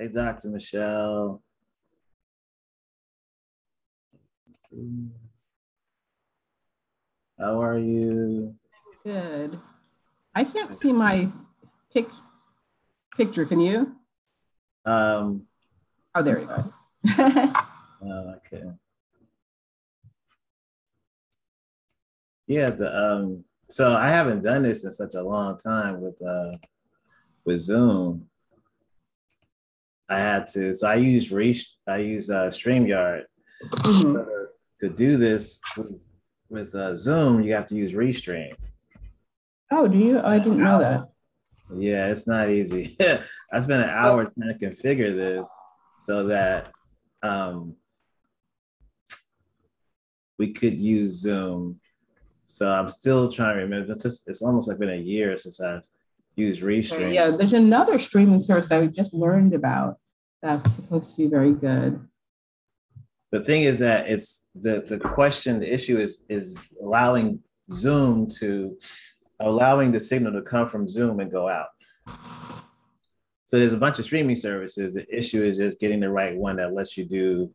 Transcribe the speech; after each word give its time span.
Hey, 0.00 0.06
Dr. 0.06 0.48
Michelle. 0.50 1.42
How 7.36 7.60
are 7.60 7.78
you? 7.78 8.54
Good. 9.04 9.58
I 10.36 10.44
can't 10.44 10.72
see 10.72 10.92
my 10.92 11.28
pic- 11.92 12.06
picture. 13.16 13.44
Can 13.44 13.58
you? 13.58 13.96
Um, 14.84 15.48
oh, 16.14 16.22
there 16.22 16.38
he 16.38 16.46
goes. 16.46 16.72
oh, 17.18 18.34
okay. 18.36 18.70
Yeah, 22.46 22.70
the 22.70 22.96
um 22.96 23.44
so 23.68 23.96
I 23.96 24.10
haven't 24.10 24.44
done 24.44 24.62
this 24.62 24.84
in 24.84 24.92
such 24.92 25.14
a 25.14 25.22
long 25.22 25.58
time 25.58 26.00
with 26.00 26.22
uh 26.22 26.52
with 27.44 27.58
Zoom. 27.58 28.28
I 30.08 30.20
had 30.20 30.46
to, 30.48 30.74
so 30.74 30.88
I 30.88 30.96
use 30.96 31.30
Reach, 31.30 31.74
I 31.86 31.98
use 31.98 32.30
uh 32.30 32.48
StreamYard. 32.48 33.24
Mm-hmm. 33.62 34.16
To 34.80 34.88
do 34.88 35.16
this 35.16 35.60
with, 35.76 36.08
with 36.48 36.74
uh, 36.74 36.94
Zoom, 36.94 37.42
you 37.42 37.52
have 37.54 37.66
to 37.66 37.74
use 37.74 37.92
Restream. 37.92 38.54
Oh, 39.72 39.88
do 39.88 39.98
you? 39.98 40.18
Oh, 40.18 40.28
I 40.28 40.38
didn't 40.38 40.62
know 40.62 40.78
that. 40.78 41.08
Yeah, 41.74 42.10
it's 42.10 42.26
not 42.26 42.50
easy. 42.50 42.96
I 43.52 43.60
spent 43.60 43.82
an 43.82 43.90
hour 43.90 44.22
oh. 44.22 44.30
trying 44.30 44.56
to 44.56 44.66
configure 44.66 45.14
this 45.14 45.46
so 46.00 46.26
that 46.28 46.72
um, 47.22 47.74
we 50.38 50.52
could 50.52 50.78
use 50.78 51.20
Zoom. 51.20 51.80
So 52.44 52.70
I'm 52.70 52.88
still 52.88 53.30
trying 53.30 53.56
to 53.56 53.62
remember. 53.62 53.92
It's, 53.92 54.04
just, 54.04 54.28
it's 54.28 54.40
almost 54.40 54.68
like 54.68 54.78
been 54.78 54.90
a 54.90 54.96
year 54.96 55.36
since 55.36 55.60
I've 55.60 55.82
used 56.36 56.62
Restream. 56.62 57.12
Yeah, 57.12 57.30
there's 57.30 57.52
another 57.52 57.98
streaming 57.98 58.40
service 58.40 58.68
that 58.68 58.80
we 58.80 58.88
just 58.88 59.12
learned 59.12 59.52
about 59.52 59.98
that's 60.42 60.74
supposed 60.74 61.16
to 61.16 61.22
be 61.22 61.28
very 61.28 61.52
good. 61.52 62.00
The 63.30 63.44
thing 63.44 63.62
is 63.62 63.78
that 63.80 64.08
it's 64.08 64.48
the 64.54 64.80
the 64.80 64.98
question, 64.98 65.60
the 65.60 65.72
issue 65.72 65.98
is 65.98 66.24
is 66.28 66.56
allowing 66.82 67.40
Zoom 67.70 68.28
to 68.38 68.78
allowing 69.40 69.92
the 69.92 70.00
signal 70.00 70.32
to 70.32 70.42
come 70.42 70.68
from 70.68 70.88
Zoom 70.88 71.20
and 71.20 71.30
go 71.30 71.48
out. 71.48 71.68
So 73.44 73.58
there's 73.58 73.72
a 73.72 73.78
bunch 73.78 73.98
of 73.98 74.04
streaming 74.04 74.36
services. 74.36 74.94
The 74.94 75.06
issue 75.14 75.42
is 75.42 75.56
just 75.56 75.80
getting 75.80 76.00
the 76.00 76.10
right 76.10 76.36
one 76.36 76.56
that 76.56 76.74
lets 76.74 76.96
you 76.96 77.04
do 77.04 77.50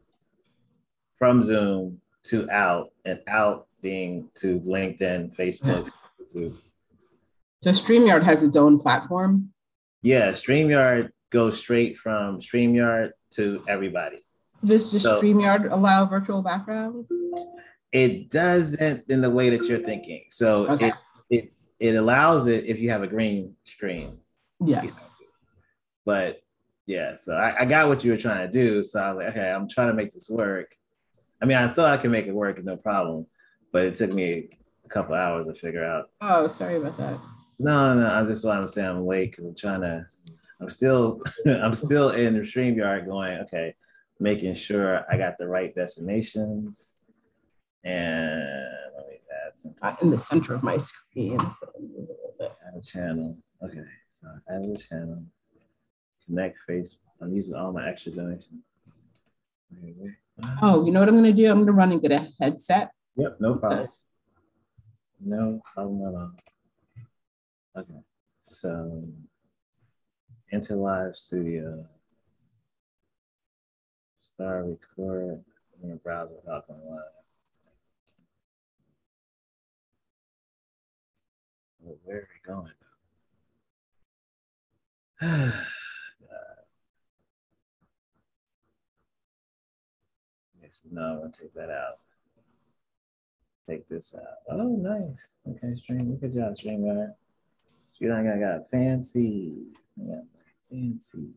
from 1.17 1.43
Zoom 1.43 2.01
to 2.23 2.49
out 2.49 2.91
and 3.05 3.19
out 3.27 3.67
being 3.81 4.29
to 4.35 4.59
LinkedIn, 4.61 5.35
Facebook, 5.35 5.91
YouTube. 6.19 6.55
So 7.61 7.71
StreamYard 7.71 8.23
has 8.23 8.43
its 8.43 8.57
own 8.57 8.79
platform? 8.79 9.53
Yeah, 10.01 10.31
StreamYard 10.31 11.11
goes 11.33 11.57
straight 11.57 11.97
from 11.97 12.39
StreamYard 12.39 13.09
to 13.31 13.63
everybody. 13.67 14.19
Does 14.63 14.91
just 14.91 15.03
so, 15.03 15.21
StreamYard 15.21 15.69
allow 15.69 16.05
virtual 16.05 16.41
backgrounds? 16.41 17.11
It 17.91 18.29
doesn't 18.29 19.09
in 19.09 19.21
the 19.21 19.29
way 19.29 19.49
that 19.49 19.65
you're 19.65 19.79
thinking. 19.79 20.25
So 20.29 20.67
okay. 20.69 20.87
it, 20.87 20.93
it 21.29 21.53
it 21.79 21.95
allows 21.95 22.47
it 22.47 22.65
if 22.65 22.79
you 22.79 22.91
have 22.91 23.03
a 23.03 23.07
green 23.07 23.55
screen. 23.65 24.19
Yes. 24.63 25.11
But 26.05 26.41
yeah, 26.85 27.15
so 27.15 27.33
I, 27.33 27.61
I 27.61 27.65
got 27.65 27.89
what 27.89 28.03
you 28.03 28.11
were 28.11 28.17
trying 28.17 28.49
to 28.49 28.51
do. 28.51 28.83
So 28.83 29.01
I 29.01 29.11
was 29.11 29.23
like, 29.23 29.35
okay, 29.35 29.51
I'm 29.51 29.67
trying 29.67 29.87
to 29.87 29.93
make 29.93 30.11
this 30.11 30.29
work. 30.29 30.75
I 31.41 31.45
mean, 31.45 31.57
I 31.57 31.67
thought 31.67 31.91
I 31.91 31.97
could 31.97 32.11
make 32.11 32.27
it 32.27 32.33
work, 32.33 32.63
no 32.63 32.77
problem, 32.77 33.25
but 33.71 33.85
it 33.85 33.95
took 33.95 34.13
me 34.13 34.49
a 34.85 34.87
couple 34.87 35.15
hours 35.15 35.47
to 35.47 35.53
figure 35.53 35.83
out. 35.83 36.09
Oh, 36.21 36.47
sorry 36.47 36.77
about 36.77 36.97
that. 36.97 37.19
No, 37.59 37.93
no, 37.95 38.07
I 38.07 38.23
just 38.25 38.45
want 38.45 38.61
to 38.61 38.67
say 38.67 38.85
I'm 38.85 39.05
late 39.05 39.31
because 39.31 39.45
I'm 39.45 39.55
trying 39.55 39.81
to. 39.81 40.07
I'm 40.63 40.69
still, 40.69 41.21
I'm 41.45 41.75
still 41.75 42.09
in 42.11 42.35
the 42.35 42.39
StreamYard 42.39 43.05
going. 43.05 43.39
Okay, 43.39 43.75
making 44.19 44.55
sure 44.55 45.05
I 45.11 45.17
got 45.17 45.37
the 45.37 45.47
right 45.47 45.75
destinations. 45.75 46.95
And 47.83 48.39
let 48.97 49.07
me 49.07 49.17
add 49.45 49.59
something. 49.59 49.97
in 50.01 50.11
the 50.11 50.19
center 50.19 50.53
of 50.53 50.63
my 50.63 50.77
screen. 50.77 51.37
So 51.37 51.67
add 52.39 52.73
a 52.77 52.81
channel. 52.81 53.37
Okay, 53.61 53.83
so 54.09 54.27
add 54.49 54.63
a 54.63 54.75
channel. 54.75 55.25
Connect 56.25 56.57
Facebook. 56.67 56.97
I'm 57.21 57.33
using 57.33 57.55
all 57.55 57.73
my 57.73 57.89
extra 57.89 58.13
donations. 58.13 58.63
Oh, 60.61 60.85
you 60.85 60.91
know 60.91 61.01
what 61.01 61.09
I'm 61.09 61.15
going 61.15 61.25
to 61.25 61.33
do? 61.33 61.49
I'm 61.49 61.57
going 61.57 61.67
to 61.67 61.73
run 61.73 61.91
and 61.91 62.01
get 62.01 62.11
a 62.11 62.25
headset. 62.39 62.91
Yep, 63.17 63.37
no 63.39 63.55
problem. 63.55 63.87
No 65.19 65.61
problem 65.73 66.07
at 66.07 66.19
all. 66.19 66.31
Okay, 67.75 67.99
so 68.41 69.03
into 70.53 70.75
live 70.75 71.17
studio. 71.17 71.83
Start 74.21 74.65
record 74.65 75.43
in 75.81 75.87
your 75.87 75.97
browser 75.97 76.35
without 76.35 76.67
going 76.67 76.79
live. 76.87 76.99
Well, 81.79 81.97
where 82.03 82.17
are 82.17 82.27
we 82.29 82.53
going? 82.53 82.71
no, 90.91 91.01
I'm 91.01 91.17
gonna 91.17 91.31
take 91.31 91.53
that 91.55 91.71
out. 91.71 91.97
Take 93.67 93.89
this 93.89 94.13
out. 94.15 94.37
Oh, 94.51 94.75
nice. 94.75 95.37
Okay, 95.49 95.75
stream. 95.75 96.15
Good 96.17 96.33
job, 96.33 96.55
streamer. 96.57 97.15
You 97.97 98.09
know, 98.09 98.17
I 98.17 98.39
got 98.39 98.69
fancy. 98.69 99.53
Got 99.97 100.23
fancy. 100.73 101.29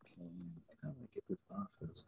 Okay, 0.00 0.30
how 0.82 0.88
do 0.88 0.96
I 1.02 1.06
get 1.14 1.26
this 1.28 1.38
office. 1.52 2.04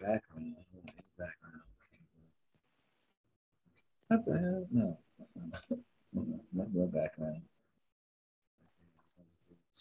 Background. 0.00 0.56
Background. 1.18 1.62
What 4.08 4.24
the 4.24 4.38
hell? 4.38 4.66
No, 4.70 4.98
that's 5.18 5.32
not. 5.36 5.78
No, 6.12 6.40
not 6.54 6.72
the 6.72 6.86
background. 6.86 7.42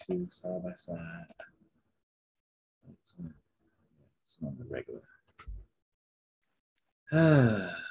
Two 0.06 0.28
side 0.30 0.64
by 0.64 0.72
side. 0.72 1.28
This 2.84 3.14
one, 3.16 3.34
this 4.24 4.38
one 4.42 4.58
the 4.60 4.66
regular. 4.66 5.02
Ah. 7.78 7.86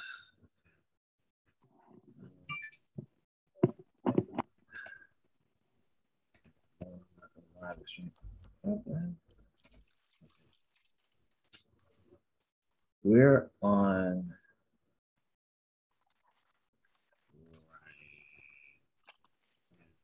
We're 13.05 13.51
on. 13.61 14.33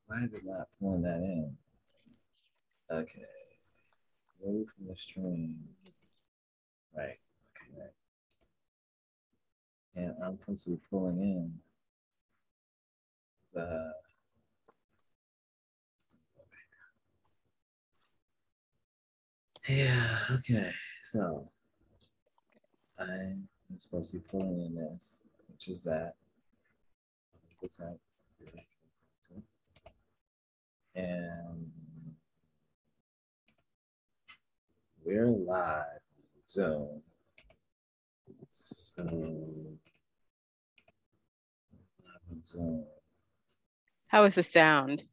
Why 0.06 0.18
is 0.24 0.34
it 0.34 0.44
not 0.44 0.68
pulling 0.78 1.02
that 1.02 1.16
in? 1.16 1.56
Okay. 2.90 3.24
Move 4.44 4.68
from 4.76 4.88
the 4.88 4.96
stream. 4.96 5.56
Right. 6.94 7.18
Okay. 7.56 7.78
Right. 7.78 7.94
And 9.96 10.14
I'm 10.22 10.38
supposed 10.38 10.64
to 10.64 10.70
be 10.72 10.80
pulling 10.90 11.18
in 11.20 11.58
the 13.54 13.92
Yeah, 19.68 20.18
okay. 20.32 20.70
So 21.04 21.46
I'm 23.00 23.48
supposed 23.78 24.12
to 24.12 24.18
be 24.18 24.24
pulling 24.30 24.60
in 24.60 24.74
this, 24.74 25.24
which 25.48 25.68
is 25.68 25.82
that. 25.84 26.14
And 30.94 31.70
we're 35.04 35.26
live 35.26 35.84
Zoom. 36.46 37.02
So 38.50 39.04
Zoom. 42.44 42.84
How 44.08 44.24
is 44.24 44.34
the 44.34 44.42
sound? 44.42 45.04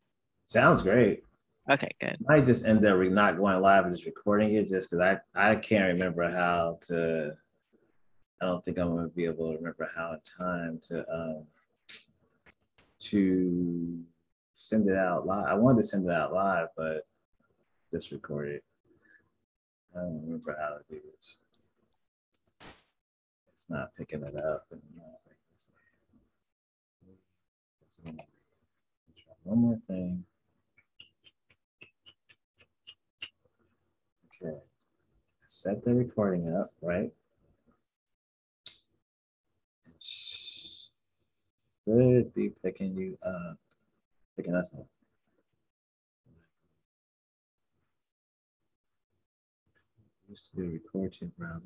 Sounds 0.45 0.81
great. 0.81 1.23
Okay, 1.69 1.89
good. 1.99 2.17
I 2.29 2.41
just 2.41 2.65
end 2.65 2.85
up 2.85 2.97
not 2.99 3.37
going 3.37 3.61
live 3.61 3.85
and 3.85 3.93
just 3.93 4.05
recording 4.05 4.55
it 4.55 4.67
just 4.67 4.89
because 4.89 5.19
I, 5.35 5.51
I 5.51 5.55
can't 5.55 5.93
remember 5.93 6.29
how 6.29 6.79
to 6.87 7.35
I 8.41 8.45
don't 8.45 8.63
think 8.63 8.77
I'm 8.77 8.95
gonna 8.95 9.07
be 9.07 9.25
able 9.25 9.51
to 9.51 9.57
remember 9.57 9.89
how 9.95 10.13
in 10.13 10.19
time 10.45 10.79
to 10.89 11.05
um, 11.13 11.43
to 12.99 14.03
send 14.53 14.87
it 14.89 14.97
out 14.97 15.25
live. 15.25 15.45
I 15.47 15.53
wanted 15.55 15.81
to 15.81 15.87
send 15.87 16.05
it 16.05 16.11
out 16.11 16.33
live, 16.33 16.67
but 16.75 17.07
just 17.91 18.11
record 18.11 18.49
it. 18.49 18.63
I 19.95 20.01
don't 20.01 20.21
remember 20.23 20.55
how 20.59 20.77
to 20.77 20.83
do 20.89 20.99
this. 21.15 21.41
It's 23.53 23.69
not 23.69 23.95
picking 23.95 24.21
it 24.21 24.39
up. 24.41 24.67
And 24.71 24.81
one 29.43 29.59
more 29.59 29.79
thing. 29.87 30.25
Okay. 34.43 34.57
Set 35.45 35.83
the 35.85 35.93
recording 35.93 36.53
up, 36.53 36.73
right? 36.81 37.11
Should 41.87 42.33
be 42.33 42.51
picking 42.61 42.97
you 42.97 43.17
up, 43.25 43.57
picking 44.35 44.53
us 44.55 44.73
up. 44.73 44.85
Used 50.27 50.51
to 50.51 50.57
be 50.57 50.67
record 50.67 51.13
to 51.13 51.25
browser. 51.27 51.61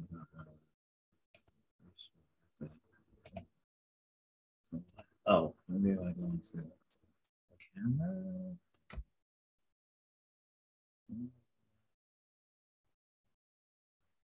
Oh, 5.25 5.56
maybe 5.68 5.94
I 5.94 5.95
go 5.95 6.25
into 6.31 6.57
the 6.57 6.65
camera. 7.73 8.56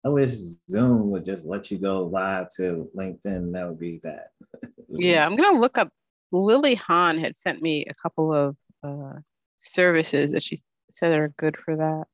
I 0.05 0.09
wish 0.09 0.31
Zoom 0.69 1.11
would 1.11 1.25
just 1.25 1.45
let 1.45 1.71
you 1.71 1.77
go 1.77 2.03
live 2.03 2.49
to 2.57 2.89
LinkedIn. 2.95 3.53
That 3.53 3.67
would 3.67 3.79
be 3.79 4.01
that. 4.03 4.27
yeah, 4.89 5.25
I'm 5.25 5.35
gonna 5.35 5.59
look 5.59 5.77
up. 5.77 5.89
Lily 6.31 6.75
Hahn 6.75 7.19
had 7.19 7.37
sent 7.37 7.61
me 7.61 7.85
a 7.85 7.93
couple 7.93 8.33
of 8.33 8.57
uh, 8.83 9.19
services 9.61 10.31
that 10.31 10.43
she 10.43 10.57
said 10.91 11.17
are 11.17 11.33
good 11.37 11.55
for 11.57 11.75
that. 11.77 12.05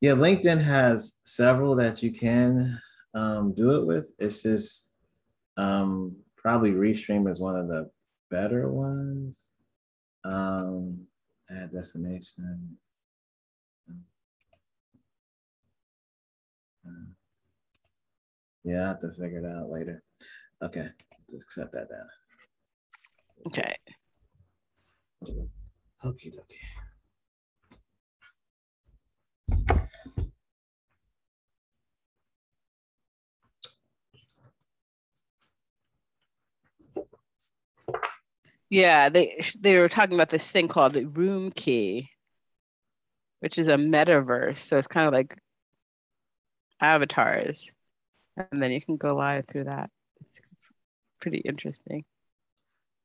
Yeah, 0.00 0.12
LinkedIn 0.12 0.60
has 0.62 1.18
several 1.24 1.76
that 1.76 2.02
you 2.02 2.12
can 2.12 2.80
um, 3.14 3.52
do 3.54 3.80
it 3.80 3.86
with. 3.86 4.12
It's 4.18 4.42
just 4.42 4.92
um, 5.56 6.16
probably 6.36 6.70
Restream 6.70 7.30
is 7.30 7.40
one 7.40 7.56
of 7.56 7.68
the 7.68 7.90
better 8.30 8.70
ones. 8.70 9.48
Um, 10.24 11.06
add 11.50 11.72
destination. 11.72 12.78
Uh, 16.86 17.10
yeah, 18.64 18.84
I 18.84 18.88
have 18.88 19.00
to 19.00 19.10
figure 19.10 19.38
it 19.38 19.46
out 19.46 19.70
later. 19.70 20.02
Okay, 20.62 20.88
just 21.30 21.50
set 21.52 21.72
that 21.72 21.88
down. 21.88 22.08
Okay. 23.46 23.74
Okie 26.04 26.32
dokie. 26.34 26.56
Yeah, 38.70 39.08
they 39.08 39.40
they 39.58 39.78
were 39.78 39.88
talking 39.88 40.14
about 40.14 40.28
this 40.28 40.50
thing 40.50 40.68
called 40.68 40.92
the 40.92 41.04
Room 41.06 41.50
Key, 41.50 42.08
which 43.40 43.58
is 43.58 43.68
a 43.68 43.76
metaverse. 43.76 44.58
So 44.58 44.78
it's 44.78 44.86
kind 44.86 45.08
of 45.08 45.12
like 45.12 45.36
avatars, 46.80 47.70
and 48.36 48.62
then 48.62 48.70
you 48.72 48.80
can 48.80 48.96
go 48.96 49.14
live 49.14 49.46
through 49.46 49.64
that. 49.64 49.90
It's 50.20 50.40
pretty 51.20 51.38
interesting. 51.38 52.04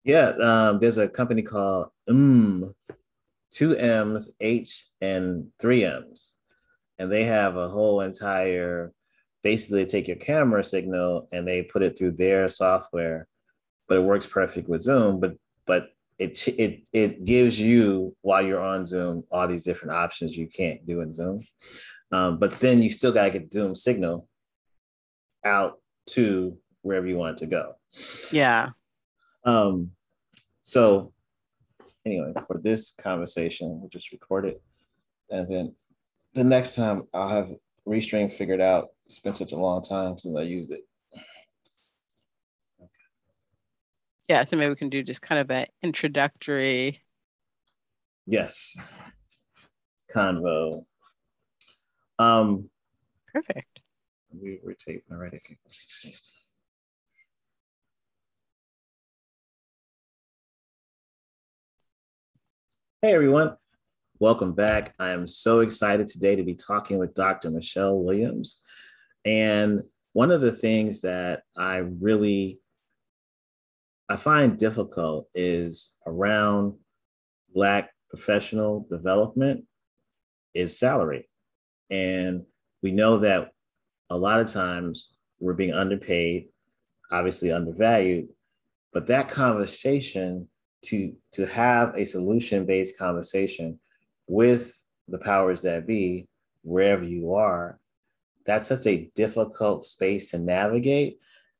Yeah, 0.03 0.29
um, 0.29 0.79
there's 0.79 0.97
a 0.97 1.07
company 1.07 1.41
called 1.41 1.89
Um, 2.07 2.73
two 3.51 3.75
M's, 3.75 4.31
H, 4.39 4.87
and 5.01 5.47
three 5.59 5.83
M's, 5.83 6.35
and 6.99 7.11
they 7.11 7.23
have 7.25 7.57
a 7.57 7.69
whole 7.69 8.01
entire. 8.01 8.93
Basically, 9.43 9.85
take 9.85 10.07
your 10.07 10.17
camera 10.17 10.63
signal 10.63 11.27
and 11.31 11.47
they 11.47 11.61
put 11.61 11.83
it 11.83 11.95
through 11.95 12.13
their 12.13 12.47
software, 12.47 13.27
but 13.87 13.97
it 13.97 14.01
works 14.01 14.25
perfect 14.25 14.67
with 14.67 14.81
Zoom. 14.81 15.19
But 15.19 15.35
but 15.67 15.89
it 16.17 16.47
it 16.47 16.87
it 16.91 17.25
gives 17.25 17.59
you 17.59 18.15
while 18.21 18.41
you're 18.41 18.59
on 18.59 18.87
Zoom 18.87 19.23
all 19.29 19.47
these 19.47 19.63
different 19.63 19.93
options 19.95 20.35
you 20.35 20.47
can't 20.47 20.83
do 20.85 21.01
in 21.01 21.13
Zoom. 21.13 21.41
Um, 22.11 22.37
but 22.37 22.51
then 22.53 22.81
you 22.81 22.89
still 22.89 23.11
gotta 23.11 23.31
get 23.31 23.51
Zoom 23.51 23.75
signal 23.75 24.27
out 25.43 25.79
to 26.11 26.57
wherever 26.81 27.07
you 27.07 27.17
want 27.17 27.37
it 27.37 27.39
to 27.39 27.47
go. 27.47 27.75
Yeah. 28.31 28.69
Um, 29.43 29.91
so 30.61 31.13
anyway, 32.05 32.33
for 32.47 32.59
this 32.61 32.91
conversation, 32.91 33.79
we'll 33.79 33.89
just 33.89 34.11
record 34.11 34.45
it. 34.45 34.61
And 35.29 35.47
then 35.47 35.75
the 36.33 36.43
next 36.43 36.75
time 36.75 37.03
I'll 37.13 37.29
have 37.29 37.49
Restream 37.87 38.31
figured 38.31 38.61
out. 38.61 38.89
It's 39.05 39.19
been 39.19 39.33
such 39.33 39.51
a 39.51 39.57
long 39.57 39.83
time 39.83 40.17
since 40.17 40.35
I 40.35 40.41
used 40.41 40.71
it. 40.71 40.81
Yeah, 44.27 44.43
so 44.43 44.57
maybe 44.57 44.69
we 44.69 44.75
can 44.75 44.89
do 44.89 45.03
just 45.03 45.21
kind 45.21 45.39
of 45.39 45.51
an 45.51 45.67
introductory. 45.83 46.99
Yes. 48.25 48.75
Convo. 50.13 50.85
Um 52.17 52.69
perfect. 53.33 53.81
We 54.31 54.59
were 54.63 54.73
taping 54.73 55.03
already. 55.11 55.39
Hey 63.01 63.13
everyone, 63.13 63.55
welcome 64.19 64.53
back. 64.53 64.93
I 64.97 65.11
am 65.11 65.27
so 65.27 65.59
excited 65.59 66.07
today 66.07 66.35
to 66.37 66.43
be 66.43 66.55
talking 66.55 66.97
with 66.97 67.13
Dr. 67.13 67.51
Michelle 67.51 67.97
Williams. 67.99 68.63
And 69.25 69.83
one 70.13 70.31
of 70.31 70.41
the 70.41 70.53
things 70.53 71.01
that 71.01 71.43
I 71.57 71.77
really 71.77 72.59
I 74.07 74.15
find 74.15 74.57
difficult 74.57 75.27
is 75.35 75.95
around 76.07 76.75
Black 77.53 77.91
professional 78.09 78.87
development 78.89 79.65
is 80.53 80.79
salary. 80.79 81.27
And 81.89 82.43
we 82.81 82.91
know 82.91 83.19
that 83.19 83.51
a 84.09 84.17
lot 84.17 84.39
of 84.39 84.51
times 84.51 85.09
we're 85.39 85.53
being 85.53 85.73
underpaid, 85.73 86.49
obviously 87.11 87.51
undervalued, 87.51 88.29
but 88.93 89.07
that 89.07 89.29
conversation 89.29 90.47
to, 90.85 91.13
to 91.33 91.45
have 91.45 91.95
a 91.95 92.05
solution 92.05 92.65
based 92.65 92.97
conversation 92.97 93.79
with 94.27 94.81
the 95.07 95.17
powers 95.17 95.61
that 95.61 95.87
be, 95.87 96.27
wherever 96.63 97.03
you 97.03 97.33
are, 97.33 97.79
that's 98.45 98.67
such 98.67 98.85
a 98.87 99.09
difficult 99.15 99.87
space 99.87 100.31
to 100.31 100.39
navigate 100.39 101.19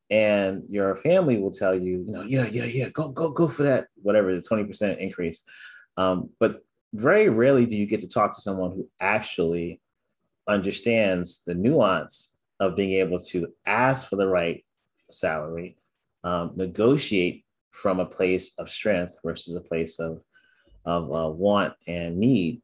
and 0.10 0.63
your 0.70 0.96
family 0.96 1.38
will 1.39 1.51
tell 1.51 1.74
you, 1.74 2.03
you 2.05 2.12
know, 2.12 2.22
yeah, 2.22 2.46
yeah, 2.46 2.65
yeah, 2.65 2.89
go, 2.89 3.10
go, 3.10 3.32
go 3.32 3.48
for 3.48 3.63
that, 3.63 3.88
whatever 4.01 4.34
the 4.36 4.41
20% 4.41 4.98
increase. 5.00 5.41
Um, 5.98 6.29
but 6.39 6.62
very 6.94 7.29
rarely 7.29 7.65
do 7.65 7.75
you 7.75 7.88
get 7.88 8.01
to 8.01 8.08
talk 8.08 8.36
to 8.36 8.41
someone 8.41 8.72
who 8.72 8.88
actually 9.00 9.82
understands 10.47 11.43
the 11.45 11.55
nuance 11.55 12.35
of 12.59 12.75
being 12.75 12.93
able 12.93 13.19
to 13.19 13.47
ask 13.65 14.07
for 14.07 14.15
the 14.15 14.27
right 14.27 14.63
salary, 15.09 15.77
um, 16.23 16.53
negotiate 16.55 17.45
from 17.71 17.99
a 17.99 18.05
place 18.05 18.53
of 18.57 18.69
strength 18.69 19.17
versus 19.23 19.55
a 19.55 19.61
place 19.61 19.99
of, 19.99 20.21
of 20.85 21.03
uh, 21.13 21.29
want 21.29 21.73
and 21.87 22.17
need. 22.17 22.61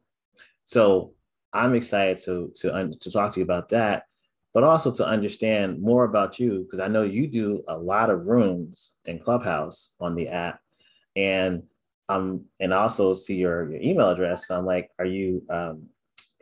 So 0.64 1.12
I'm 1.52 1.74
excited 1.74 2.18
to, 2.24 2.52
to, 2.56 2.94
to 2.98 3.10
talk 3.10 3.32
to 3.34 3.40
you 3.40 3.44
about 3.44 3.68
that 3.70 4.04
but 4.52 4.64
also 4.64 4.92
to 4.92 5.06
understand 5.06 5.80
more 5.80 6.04
about 6.04 6.38
you 6.38 6.62
because 6.64 6.80
I 6.80 6.88
know 6.88 7.02
you 7.02 7.26
do 7.26 7.64
a 7.68 7.76
lot 7.76 8.10
of 8.10 8.26
rooms 8.26 8.92
in 9.04 9.18
Clubhouse 9.18 9.94
on 10.00 10.14
the 10.14 10.28
app, 10.28 10.60
and 11.16 11.62
um 12.08 12.44
and 12.60 12.72
also 12.72 13.14
see 13.14 13.36
your, 13.36 13.70
your 13.70 13.80
email 13.80 14.10
address. 14.10 14.48
So 14.48 14.56
I'm 14.56 14.66
like, 14.66 14.90
are 14.98 15.06
you 15.06 15.42
um, 15.48 15.84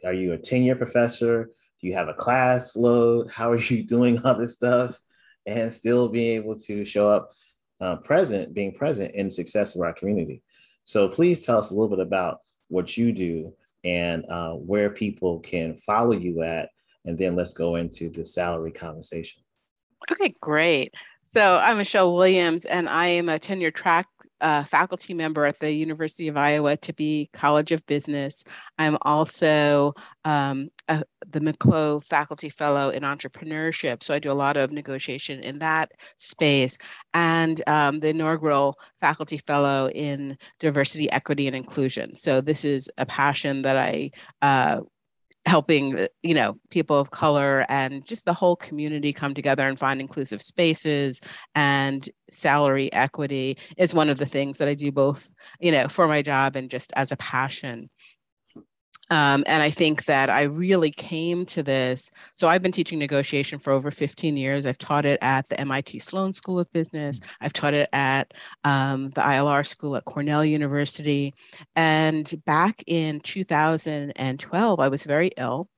are 0.05 0.13
you 0.13 0.33
a 0.33 0.39
tenure 0.39 0.77
professor? 0.77 1.51
Do 1.81 1.87
you 1.87 1.95
have 1.95 2.09
a 2.09 2.15
class 2.15 2.77
load? 2.77 3.31
How 3.31 3.53
are 3.53 3.59
you 3.59 3.83
doing 3.87 4.25
all 4.25 4.35
this 4.35 4.55
stuff, 4.55 4.99
and 5.47 5.73
still 5.73 6.09
being 6.09 6.37
able 6.43 6.57
to 6.57 6.85
show 6.85 7.09
up 7.09 7.31
uh, 7.81 7.97
present, 7.97 8.53
being 8.55 8.75
present 8.75 9.15
in 9.15 9.31
success 9.31 9.75
of 9.75 9.83
our 9.83 9.93
community? 9.93 10.43
So 10.85 11.09
please 11.09 11.41
tell 11.41 11.59
us 11.59 11.71
a 11.71 11.75
little 11.75 11.89
bit 11.89 12.05
about 12.05 12.39
what 12.69 12.97
you 12.97 13.13
do 13.13 13.55
and 13.85 14.25
uh, 14.31 14.53
where 14.53 14.91
people 14.91 15.41
can 15.41 15.77
follow 15.77 16.13
you 16.13 16.43
at 16.43 16.69
and 17.05 17.17
then 17.17 17.35
let's 17.35 17.53
go 17.53 17.77
into 17.77 18.11
the 18.11 18.25
salary 18.25 18.73
conversation. 18.73 19.43
Okay, 20.11 20.35
great. 20.41 20.93
So 21.27 21.59
I'm 21.59 21.79
Michelle 21.79 22.15
Williams, 22.15 22.65
and 22.65 22.89
I 22.89 23.07
am 23.07 23.29
a 23.29 23.39
tenure 23.39 23.71
track 23.71 24.07
a 24.41 24.65
faculty 24.65 25.15
member 25.15 25.45
at 25.47 25.59
the 25.59 25.71
University 25.71 26.29
of 26.29 26.37
Iowa 26.37 26.77
Tippie 26.77 27.31
College 27.33 27.73
of 27.73 27.85
Business. 27.87 28.45
I'm 28.79 28.97
also 29.03 29.95
um, 30.25 30.71
a, 30.89 31.03
the 31.29 31.41
McClough 31.41 32.05
Faculty 32.05 32.49
Fellow 32.49 32.91
in 32.91 33.03
Entrepreneurship. 33.03 34.03
So 34.03 34.15
I 34.15 34.19
do 34.19 34.31
a 34.31 34.33
lot 34.33 34.57
of 34.57 34.73
negotiation 34.73 35.41
in 35.41 35.59
that 35.61 35.93
space 36.17 36.79
and 37.15 37.61
um, 37.69 38.01
the 38.01 38.09
inaugural 38.09 38.79
Faculty 38.99 39.39
Fellow 39.39 39.91
in 39.91 40.37
Diversity, 40.59 41.11
Equity, 41.11 41.47
and 41.47 41.57
Inclusion. 41.57 42.15
So 42.15 42.41
this 42.41 42.65
is 42.65 42.91
a 42.99 43.07
passion 43.07 43.63
that 43.63 43.77
I 43.77 44.11
uh, 44.43 44.81
helping 45.51 45.99
uh, 45.99 46.07
you 46.23 46.33
know 46.33 46.57
people 46.71 46.97
of 46.97 47.11
color 47.11 47.67
and 47.69 48.07
just 48.07 48.25
the 48.25 48.33
whole 48.33 48.55
community 48.55 49.13
come 49.13 49.35
together 49.35 49.67
and 49.67 49.81
find 49.81 50.01
inclusive 50.01 50.41
spaces 50.41 51.21
and 51.57 52.09
salary 52.31 52.93
equity 52.93 53.59
is 53.77 53.93
one 53.93 54.09
of 54.09 54.19
the 54.19 54.27
things 54.27 54.59
that 54.59 54.69
i 54.69 54.75
do 54.75 54.93
both 54.93 55.29
you 55.59 55.73
know 55.73 55.89
for 55.89 56.07
my 56.07 56.23
job 56.23 56.55
and 56.55 56.71
just 56.71 56.93
as 56.95 57.11
a 57.11 57.17
passion 57.17 57.91
um, 59.11 59.43
and 59.47 59.63
I 59.63 59.71
think 59.71 60.05
that 60.05 60.31
I 60.31 60.43
really 60.43 60.93
came 60.93 61.45
to 61.47 61.63
this. 61.63 62.11
So 62.35 62.49
I've 62.49 62.63
been 62.63 62.73
teaching 62.73 62.99
negotiation 62.99 63.59
for 63.59 63.73
over 63.73 63.91
15 63.91 64.37
years. 64.37 64.67
I've 64.67 64.79
taught 64.79 65.05
it 65.05 65.19
at 65.21 65.49
the 65.49 65.61
MIT 65.61 65.99
Sloan 65.99 66.33
School 66.33 66.61
of 66.61 66.73
Business. 66.73 67.21
I've 67.41 67.53
taught 67.53 67.75
it 67.75 67.89
at 67.93 68.33
um, 68.63 69.11
the 69.11 69.21
ILR 69.21 69.67
School 69.67 69.97
at 69.97 70.05
Cornell 70.05 70.45
University. 70.45 71.35
And 71.75 72.33
back 72.47 72.85
in 72.87 73.21
2012, 73.21 74.81
I 74.81 74.89
was 74.89 75.05
very 75.05 75.33
ill. 75.37 75.69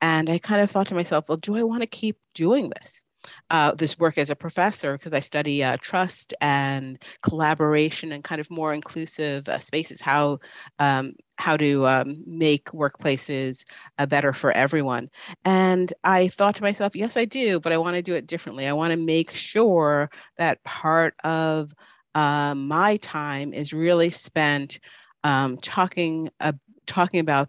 And 0.00 0.28
I 0.28 0.38
kind 0.38 0.60
of 0.60 0.70
thought 0.70 0.88
to 0.88 0.96
myself, 0.96 1.28
well, 1.28 1.38
do 1.38 1.56
I 1.56 1.62
want 1.62 1.82
to 1.82 1.88
keep 1.88 2.18
doing 2.34 2.72
this? 2.80 3.04
uh, 3.50 3.72
this 3.72 3.98
work 3.98 4.18
as 4.18 4.30
a 4.30 4.36
professor 4.36 4.92
because 4.92 5.12
I 5.12 5.20
study 5.20 5.62
uh, 5.62 5.76
trust 5.80 6.34
and 6.40 7.00
collaboration 7.22 8.12
and 8.12 8.24
kind 8.24 8.40
of 8.40 8.50
more 8.50 8.72
inclusive 8.72 9.48
uh, 9.48 9.58
spaces. 9.58 10.00
How 10.00 10.38
um, 10.78 11.14
how 11.42 11.56
to 11.56 11.86
um, 11.86 12.22
make 12.24 12.66
workplaces 12.66 13.64
uh, 13.98 14.06
better 14.06 14.32
for 14.32 14.52
everyone. 14.52 15.10
And 15.44 15.92
I 16.04 16.28
thought 16.28 16.54
to 16.56 16.62
myself, 16.62 16.94
yes, 16.94 17.16
I 17.16 17.24
do, 17.24 17.58
but 17.58 17.72
I 17.72 17.78
want 17.78 17.96
to 17.96 18.02
do 18.02 18.14
it 18.14 18.28
differently. 18.28 18.68
I 18.68 18.72
want 18.72 18.92
to 18.92 18.96
make 18.96 19.32
sure 19.32 20.08
that 20.38 20.62
part 20.62 21.14
of 21.24 21.72
uh, 22.14 22.54
my 22.54 22.96
time 22.98 23.52
is 23.52 23.72
really 23.72 24.10
spent 24.10 24.78
um, 25.24 25.56
talking 25.58 26.30
about 26.40 26.60
talking 26.86 27.20
about 27.20 27.48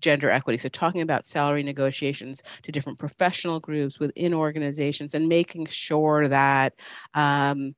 gender 0.00 0.30
equity. 0.30 0.58
So, 0.58 0.68
talking 0.68 1.00
about 1.00 1.26
salary 1.26 1.62
negotiations 1.62 2.42
to 2.62 2.72
different 2.72 2.98
professional 2.98 3.60
groups 3.60 3.98
within 3.98 4.34
organizations 4.34 5.14
and 5.14 5.28
making 5.28 5.66
sure 5.66 6.28
that 6.28 6.74
um, 7.14 7.74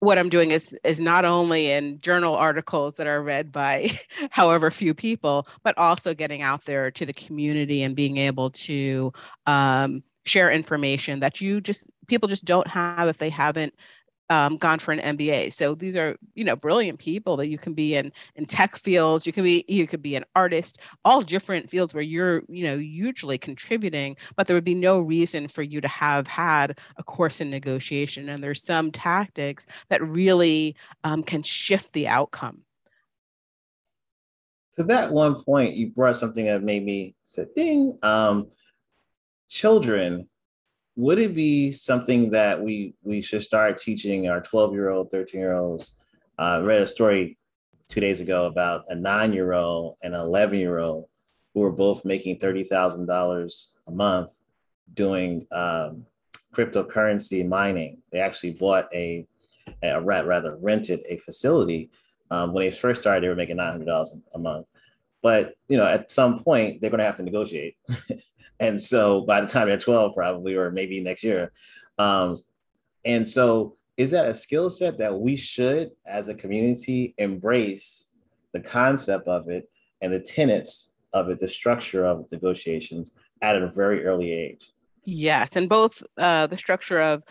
what 0.00 0.18
I'm 0.18 0.30
doing 0.30 0.50
is 0.50 0.76
is 0.82 1.00
not 1.00 1.24
only 1.24 1.70
in 1.70 1.98
journal 1.98 2.34
articles 2.34 2.96
that 2.96 3.06
are 3.06 3.22
read 3.22 3.52
by 3.52 3.90
however 4.30 4.70
few 4.70 4.94
people, 4.94 5.46
but 5.62 5.76
also 5.78 6.14
getting 6.14 6.42
out 6.42 6.64
there 6.64 6.90
to 6.90 7.06
the 7.06 7.12
community 7.12 7.82
and 7.82 7.94
being 7.94 8.16
able 8.16 8.50
to 8.50 9.12
um, 9.46 10.02
share 10.24 10.50
information 10.50 11.20
that 11.20 11.40
you 11.40 11.60
just 11.60 11.86
people 12.06 12.28
just 12.28 12.44
don't 12.44 12.66
have 12.66 13.08
if 13.08 13.18
they 13.18 13.30
haven't 13.30 13.74
um, 14.30 14.56
gone 14.56 14.78
for 14.78 14.92
an 14.92 15.16
MBA. 15.16 15.52
So 15.52 15.74
these 15.74 15.96
are, 15.96 16.16
you 16.34 16.44
know, 16.44 16.56
brilliant 16.56 17.00
people 17.00 17.36
that 17.36 17.48
you 17.48 17.58
can 17.58 17.74
be 17.74 17.96
in 17.96 18.12
in 18.36 18.46
tech 18.46 18.76
fields. 18.76 19.26
You 19.26 19.32
can 19.32 19.44
be 19.44 19.64
you 19.68 19.86
could 19.86 20.00
be 20.00 20.14
an 20.14 20.24
artist, 20.34 20.78
all 21.04 21.20
different 21.20 21.68
fields 21.68 21.92
where 21.92 22.02
you're, 22.02 22.42
you 22.48 22.64
know, 22.64 22.78
hugely 22.78 23.36
contributing. 23.36 24.16
But 24.36 24.46
there 24.46 24.56
would 24.56 24.64
be 24.64 24.74
no 24.74 25.00
reason 25.00 25.48
for 25.48 25.62
you 25.62 25.80
to 25.80 25.88
have 25.88 26.26
had 26.26 26.78
a 26.96 27.02
course 27.02 27.40
in 27.40 27.50
negotiation. 27.50 28.28
And 28.28 28.42
there's 28.42 28.62
some 28.62 28.92
tactics 28.92 29.66
that 29.88 30.02
really 30.02 30.76
um, 31.04 31.22
can 31.24 31.42
shift 31.42 31.92
the 31.92 32.08
outcome. 32.08 32.62
To 34.76 34.84
that 34.84 35.12
one 35.12 35.42
point, 35.42 35.74
you 35.74 35.88
brought 35.88 36.16
something 36.16 36.46
that 36.46 36.62
made 36.62 36.84
me 36.84 37.16
say, 37.24 37.46
"Ding." 37.54 37.98
Um, 38.02 38.46
children 39.48 40.28
would 41.00 41.18
it 41.18 41.34
be 41.34 41.72
something 41.72 42.30
that 42.30 42.60
we 42.62 42.94
we 43.02 43.22
should 43.22 43.42
start 43.42 43.78
teaching 43.78 44.28
our 44.28 44.42
12 44.42 44.74
year 44.74 44.90
old 44.90 45.10
13 45.10 45.40
year 45.40 45.54
olds 45.54 45.92
uh, 46.38 46.60
read 46.62 46.82
a 46.82 46.86
story 46.86 47.38
two 47.88 48.00
days 48.00 48.20
ago 48.20 48.44
about 48.44 48.84
a 48.90 48.94
nine 48.94 49.32
year 49.32 49.54
old 49.54 49.96
and 50.02 50.14
an 50.14 50.20
11 50.20 50.58
year 50.58 50.78
old 50.78 51.06
who 51.54 51.60
were 51.60 51.72
both 51.72 52.04
making 52.04 52.38
$30000 52.38 53.66
a 53.88 53.90
month 53.90 54.40
doing 54.92 55.46
um, 55.50 56.04
cryptocurrency 56.54 57.48
mining. 57.48 57.98
They 58.12 58.20
actually 58.20 58.52
bought 58.52 58.88
a, 58.94 59.26
a 59.82 60.00
rather 60.00 60.56
rented 60.56 61.00
a 61.08 61.16
facility 61.16 61.90
um, 62.30 62.52
when 62.52 62.64
they 62.64 62.70
first 62.70 63.00
started 63.00 63.24
they 63.24 63.28
were 63.28 63.34
making 63.34 63.56
$900 63.56 64.20
a 64.34 64.38
month. 64.38 64.66
But 65.22 65.54
you 65.66 65.78
know 65.78 65.86
at 65.86 66.10
some 66.10 66.44
point 66.44 66.80
they're 66.80 66.90
going 66.90 66.98
to 66.98 67.06
have 67.06 67.16
to 67.16 67.22
negotiate 67.22 67.76
And 68.60 68.80
so 68.80 69.22
by 69.22 69.40
the 69.40 69.46
time 69.46 69.68
they're 69.68 69.78
12, 69.78 70.14
probably, 70.14 70.54
or 70.54 70.70
maybe 70.70 71.00
next 71.00 71.24
year. 71.24 71.50
Um, 71.98 72.36
and 73.04 73.28
so 73.28 73.76
is 73.96 74.10
that 74.12 74.28
a 74.28 74.34
skill 74.34 74.70
set 74.70 74.98
that 74.98 75.18
we 75.18 75.36
should, 75.36 75.90
as 76.06 76.28
a 76.28 76.34
community, 76.34 77.14
embrace 77.18 78.08
the 78.52 78.60
concept 78.60 79.26
of 79.28 79.48
it 79.48 79.68
and 80.00 80.12
the 80.12 80.20
tenets 80.20 80.92
of 81.12 81.28
it, 81.28 81.38
the 81.38 81.48
structure 81.48 82.04
of 82.06 82.30
negotiations 82.30 83.12
at 83.42 83.56
a 83.56 83.68
very 83.68 84.04
early 84.04 84.32
age? 84.32 84.72
Yes, 85.04 85.56
and 85.56 85.68
both 85.68 86.02
uh, 86.18 86.46
the 86.46 86.58
structure 86.58 87.00
of 87.00 87.22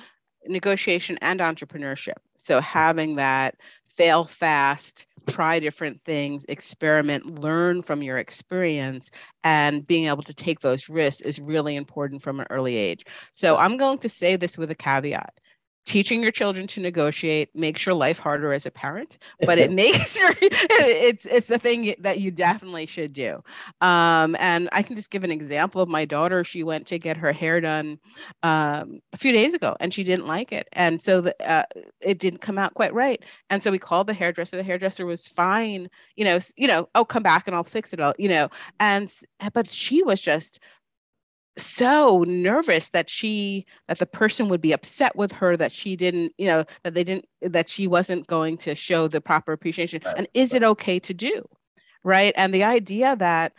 negotiation 0.47 1.17
and 1.21 1.39
entrepreneurship. 1.39 2.17
So 2.35 2.61
having 2.61 3.15
that 3.15 3.55
fail 3.99 4.23
fast, 4.23 5.07
try 5.27 5.59
different 5.59 6.01
things, 6.05 6.45
experiment, 6.47 7.41
learn 7.41 7.81
from 7.81 8.01
your 8.01 8.17
experience, 8.17 9.11
and 9.43 9.85
being 9.85 10.05
able 10.05 10.23
to 10.23 10.33
take 10.33 10.61
those 10.61 10.87
risks 10.87 11.19
is 11.19 11.37
really 11.37 11.75
important 11.75 12.21
from 12.21 12.39
an 12.39 12.47
early 12.49 12.77
age. 12.77 13.03
So 13.33 13.57
I'm 13.57 13.75
going 13.75 13.97
to 13.97 14.07
say 14.07 14.37
this 14.37 14.57
with 14.57 14.71
a 14.71 14.75
caveat 14.75 15.41
teaching 15.85 16.21
your 16.21 16.31
children 16.31 16.67
to 16.67 16.79
negotiate 16.79 17.49
makes 17.55 17.85
your 17.85 17.95
life 17.95 18.19
harder 18.19 18.53
as 18.53 18.65
a 18.65 18.71
parent 18.71 19.17
but 19.45 19.57
it 19.57 19.71
makes 19.83 20.19
your 20.19 20.31
it's 20.41 21.25
it's 21.25 21.47
the 21.47 21.57
thing 21.57 21.95
that 21.99 22.19
you 22.19 22.31
definitely 22.31 22.85
should 22.85 23.13
do. 23.13 23.41
Um, 23.81 24.35
and 24.39 24.69
i 24.71 24.81
can 24.83 24.95
just 24.95 25.11
give 25.11 25.23
an 25.23 25.31
example 25.31 25.81
of 25.81 25.89
my 25.89 26.05
daughter 26.05 26.43
she 26.43 26.63
went 26.63 26.87
to 26.87 26.99
get 26.99 27.17
her 27.17 27.31
hair 27.31 27.61
done 27.61 27.99
um, 28.43 28.99
a 29.13 29.17
few 29.17 29.31
days 29.31 29.53
ago 29.53 29.75
and 29.79 29.93
she 29.93 30.03
didn't 30.03 30.27
like 30.27 30.51
it. 30.51 30.67
And 30.73 31.01
so 31.01 31.21
the, 31.21 31.35
uh, 31.49 31.63
it 32.01 32.19
didn't 32.19 32.41
come 32.41 32.57
out 32.57 32.73
quite 32.73 32.93
right. 32.93 33.23
And 33.49 33.61
so 33.63 33.71
we 33.71 33.79
called 33.79 34.07
the 34.07 34.13
hairdresser. 34.13 34.57
The 34.57 34.63
hairdresser 34.63 35.05
was 35.05 35.27
fine 35.27 35.89
you 36.15 36.25
know 36.25 36.39
you 36.57 36.67
know 36.67 36.87
oh 36.95 37.05
come 37.05 37.23
back 37.23 37.47
and 37.47 37.55
i'll 37.55 37.63
fix 37.63 37.93
it 37.93 37.99
all 37.99 38.13
you 38.17 38.29
know? 38.29 38.49
And 38.79 39.11
but 39.53 39.69
she 39.69 40.03
was 40.03 40.21
just 40.21 40.59
so 41.63 42.23
nervous 42.27 42.89
that 42.89 43.09
she 43.09 43.65
that 43.87 43.99
the 43.99 44.05
person 44.05 44.49
would 44.49 44.61
be 44.61 44.71
upset 44.71 45.15
with 45.15 45.31
her 45.31 45.55
that 45.57 45.71
she 45.71 45.95
didn't 45.95 46.33
you 46.37 46.47
know 46.47 46.65
that 46.83 46.93
they 46.93 47.03
didn't 47.03 47.25
that 47.41 47.69
she 47.69 47.87
wasn't 47.87 48.27
going 48.27 48.57
to 48.57 48.75
show 48.75 49.07
the 49.07 49.21
proper 49.21 49.53
appreciation. 49.53 50.01
Right. 50.05 50.15
and 50.17 50.27
is 50.33 50.53
it 50.53 50.63
okay 50.63 50.99
to 50.99 51.13
do? 51.13 51.47
Right? 52.03 52.33
And 52.35 52.53
the 52.53 52.63
idea 52.63 53.15
that 53.17 53.53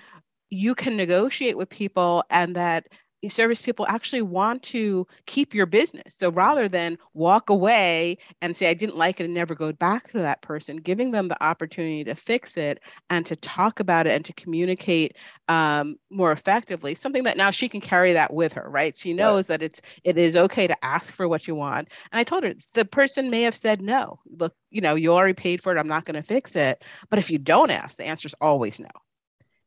you 0.50 0.74
can 0.74 0.96
negotiate 0.96 1.56
with 1.56 1.68
people 1.68 2.24
and 2.30 2.56
that 2.56 2.88
service 3.28 3.60
people 3.60 3.86
actually 3.88 4.22
want 4.22 4.62
to 4.62 5.06
keep 5.26 5.54
your 5.54 5.66
business. 5.66 6.14
So 6.14 6.30
rather 6.30 6.68
than 6.68 6.96
walk 7.14 7.50
away 7.50 8.16
and 8.40 8.56
say, 8.56 8.70
I 8.70 8.74
didn't 8.74 8.96
like 8.96 9.20
it 9.20 9.24
and 9.24 9.34
never 9.34 9.54
go 9.54 9.72
back 9.72 10.10
to 10.10 10.18
that 10.18 10.42
person, 10.42 10.76
giving 10.76 11.10
them 11.10 11.28
the 11.28 11.42
opportunity 11.42 12.04
to 12.04 12.14
fix 12.14 12.56
it 12.56 12.80
and 13.10 13.26
to 13.26 13.36
talk 13.36 13.80
about 13.80 14.06
it 14.06 14.12
and 14.12 14.24
to 14.24 14.32
communicate 14.32 15.16
um, 15.48 15.96
more 16.10 16.32
effectively, 16.32 16.94
something 16.94 17.24
that 17.24 17.36
now 17.36 17.50
she 17.50 17.68
can 17.68 17.80
carry 17.80 18.12
that 18.12 18.32
with 18.32 18.52
her, 18.52 18.68
right? 18.68 18.96
She 18.96 19.12
knows 19.12 19.48
right. 19.50 19.60
that 19.60 19.64
it's 19.64 19.80
it 20.04 20.16
is 20.16 20.36
okay 20.36 20.66
to 20.66 20.84
ask 20.84 21.12
for 21.12 21.28
what 21.28 21.46
you 21.46 21.54
want. 21.54 21.88
And 22.12 22.20
I 22.20 22.24
told 22.24 22.44
her 22.44 22.54
the 22.74 22.84
person 22.84 23.30
may 23.30 23.42
have 23.42 23.56
said 23.56 23.82
no. 23.82 24.18
Look, 24.38 24.54
you 24.70 24.80
know, 24.80 24.94
you 24.94 25.12
already 25.12 25.34
paid 25.34 25.62
for 25.62 25.74
it. 25.74 25.78
I'm 25.78 25.88
not 25.88 26.04
going 26.04 26.14
to 26.14 26.22
fix 26.22 26.56
it. 26.56 26.84
But 27.08 27.18
if 27.18 27.30
you 27.30 27.38
don't 27.38 27.70
ask, 27.70 27.98
the 27.98 28.04
answer 28.04 28.26
is 28.26 28.34
always 28.40 28.80
no. 28.80 28.88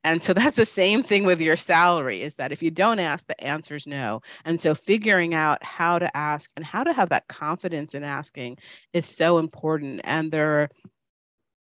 And 0.04 0.22
so 0.22 0.34
that's 0.34 0.58
the 0.58 0.66
same 0.66 1.02
thing 1.02 1.26
with 1.26 1.40
your 1.40 1.56
salary 1.56 2.22
is 2.22 2.36
that 2.36 2.52
if 2.52 2.62
you 2.62 2.72
don't 2.72 3.00
ask, 3.00 3.26
the 3.28 3.42
answer 3.44 3.76
is 3.76 3.88
no. 3.88 4.22
And 4.44 4.60
so 4.60 4.76
figuring 4.76 5.34
out 5.34 5.64
how 5.64 5.98
to 6.00 6.16
ask 6.16 6.50
and 6.56 6.66
how 6.66 6.84
to 6.84 6.92
have 6.94 7.10
that 7.10 7.28
confidence 7.28 7.96
in 7.96 8.04
asking 8.04 8.58
is 8.92 9.06
so 9.06 9.38
important. 9.38 10.02
And 10.04 10.32
there 10.32 10.70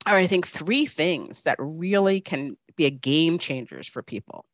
are, 0.07 0.17
I 0.17 0.27
think, 0.27 0.48
three 0.48 0.86
things 0.86 1.43
that 1.43 1.57
really 1.60 2.19
can 2.19 2.57
be 2.75 2.86
a 2.86 2.91
game 2.91 3.38
changers 3.38 3.88
for 3.88 4.01
people. 4.01 4.45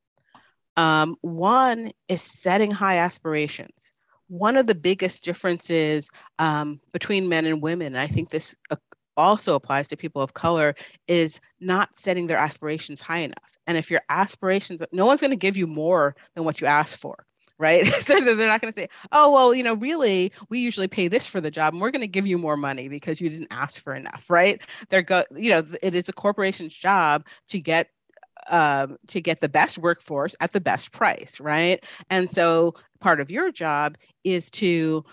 Um, 0.75 1.15
one 1.21 1.91
is 2.07 2.21
setting 2.21 2.71
high 2.71 2.97
aspirations. 2.97 3.91
One 4.27 4.57
of 4.57 4.67
the 4.67 4.75
biggest 4.75 5.23
differences 5.23 6.11
um, 6.37 6.81
between 6.91 7.29
men 7.29 7.45
and 7.45 7.61
women, 7.61 7.95
I 7.95 8.07
think 8.07 8.29
this 8.29 8.55
uh, 8.69 8.75
also 9.17 9.55
applies 9.55 9.87
to 9.89 9.97
people 9.97 10.21
of 10.21 10.33
color 10.33 10.75
is 11.07 11.41
not 11.59 11.95
setting 11.95 12.27
their 12.27 12.37
aspirations 12.37 13.01
high 13.01 13.19
enough. 13.19 13.57
And 13.65 13.77
if 13.77 13.91
your 13.91 14.01
aspirations, 14.09 14.81
no 14.91 15.05
one's 15.05 15.21
going 15.21 15.31
to 15.31 15.37
give 15.37 15.57
you 15.57 15.67
more 15.67 16.15
than 16.35 16.43
what 16.43 16.61
you 16.61 16.67
ask 16.67 16.97
for, 16.97 17.25
right? 17.57 17.85
they're, 18.07 18.21
not 18.21 18.61
going 18.61 18.71
to 18.71 18.79
say, 18.79 18.87
oh, 19.11 19.31
well, 19.31 19.53
you 19.53 19.63
know, 19.63 19.73
really, 19.73 20.31
we 20.49 20.59
usually 20.59 20.87
pay 20.87 21.07
this 21.07 21.27
for 21.27 21.41
the 21.41 21.51
job 21.51 21.73
and 21.73 21.81
we're 21.81 21.91
going 21.91 22.01
to 22.01 22.07
give 22.07 22.27
you 22.27 22.37
more 22.37 22.57
money 22.57 22.87
because 22.87 23.19
you 23.19 23.29
didn't 23.29 23.47
ask 23.51 23.81
for 23.83 23.93
enough, 23.93 24.29
right? 24.29 24.61
They're 24.89 25.01
go, 25.01 25.23
you 25.35 25.49
know, 25.49 25.63
it 25.81 25.95
is 25.95 26.07
a 26.07 26.13
corporation's 26.13 26.73
job 26.73 27.25
to 27.49 27.59
get 27.59 27.89
um, 28.49 28.97
to 29.07 29.19
get 29.19 29.41
the 29.41 29.49
best 29.49 29.77
workforce 29.77 30.35
at 30.39 30.53
the 30.53 30.61
best 30.61 30.93
price, 30.93 31.39
right? 31.41 31.83
And 32.09 32.29
so 32.31 32.75
part 33.01 33.19
of 33.19 33.29
your 33.29 33.51
job 33.51 33.97
is 34.23 34.49
to 34.51 35.03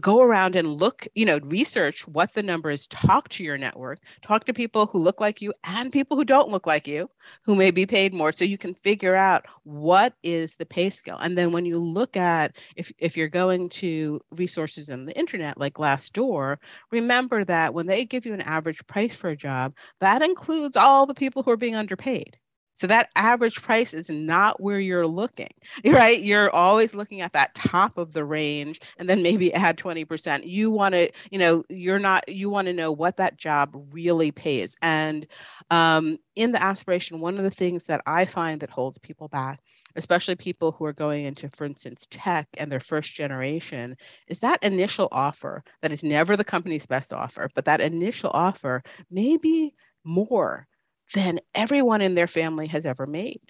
go 0.00 0.20
around 0.20 0.54
and 0.54 0.78
look, 0.78 1.06
you 1.14 1.24
know, 1.24 1.38
research 1.44 2.06
what 2.06 2.32
the 2.34 2.42
number 2.42 2.70
is, 2.70 2.86
talk 2.86 3.28
to 3.30 3.42
your 3.42 3.58
network, 3.58 3.98
talk 4.22 4.44
to 4.44 4.52
people 4.52 4.86
who 4.86 4.98
look 4.98 5.20
like 5.20 5.42
you 5.42 5.52
and 5.64 5.90
people 5.90 6.16
who 6.16 6.24
don't 6.24 6.50
look 6.50 6.66
like 6.66 6.86
you, 6.86 7.10
who 7.42 7.56
may 7.56 7.70
be 7.70 7.86
paid 7.86 8.14
more. 8.14 8.30
So 8.30 8.44
you 8.44 8.58
can 8.58 8.74
figure 8.74 9.16
out 9.16 9.46
what 9.64 10.14
is 10.22 10.56
the 10.56 10.66
pay 10.66 10.90
scale. 10.90 11.18
And 11.20 11.36
then 11.36 11.50
when 11.50 11.64
you 11.64 11.78
look 11.78 12.16
at, 12.16 12.56
if, 12.76 12.92
if 12.98 13.16
you're 13.16 13.28
going 13.28 13.68
to 13.70 14.20
resources 14.32 14.88
in 14.88 15.06
the 15.06 15.18
internet 15.18 15.58
like 15.58 15.74
Glassdoor, 15.74 16.58
remember 16.92 17.44
that 17.44 17.74
when 17.74 17.86
they 17.86 18.04
give 18.04 18.26
you 18.26 18.34
an 18.34 18.42
average 18.42 18.86
price 18.86 19.14
for 19.14 19.30
a 19.30 19.36
job, 19.36 19.74
that 19.98 20.22
includes 20.22 20.76
all 20.76 21.06
the 21.06 21.14
people 21.14 21.42
who 21.42 21.50
are 21.50 21.56
being 21.56 21.74
underpaid. 21.76 22.38
So 22.80 22.86
that 22.86 23.10
average 23.14 23.60
price 23.60 23.92
is 23.92 24.08
not 24.08 24.58
where 24.58 24.80
you're 24.80 25.06
looking, 25.06 25.50
right? 25.84 26.18
You're 26.18 26.48
always 26.48 26.94
looking 26.94 27.20
at 27.20 27.34
that 27.34 27.54
top 27.54 27.98
of 27.98 28.14
the 28.14 28.24
range 28.24 28.80
and 28.96 29.06
then 29.06 29.22
maybe 29.22 29.52
add 29.54 29.76
20%. 29.76 30.46
You 30.46 30.70
want 30.70 30.94
to, 30.94 31.10
you 31.30 31.38
know, 31.38 31.62
you're 31.68 31.98
not, 31.98 32.26
you 32.26 32.48
want 32.48 32.68
to 32.68 32.72
know 32.72 32.90
what 32.90 33.18
that 33.18 33.36
job 33.36 33.76
really 33.92 34.30
pays. 34.30 34.78
And 34.80 35.26
um, 35.70 36.16
in 36.36 36.52
the 36.52 36.62
aspiration, 36.62 37.20
one 37.20 37.36
of 37.36 37.42
the 37.42 37.50
things 37.50 37.84
that 37.84 38.00
I 38.06 38.24
find 38.24 38.60
that 38.60 38.70
holds 38.70 38.96
people 38.96 39.28
back 39.28 39.60
especially 39.96 40.36
people 40.36 40.70
who 40.70 40.84
are 40.84 40.92
going 40.92 41.24
into, 41.24 41.48
for 41.50 41.64
instance, 41.64 42.06
tech 42.12 42.46
and 42.58 42.70
their 42.70 42.78
first 42.78 43.12
generation, 43.12 43.96
is 44.28 44.38
that 44.38 44.62
initial 44.62 45.08
offer 45.10 45.64
that 45.82 45.90
is 45.90 46.04
never 46.04 46.36
the 46.36 46.44
company's 46.44 46.86
best 46.86 47.12
offer, 47.12 47.50
but 47.56 47.64
that 47.64 47.80
initial 47.80 48.30
offer 48.32 48.84
may 49.10 49.36
be 49.36 49.74
more 50.04 50.68
than 51.14 51.40
everyone 51.54 52.02
in 52.02 52.14
their 52.14 52.26
family 52.26 52.66
has 52.68 52.86
ever 52.86 53.06
made. 53.06 53.40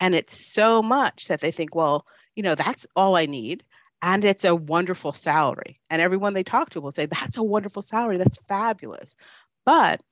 And 0.00 0.14
it's 0.14 0.52
so 0.52 0.82
much 0.82 1.28
that 1.28 1.40
they 1.40 1.50
think, 1.50 1.74
well, 1.74 2.06
you 2.34 2.42
know, 2.42 2.54
that's 2.54 2.86
all 2.96 3.16
I 3.16 3.26
need. 3.26 3.62
And 4.02 4.24
it's 4.24 4.44
a 4.44 4.54
wonderful 4.54 5.12
salary. 5.12 5.78
And 5.90 6.00
everyone 6.00 6.32
they 6.32 6.42
talk 6.42 6.70
to 6.70 6.80
will 6.80 6.90
say, 6.90 7.06
that's 7.06 7.36
a 7.36 7.42
wonderful 7.42 7.82
salary. 7.82 8.16
That's 8.16 8.40
fabulous. 8.48 9.14
But 9.66 10.02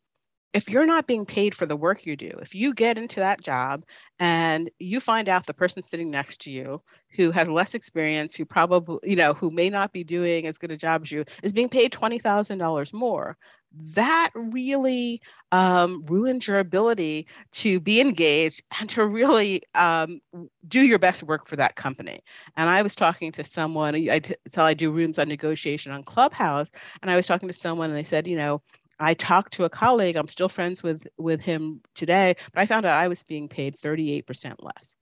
if 0.54 0.68
you're 0.68 0.87
not 0.87 1.07
being 1.07 1.26
paid 1.26 1.54
for 1.54 1.66
the 1.66 1.76
work 1.76 2.07
you 2.07 2.16
do, 2.16 2.30
if 2.40 2.54
you 2.54 2.73
get 2.73 2.99
into 2.99 3.21
that 3.21 3.42
job 3.42 3.85
and 4.18 4.71
you 4.78 4.99
find 4.99 5.28
out 5.28 5.47
the 5.47 5.54
person 5.54 5.83
sitting 5.83 6.11
next 6.11 6.40
to 6.42 6.50
you 6.50 6.80
who 7.16 7.30
has 7.30 7.49
less 7.49 7.75
experience, 7.75 8.35
who 8.35 8.45
probably, 8.45 8.99
you 9.04 9.16
know, 9.16 9.35
who 9.35 9.50
may 9.50 9.68
not 9.68 9.92
be 9.92 10.04
doing 10.04 10.47
as 10.47 10.59
good 10.59 10.71
a 10.71 10.76
job 10.76 11.02
as 11.02 11.12
you, 11.12 11.25
is 11.42 11.52
being 11.52 11.68
paid 11.68 11.92
$20,000 11.92 12.92
more, 12.92 13.37
that 13.73 14.31
really 14.35 15.21
um, 15.53 16.03
ruins 16.09 16.49
your 16.49 16.59
ability 16.59 17.27
to 17.53 17.81
be 17.81 18.01
engaged 18.01 18.63
and 18.81 18.89
to 18.91 19.07
really 19.07 19.63
um, 19.75 20.21
do 20.67 20.85
your 20.87 20.99
best 20.99 21.23
work 21.23 21.47
for 21.47 21.57
that 21.57 21.77
company. 21.77 22.21
And 22.57 22.69
I 22.69 22.83
was 22.83 22.95
talking 22.95 23.33
to 23.33 23.45
someone, 23.45 23.95
I 23.95 24.21
tell 24.21 24.65
I 24.65 24.75
do 24.75 24.91
rooms 24.91 25.19
on 25.19 25.29
negotiation 25.29 25.93
on 25.93 26.03
Clubhouse, 26.03 26.71
and 27.03 27.11
I 27.11 27.17
was 27.17 27.27
talking 27.27 27.49
to 27.49 27.55
someone 27.55 27.91
and 27.91 27.99
they 27.99 28.05
said, 28.05 28.27
you 28.27 28.37
know, 28.37 28.63
I 29.01 29.15
talked 29.15 29.53
to 29.55 29.65
a 29.65 29.71
colleague, 29.71 30.17
I'm 30.17 30.29
still 30.29 30.49
friends 30.49 30.83
with 30.83 31.07
with 31.19 31.41
him 31.41 31.81
today, 31.95 32.35
but 32.53 32.61
I 32.61 32.67
found 32.67 32.85
out 32.85 32.99
I 32.99 33.09
was 33.09 33.23
being 33.23 33.49
paid 33.49 33.77
38% 33.77 34.57
less 34.61 34.97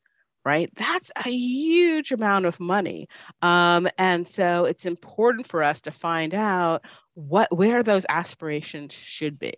right? 0.47 0.71
That's 0.77 1.11
a 1.17 1.29
huge 1.29 2.13
amount 2.13 2.47
of 2.47 2.61
money. 2.61 3.09
Um, 3.43 3.89
and 3.99 4.27
so 4.29 4.65
it's 4.65 4.87
important 4.87 5.49
for 5.49 5.65
us 5.65 5.81
to 5.83 5.91
find 5.91 6.33
out 6.35 6.85
what 7.15 7.55
where 7.55 7.83
those 7.83 8.07
aspirations 8.09 8.95
should 8.95 9.41
be. 9.41 9.55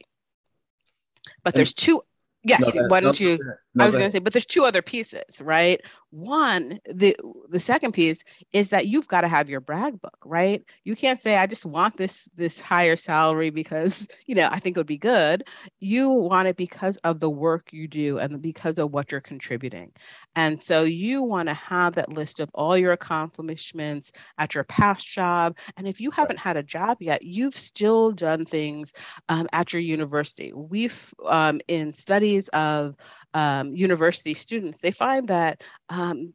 But 1.45 1.53
there's 1.53 1.75
two 1.75 2.01
yes, 2.45 2.75
no, 2.75 2.87
why 2.89 3.01
don't 3.01 3.21
no, 3.21 3.27
you 3.27 3.39
no, 3.75 3.85
I 3.85 3.87
was 3.87 3.97
going 3.97 4.07
to 4.07 4.11
say 4.11 4.19
but 4.19 4.33
there's 4.33 4.47
two 4.47 4.65
other 4.65 4.83
pieces, 4.83 5.41
right? 5.41 5.81
one 6.11 6.81
the 6.87 7.15
the 7.51 7.61
second 7.61 7.93
piece 7.93 8.25
is 8.53 8.71
that 8.71 8.87
you've 8.87 9.09
got 9.09 9.21
to 9.21 9.29
have 9.29 9.51
your 9.51 9.61
brag 9.61 10.01
book 10.01 10.17
right? 10.25 10.65
You 10.85 10.97
can't 10.97 11.21
say 11.21 11.37
i 11.37 11.47
just 11.47 11.67
want 11.67 11.97
this 11.97 12.29
this 12.35 12.61
higher 12.61 12.97
salary 12.97 13.51
because 13.51 14.09
you 14.27 14.35
know 14.35 14.49
i 14.51 14.59
think 14.59 14.77
it 14.77 14.81
would 14.81 14.87
be 14.87 14.99
good. 14.99 15.45
You 15.81 16.09
want 16.09 16.49
it 16.49 16.57
because 16.57 16.97
of 16.99 17.21
the 17.21 17.31
work 17.31 17.73
you 17.73 17.89
do 17.89 18.19
and 18.19 18.41
because 18.41 18.79
of 18.79 18.93
what 18.93 19.13
you're 19.13 19.21
contributing. 19.21 19.93
And 20.35 20.61
so 20.61 20.85
you 20.85 21.23
want 21.23 21.49
to 21.49 21.55
have 21.55 21.95
that 21.95 22.13
list 22.13 22.41
of 22.41 22.51
all 22.55 22.77
your 22.77 22.93
accomplishments 22.93 24.13
at 24.39 24.55
your 24.55 24.65
past 24.65 25.09
job. 25.09 25.57
And 25.77 25.87
if 25.87 26.01
you 26.01 26.11
haven't 26.11 26.39
had 26.39 26.57
a 26.57 26.63
job 26.63 26.99
yet 27.01 27.25
you've 27.25 27.55
still 27.55 28.13
done 28.13 28.45
things 28.45 28.93
um, 29.29 29.47
at 29.53 29.73
your 29.73 29.83
university. 29.83 30.53
We've 30.55 31.13
um, 31.27 31.61
in 31.69 31.93
studies 32.29 32.49
of 32.49 32.95
um, 33.35 33.75
university 33.75 34.35
students, 34.35 34.81
they 34.81 34.91
find 34.91 35.29
that 35.29 35.63
um, 35.89 36.35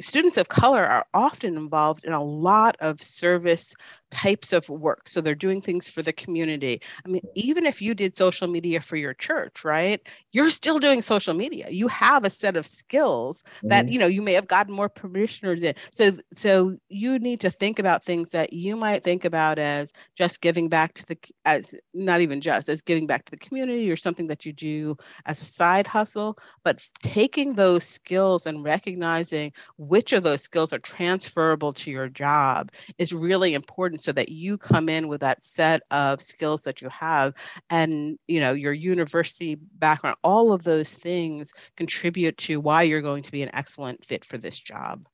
students 0.00 0.36
of 0.36 0.48
color 0.48 0.84
are 0.84 1.06
often 1.14 1.56
involved 1.56 2.04
in 2.04 2.12
a 2.12 2.22
lot 2.22 2.76
of 2.80 3.02
service 3.02 3.74
types 4.14 4.52
of 4.52 4.68
work. 4.68 5.08
So 5.08 5.20
they're 5.20 5.34
doing 5.34 5.60
things 5.60 5.88
for 5.88 6.00
the 6.00 6.12
community. 6.12 6.80
I 7.04 7.08
mean, 7.08 7.22
even 7.34 7.66
if 7.66 7.82
you 7.82 7.94
did 7.94 8.16
social 8.16 8.46
media 8.46 8.80
for 8.80 8.96
your 8.96 9.12
church, 9.14 9.64
right? 9.64 10.00
You're 10.30 10.50
still 10.50 10.78
doing 10.78 11.02
social 11.02 11.34
media. 11.34 11.68
You 11.68 11.88
have 11.88 12.24
a 12.24 12.30
set 12.30 12.56
of 12.56 12.64
skills 12.64 13.42
mm-hmm. 13.42 13.68
that, 13.68 13.88
you 13.88 13.98
know, 13.98 14.06
you 14.06 14.22
may 14.22 14.32
have 14.34 14.46
gotten 14.46 14.72
more 14.72 14.88
parishioners 14.88 15.64
in. 15.64 15.74
So 15.90 16.12
so 16.32 16.76
you 16.88 17.18
need 17.18 17.40
to 17.40 17.50
think 17.50 17.80
about 17.80 18.04
things 18.04 18.30
that 18.30 18.52
you 18.52 18.76
might 18.76 19.02
think 19.02 19.24
about 19.24 19.58
as 19.58 19.92
just 20.14 20.40
giving 20.40 20.68
back 20.68 20.94
to 20.94 21.06
the 21.06 21.18
as 21.44 21.74
not 21.92 22.20
even 22.20 22.40
just 22.40 22.68
as 22.68 22.82
giving 22.82 23.06
back 23.06 23.24
to 23.24 23.32
the 23.32 23.36
community 23.36 23.90
or 23.90 23.96
something 23.96 24.28
that 24.28 24.46
you 24.46 24.52
do 24.52 24.96
as 25.26 25.42
a 25.42 25.44
side 25.44 25.88
hustle, 25.88 26.38
but 26.62 26.86
taking 27.02 27.54
those 27.54 27.84
skills 27.84 28.46
and 28.46 28.62
recognizing 28.62 29.52
which 29.76 30.12
of 30.12 30.22
those 30.22 30.42
skills 30.42 30.72
are 30.72 30.78
transferable 30.78 31.72
to 31.72 31.90
your 31.90 32.08
job 32.08 32.70
is 32.98 33.12
really 33.12 33.54
important 33.54 34.03
so 34.04 34.12
that 34.12 34.28
you 34.28 34.58
come 34.58 34.88
in 34.88 35.08
with 35.08 35.20
that 35.20 35.44
set 35.44 35.82
of 35.90 36.22
skills 36.22 36.62
that 36.62 36.82
you 36.82 36.88
have 36.88 37.34
and 37.70 38.18
you 38.28 38.40
know 38.40 38.52
your 38.52 38.72
university 38.72 39.56
background 39.78 40.16
all 40.22 40.52
of 40.52 40.62
those 40.62 40.94
things 40.94 41.52
contribute 41.76 42.36
to 42.36 42.60
why 42.60 42.82
you're 42.82 43.02
going 43.02 43.22
to 43.22 43.32
be 43.32 43.42
an 43.42 43.50
excellent 43.54 44.04
fit 44.04 44.24
for 44.24 44.38
this 44.38 44.60
job 44.60 45.06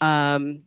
um, 0.00 0.62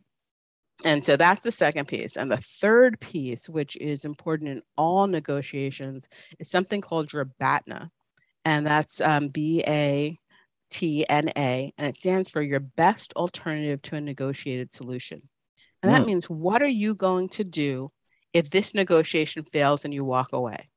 and 0.84 1.04
so 1.04 1.16
that's 1.16 1.42
the 1.42 1.52
second 1.52 1.86
piece. 1.86 2.16
And 2.16 2.30
the 2.30 2.38
third 2.38 2.98
piece, 3.00 3.48
which 3.48 3.76
is 3.76 4.04
important 4.04 4.50
in 4.50 4.62
all 4.76 5.06
negotiations, 5.06 6.08
is 6.38 6.50
something 6.50 6.80
called 6.80 7.12
your 7.12 7.26
BATNA. 7.40 7.90
And 8.44 8.66
that's 8.66 9.00
um, 9.00 9.28
B 9.28 9.62
A 9.66 10.18
T 10.70 11.06
N 11.08 11.30
A. 11.36 11.72
And 11.78 11.86
it 11.86 11.96
stands 11.96 12.28
for 12.30 12.42
your 12.42 12.60
best 12.60 13.12
alternative 13.14 13.80
to 13.82 13.96
a 13.96 14.00
negotiated 14.00 14.72
solution. 14.72 15.22
And 15.82 15.92
that 15.92 16.02
mm. 16.02 16.06
means 16.06 16.30
what 16.30 16.62
are 16.62 16.66
you 16.66 16.94
going 16.94 17.28
to 17.30 17.44
do 17.44 17.90
if 18.32 18.50
this 18.50 18.74
negotiation 18.74 19.44
fails 19.52 19.84
and 19.84 19.92
you 19.92 20.04
walk 20.04 20.32
away? 20.32 20.68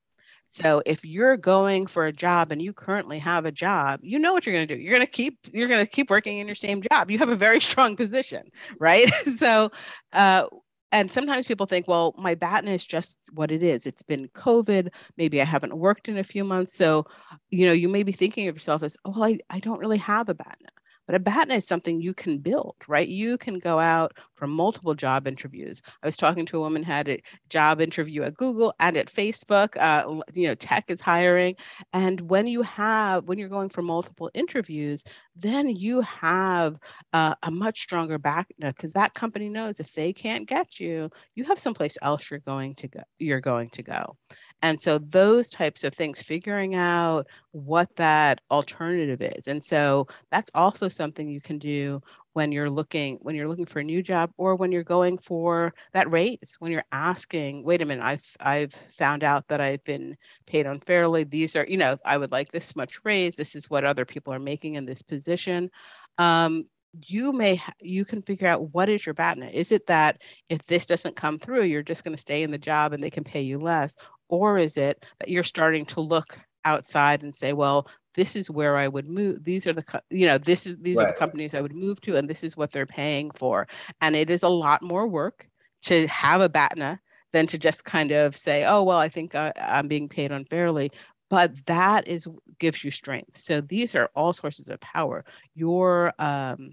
So 0.48 0.82
if 0.86 1.04
you're 1.04 1.38
going 1.38 1.88
for 1.88 2.06
a 2.06 2.14
job 2.14 2.52
and 2.52 2.62
you 2.62 2.72
currently 2.72 3.18
have 3.20 3.46
a 3.46 3.52
job, 3.52 4.00
you 4.04 4.20
know 4.20 4.34
what 4.34 4.46
you're 4.46 4.54
going 4.54 4.68
to 4.68 4.76
do. 4.76 4.80
You're 4.80 4.94
going 4.94 5.06
to 5.06 5.12
keep 5.12 5.40
you're 5.52 5.68
going 5.68 5.84
to 5.84 5.90
keep 5.90 6.10
working 6.10 6.38
in 6.38 6.46
your 6.48 6.56
same 6.56 6.82
job. 6.82 7.10
You 7.10 7.18
have 7.18 7.30
a 7.30 7.36
very 7.36 7.60
strong 7.70 7.96
position, 7.96 8.44
right? 8.80 9.10
so 9.38 9.72
uh, 10.14 10.46
and 10.92 11.12
sometimes 11.12 11.48
people 11.48 11.66
think, 11.66 11.88
well, 11.88 12.16
my 12.18 12.36
BATNA 12.36 12.72
is 12.72 12.86
just 12.86 13.18
what 13.34 13.52
it 13.52 13.64
is. 13.64 13.86
It's 13.86 14.04
been 14.04 14.30
COVID. 14.30 14.90
Maybe 15.18 15.42
I 15.42 15.46
haven't 15.46 15.78
worked 15.78 16.08
in 16.08 16.18
a 16.18 16.24
few 16.24 16.44
months. 16.44 16.78
So, 16.78 17.06
you 17.50 17.66
know, 17.66 17.74
you 17.74 17.90
may 17.90 18.04
be 18.04 18.14
thinking 18.14 18.48
of 18.48 18.56
yourself 18.56 18.82
as, 18.82 18.96
oh, 19.04 19.22
I, 19.22 19.40
I 19.50 19.60
don't 19.60 19.80
really 19.80 19.98
have 19.98 20.30
a 20.30 20.34
BATNA. 20.34 20.70
But 21.06 21.16
a 21.16 21.20
BATNA 21.20 21.56
is 21.56 21.68
something 21.68 22.02
you 22.02 22.14
can 22.14 22.40
build, 22.40 22.76
right? 22.88 23.08
You 23.08 23.38
can 23.38 23.60
go 23.60 23.80
out 23.80 24.18
for 24.36 24.48
multiple 24.48 24.96
job 24.96 25.28
interviews. 25.28 25.82
I 26.04 26.08
was 26.08 26.18
talking 26.18 26.46
to 26.48 26.58
a 26.58 26.62
woman 26.62 26.84
had 26.84 27.08
a 27.08 27.22
job 27.50 27.80
interview 27.82 28.24
at 28.24 28.36
Google 28.36 28.74
and 28.80 28.98
at 28.98 29.08
Facebook. 29.08 29.78
Uh, 29.78 30.22
you 30.34 30.48
know, 30.48 30.56
tech 30.56 30.86
is 30.90 31.02
hiring, 31.02 31.56
and 31.94 32.22
when 32.30 32.48
you 32.48 32.62
have 32.64 33.26
when 33.26 33.38
you're 33.38 33.50
going 33.50 33.70
for 33.70 33.82
multiple 33.82 34.30
interviews, 34.34 35.04
then 35.36 35.70
you 35.70 36.02
have 36.02 36.78
uh, 37.14 37.36
a 37.44 37.52
much 37.52 37.82
stronger 37.82 38.18
back 38.18 38.48
because 38.60 38.94
that 38.94 39.14
company 39.14 39.50
knows 39.50 39.80
if 39.80 39.94
they 39.94 40.14
can't 40.14 40.48
get 40.48 40.80
you, 40.80 41.10
you 41.36 41.44
have 41.44 41.60
someplace 41.60 41.98
else 42.02 42.30
you're 42.32 42.40
going 42.40 42.76
to 42.76 42.88
go. 42.88 43.02
You're 43.20 43.42
going 43.42 43.70
to 43.72 43.84
go. 43.84 44.18
And 44.62 44.82
so 44.82 44.98
those 44.98 45.50
types 45.50 45.84
of 45.84 45.94
things, 45.94 46.22
figuring 46.22 46.76
out 46.76 47.28
what 47.52 47.96
that 47.98 48.42
alternative 48.50 49.22
is. 49.22 49.48
And 49.48 49.64
so 49.64 50.08
that's 50.32 50.52
also 50.56 50.88
something 50.88 51.30
you 51.30 51.42
can 51.42 51.60
do 51.60 52.02
when 52.36 52.52
you're 52.52 52.70
looking 52.70 53.18
when 53.22 53.34
you're 53.34 53.48
looking 53.48 53.66
for 53.66 53.80
a 53.80 53.84
new 53.84 54.04
job 54.04 54.30
or 54.38 54.56
when 54.56 54.70
you're 54.70 54.84
going 54.84 55.18
for 55.18 55.74
that 55.94 56.12
raise 56.12 56.58
when 56.60 56.70
you're 56.70 56.84
asking 56.92 57.64
wait 57.64 57.82
a 57.82 57.86
minute 57.86 58.04
i've 58.04 58.36
i've 58.42 58.74
found 58.74 59.24
out 59.24 59.48
that 59.48 59.62
i've 59.62 59.82
been 59.86 60.18
paid 60.46 60.66
unfairly 60.66 61.24
these 61.24 61.56
are 61.56 61.66
you 61.70 61.78
know 61.78 61.98
i 62.04 62.18
would 62.18 62.34
like 62.34 62.52
this 62.52 62.76
much 62.76 63.00
raise 63.06 63.38
this 63.38 63.56
is 63.56 63.70
what 63.70 63.86
other 63.86 64.04
people 64.04 64.34
are 64.34 64.40
making 64.40 64.76
in 64.76 64.86
this 64.86 65.02
position 65.02 65.72
um, 66.18 66.66
you 67.08 67.32
may 67.32 67.62
you 67.82 68.06
can 68.06 68.22
figure 68.22 68.48
out 68.48 68.74
what 68.74 68.90
is 68.90 69.06
your 69.06 69.16
BATNA. 69.16 69.48
Is 69.48 69.72
it 69.72 69.88
that 69.88 70.22
if 70.50 70.64
this 70.64 70.86
doesn't 70.86 71.16
come 71.16 71.38
through, 71.38 71.64
you're 71.64 71.84
just 71.84 72.04
going 72.04 72.16
to 72.16 72.22
stay 72.22 72.44
in 72.44 72.52
the 72.52 72.58
job 72.58 72.94
and 72.94 73.04
they 73.04 73.10
can 73.10 73.24
pay 73.24 73.42
you 73.42 73.60
less, 73.60 73.96
or 74.30 74.58
is 74.58 74.78
it 74.78 75.06
that 75.20 75.30
you're 75.30 75.44
starting 75.44 75.86
to 75.86 76.02
look 76.02 76.40
outside 76.64 77.24
and 77.24 77.34
say, 77.34 77.54
well, 77.54 77.88
this 78.16 78.36
is 78.36 78.50
where 78.50 78.78
I 78.78 78.88
would 78.88 79.08
move. 79.08 79.44
These 79.44 79.68
are 79.68 79.74
the 79.74 79.84
you 80.10 80.26
know 80.26 80.38
this 80.38 80.66
is 80.66 80.78
these 80.78 80.98
right. 80.98 81.08
are 81.08 81.12
the 81.12 81.20
companies 81.20 81.54
I 81.54 81.62
would 81.62 81.76
move 81.76 82.00
to, 82.02 82.16
and 82.16 82.30
this 82.30 82.44
is 82.44 82.56
what 82.56 82.72
they're 82.72 82.86
paying 82.86 83.32
for. 83.32 83.68
And 84.02 84.16
it 84.16 84.30
is 84.30 84.44
a 84.44 84.50
lot 84.50 84.82
more 84.82 85.08
work 85.08 85.48
to 85.84 86.08
have 86.08 86.42
a 86.42 86.50
BATNA 86.50 87.00
than 87.34 87.48
to 87.48 87.58
just 87.58 87.84
kind 87.84 88.12
of 88.12 88.36
say, 88.36 88.66
oh 88.66 88.84
well, 88.84 88.98
I 88.98 89.10
think 89.10 89.36
I, 89.36 89.52
I'm 89.58 89.88
being 89.88 90.10
paid 90.10 90.32
unfairly 90.32 90.92
but 91.30 91.66
that 91.66 92.08
is 92.08 92.28
gives 92.60 92.84
you 92.84 92.92
strength 92.92 93.38
so 93.38 93.60
these 93.62 93.96
are 93.96 94.10
all 94.16 94.32
sources 94.32 94.70
of 94.70 94.80
power 94.80 95.26
your 95.56 96.14
um, 96.20 96.72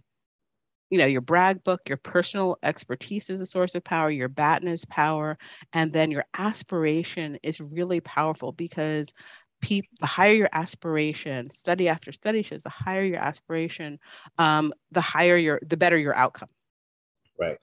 you 0.92 0.98
know 0.98 1.06
your 1.06 1.22
brag 1.22 1.64
book 1.64 1.80
your 1.88 1.96
personal 1.96 2.58
expertise 2.62 3.30
is 3.30 3.40
a 3.40 3.46
source 3.46 3.74
of 3.74 3.82
power 3.82 4.10
your 4.10 4.28
BATNA 4.28 4.72
is 4.72 4.84
power 4.84 5.38
and 5.72 5.90
then 5.90 6.10
your 6.10 6.26
aspiration 6.36 7.38
is 7.42 7.62
really 7.62 8.00
powerful 8.00 8.52
because 8.52 9.14
people 9.62 9.88
the 10.00 10.06
higher 10.06 10.34
your 10.34 10.50
aspiration 10.52 11.50
study 11.50 11.88
after 11.88 12.12
study 12.12 12.42
shows 12.42 12.62
the 12.62 12.68
higher 12.68 13.02
your 13.02 13.20
aspiration 13.20 13.98
um, 14.36 14.74
the 14.90 15.00
higher 15.00 15.38
your 15.38 15.60
the 15.66 15.78
better 15.78 15.96
your 15.96 16.14
outcome. 16.14 16.48
Right. 17.40 17.56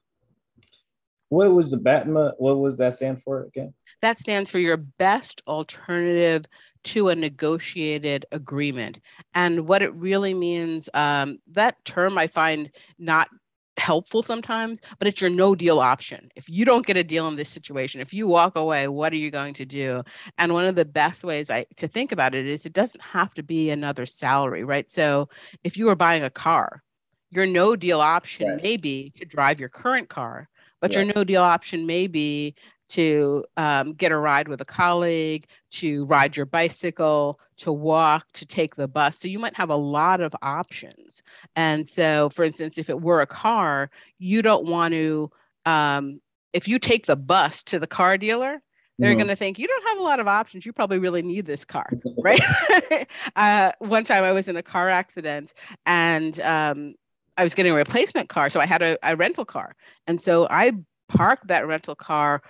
What 1.27 1.53
was 1.53 1.69
the 1.69 1.77
BATNA 1.77 2.33
what 2.39 2.57
was 2.57 2.79
that 2.79 2.95
stand 2.95 3.21
for 3.21 3.43
again? 3.43 3.75
That 4.01 4.17
stands 4.17 4.49
for 4.49 4.59
your 4.59 4.77
best 4.77 5.43
alternative 5.45 6.45
to 6.85 7.09
a 7.09 7.15
negotiated 7.15 8.25
agreement. 8.31 8.99
And 9.33 9.67
what 9.67 9.81
it 9.81 9.93
really 9.93 10.33
means, 10.33 10.89
um, 10.93 11.37
that 11.51 11.83
term 11.85 12.17
I 12.17 12.27
find 12.27 12.71
not 12.97 13.29
helpful 13.77 14.21
sometimes, 14.21 14.81
but 14.97 15.07
it's 15.07 15.21
your 15.21 15.29
no 15.29 15.55
deal 15.55 15.79
option. 15.79 16.29
If 16.35 16.49
you 16.49 16.65
don't 16.65 16.85
get 16.85 16.97
a 16.97 17.03
deal 17.03 17.27
in 17.27 17.35
this 17.35 17.49
situation, 17.49 18.01
if 18.01 18.13
you 18.13 18.27
walk 18.27 18.55
away, 18.55 18.87
what 18.87 19.13
are 19.13 19.17
you 19.17 19.31
going 19.31 19.53
to 19.55 19.65
do? 19.65 20.03
And 20.37 20.53
one 20.53 20.65
of 20.65 20.75
the 20.75 20.85
best 20.85 21.23
ways 21.23 21.49
I 21.49 21.65
to 21.77 21.87
think 21.87 22.11
about 22.11 22.35
it 22.35 22.45
is 22.45 22.65
it 22.65 22.73
doesn't 22.73 23.01
have 23.01 23.33
to 23.35 23.43
be 23.43 23.69
another 23.69 24.05
salary, 24.05 24.63
right? 24.63 24.89
So 24.91 25.29
if 25.63 25.77
you 25.77 25.85
were 25.85 25.95
buying 25.95 26.23
a 26.23 26.29
car, 26.29 26.83
your 27.31 27.45
no 27.45 27.75
deal 27.75 28.01
option 28.01 28.49
right. 28.49 28.63
may 28.63 28.77
be 28.77 29.11
to 29.17 29.25
drive 29.25 29.59
your 29.59 29.69
current 29.69 30.09
car, 30.09 30.49
but 30.81 30.95
your 30.95 31.05
no 31.05 31.23
deal 31.23 31.43
option 31.43 31.85
may 31.85 32.07
be 32.07 32.55
to 32.89 33.45
um, 33.58 33.93
get 33.93 34.12
a 34.12 34.17
ride 34.17 34.47
with 34.47 34.62
a 34.62 34.65
colleague, 34.65 35.47
to 35.71 36.06
ride 36.06 36.36
your 36.36 36.45
bicycle, 36.45 37.39
to 37.58 37.71
walk, 37.71 38.25
to 38.34 38.45
take 38.45 38.75
the 38.75 38.88
bus. 38.88 39.17
So 39.17 39.28
you 39.28 39.39
might 39.39 39.56
have 39.56 39.69
a 39.69 39.75
lot 39.75 40.21
of 40.21 40.36
options. 40.41 41.23
And 41.56 41.88
so, 41.88 42.30
for 42.30 42.43
instance, 42.43 42.78
if 42.78 42.89
it 42.89 43.02
were 43.02 43.21
a 43.21 43.28
car, 43.28 43.89
you 44.17 44.41
don't 44.41 44.65
want 44.65 44.93
to, 44.93 45.32
um, 45.65 46.19
if 46.54 46.67
you 46.67 46.80
take 46.80 47.06
the 47.06 47.15
bus 47.15 47.63
to 47.63 47.80
the 47.80 47.88
car 47.88 48.17
dealer, 48.17 48.62
they're 48.97 49.12
mm-hmm. 49.12 49.19
going 49.19 49.28
to 49.30 49.36
think 49.36 49.58
you 49.58 49.67
don't 49.67 49.88
have 49.88 49.99
a 49.99 50.04
lot 50.04 50.19
of 50.19 50.28
options. 50.28 50.65
You 50.65 50.73
probably 50.73 50.99
really 50.99 51.21
need 51.21 51.45
this 51.45 51.63
car, 51.63 51.88
right? 52.17 52.41
uh, 53.36 53.71
one 53.80 54.04
time 54.04 54.23
I 54.23 54.34
was 54.34 54.47
in 54.47 54.58
a 54.58 54.63
car 54.63 54.89
accident 54.89 55.54
and 55.86 56.38
um, 56.41 56.95
I 57.38 57.43
was 57.43 57.56
getting 57.56 57.71
a 57.71 57.75
replacement 57.75 58.28
car. 58.28 58.49
So 58.49 58.60
I 58.60 58.65
had 58.65 58.82
a, 58.82 58.97
a 59.04 59.15
rental 59.15 59.45
car. 59.45 59.75
And 60.08 60.21
so 60.21 60.47
I 60.49 60.73
parked 61.08 61.47
that 61.47 61.65
rental 61.65 61.95
car 61.95 62.41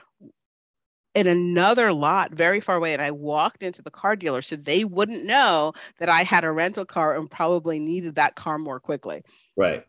in 1.16 1.28
another 1.28 1.92
lot 1.92 2.32
very 2.34 2.60
far 2.60 2.76
away 2.76 2.94
and 2.94 3.02
I 3.02 3.12
walked 3.12 3.64
into 3.64 3.82
the 3.82 3.92
car 3.92 4.16
dealer 4.16 4.42
so 4.42 4.56
they 4.56 4.84
wouldn't 4.84 5.26
know 5.26 5.74
that 5.98 6.10
I 6.10 6.24
had 6.24 6.44
a 6.44 6.52
rental 6.52 6.86
car 6.86 7.16
and 7.16 7.30
probably 7.30 7.80
needed 7.80 8.16
that 8.16 8.36
car 8.36 8.58
more 8.58 8.80
quickly. 8.80 9.24
Right. 9.58 9.86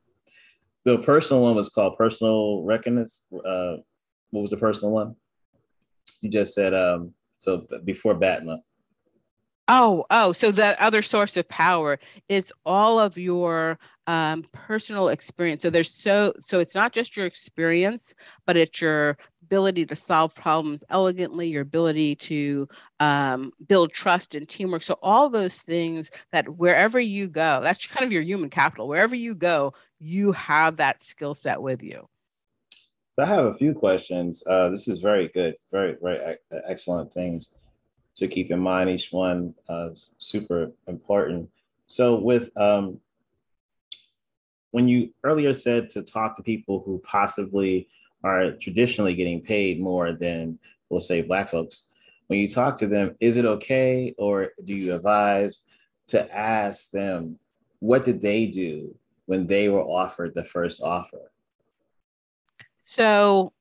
The 0.85 0.99
personal 0.99 1.43
one 1.43 1.55
was 1.55 1.69
called 1.69 1.99
personal 1.99 2.63
reckonings. 2.63 3.21
Uh, 3.33 3.77
what 4.31 4.41
was 4.41 4.51
the 4.51 4.57
personal 4.57 4.93
one? 4.93 5.17
You 6.23 6.31
just 6.31 6.55
said 6.55 6.73
um, 6.73 7.13
so 7.39 7.67
before 7.85 8.15
BATNA. 8.15 8.59
Oh, 9.73 10.05
oh, 10.11 10.33
so 10.33 10.51
the 10.51 10.75
other 10.83 11.01
source 11.01 11.37
of 11.37 11.49
power 11.49 12.01
is 12.29 12.53
all 12.67 12.99
of 12.99 13.17
your 13.17 13.79
um, 14.11 14.43
personal 14.51 15.11
experience. 15.11 15.63
So 15.63 15.71
there's 15.71 15.95
so 15.95 16.33
so 16.41 16.59
it's 16.59 16.75
not 16.75 16.93
just 16.93 17.17
your 17.17 17.27
experience, 17.27 18.13
but 18.45 18.57
it's 18.57 18.81
your 18.81 19.17
ability 19.45 19.87
to 19.87 19.95
solve 19.95 20.35
problems 20.35 20.83
elegantly, 20.91 21.47
your 21.47 21.63
ability 21.63 22.17
to 22.17 22.69
um, 22.99 23.53
build 23.69 23.93
trust 23.93 24.35
and 24.35 24.49
teamwork. 24.49 24.83
So 24.83 24.99
all 25.01 25.31
those 25.31 25.61
things 25.61 26.11
that 26.33 26.49
wherever 26.57 26.99
you 26.99 27.29
go, 27.29 27.61
that's 27.63 27.87
kind 27.87 28.05
of 28.05 28.13
your 28.13 28.23
human 28.23 28.51
capital. 28.51 28.89
Wherever 28.89 29.15
you 29.15 29.33
go, 29.37 29.75
you 30.01 30.33
have 30.33 30.79
that 30.79 31.05
skill 31.05 31.35
set 31.35 31.63
with 31.63 31.81
you. 31.81 32.09
So 33.15 33.23
I 33.23 33.27
have 33.27 33.45
a 33.45 33.55
few 33.55 33.75
questions. 33.75 34.43
Uh, 34.45 34.71
this 34.71 34.89
is 34.89 34.99
very 34.99 35.29
good, 35.29 35.55
very 35.71 35.97
very 36.03 36.37
excellent 36.67 37.13
things 37.13 37.55
to 38.17 38.27
keep 38.27 38.51
in 38.51 38.59
mind. 38.59 38.91
Each 38.91 39.13
one 39.13 39.55
uh, 39.69 39.91
is 39.93 40.17
super 40.19 40.73
important. 40.89 41.49
So 41.87 42.19
with 42.19 42.51
um, 42.57 43.01
when 44.71 44.89
you 44.89 45.13
earlier 45.25 45.53
said 45.53 45.89
to 45.91 46.03
talk 46.03 46.37
to 46.37 46.43
people 46.43 46.83
who 46.85 47.01
possibly 47.05 47.89
are 48.23 48.53
traditionally 48.53 49.15
getting 49.15 49.41
paid 49.41 49.81
more 49.81 50.13
than 50.13 50.59
we'll 50.89 51.01
say 51.01 51.23
black 51.23 51.51
folks, 51.51 51.85
when 52.27 52.39
you 52.39 52.49
talk 52.49 52.77
to 52.77 52.87
them, 52.87 53.17
is 53.21 53.37
it 53.37 53.45
okay 53.45 54.15
or 54.19 54.51
do 54.65 54.75
you 54.75 54.95
advise 54.95 55.63
to 56.09 56.37
ask 56.37 56.91
them 56.91 57.39
what 57.81 58.05
did 58.05 58.21
they 58.21 58.47
do 58.47 58.95
when 59.27 59.47
they 59.47 59.69
were 59.69 59.83
offered 59.83 60.35
the 60.35 60.45
first 60.45 60.83
offer? 60.83 61.33
So 62.85 63.53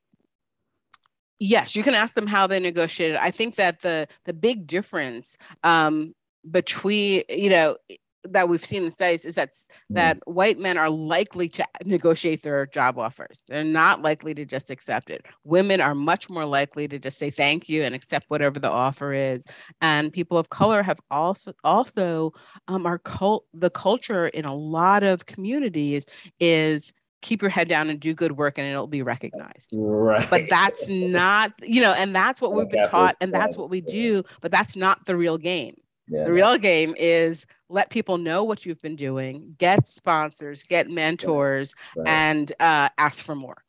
yes, 1.38 1.74
you 1.74 1.82
can 1.82 1.94
ask 1.94 2.14
them 2.14 2.26
how 2.26 2.46
they 2.46 2.60
negotiated. 2.60 3.16
I 3.16 3.30
think 3.30 3.56
that 3.56 3.80
the 3.80 4.06
the 4.24 4.34
big 4.34 4.66
difference 4.66 5.36
um, 5.64 6.14
between 6.50 7.22
you 7.28 7.50
know 7.50 7.76
that 8.24 8.48
we've 8.48 8.64
seen 8.64 8.84
in 8.84 8.90
studies 8.90 9.24
is 9.24 9.34
that 9.34 9.52
mm-hmm. 9.52 9.94
that 9.94 10.18
white 10.26 10.58
men 10.58 10.76
are 10.76 10.90
likely 10.90 11.48
to 11.48 11.64
negotiate 11.84 12.42
their 12.42 12.66
job 12.66 12.98
offers. 12.98 13.42
They're 13.48 13.64
not 13.64 14.02
likely 14.02 14.34
to 14.34 14.44
just 14.44 14.70
accept 14.70 15.10
it. 15.10 15.26
Women 15.44 15.80
are 15.80 15.94
much 15.94 16.28
more 16.28 16.44
likely 16.44 16.86
to 16.88 16.98
just 16.98 17.18
say 17.18 17.30
thank 17.30 17.68
you 17.68 17.82
and 17.82 17.94
accept 17.94 18.26
whatever 18.28 18.58
the 18.58 18.70
offer 18.70 19.12
is. 19.12 19.46
And 19.80 20.12
people 20.12 20.38
of 20.38 20.50
color 20.50 20.82
have 20.82 21.00
also 21.10 21.52
also 21.64 22.32
um, 22.68 22.86
our 22.86 22.98
cult 22.98 23.46
the 23.54 23.70
culture 23.70 24.28
in 24.28 24.44
a 24.44 24.54
lot 24.54 25.02
of 25.02 25.26
communities 25.26 26.06
is 26.38 26.92
keep 27.22 27.42
your 27.42 27.50
head 27.50 27.68
down 27.68 27.90
and 27.90 28.00
do 28.00 28.14
good 28.14 28.32
work 28.32 28.58
and 28.58 28.66
it'll 28.66 28.86
be 28.86 29.02
recognized. 29.02 29.74
Right. 29.74 30.26
But 30.30 30.48
that's 30.48 30.88
not, 30.88 31.52
you 31.62 31.80
know, 31.82 31.92
and 31.92 32.14
that's 32.14 32.40
what 32.40 32.54
we've 32.54 32.68
been 32.68 32.88
taught 32.88 33.14
and 33.20 33.32
that's 33.32 33.56
what 33.56 33.68
we 33.68 33.80
do, 33.80 34.24
but 34.40 34.50
that's 34.50 34.76
not 34.76 35.04
the 35.04 35.16
real 35.16 35.36
game. 35.36 35.76
Yeah. 36.10 36.24
The 36.24 36.32
real 36.32 36.58
game 36.58 36.94
is 36.98 37.46
let 37.68 37.88
people 37.88 38.18
know 38.18 38.42
what 38.42 38.66
you've 38.66 38.82
been 38.82 38.96
doing, 38.96 39.54
get 39.58 39.86
sponsors, 39.86 40.64
get 40.64 40.90
mentors, 40.90 41.74
right. 41.96 42.08
and 42.08 42.52
uh, 42.58 42.88
ask 42.98 43.24
for 43.24 43.36
more. 43.36 43.62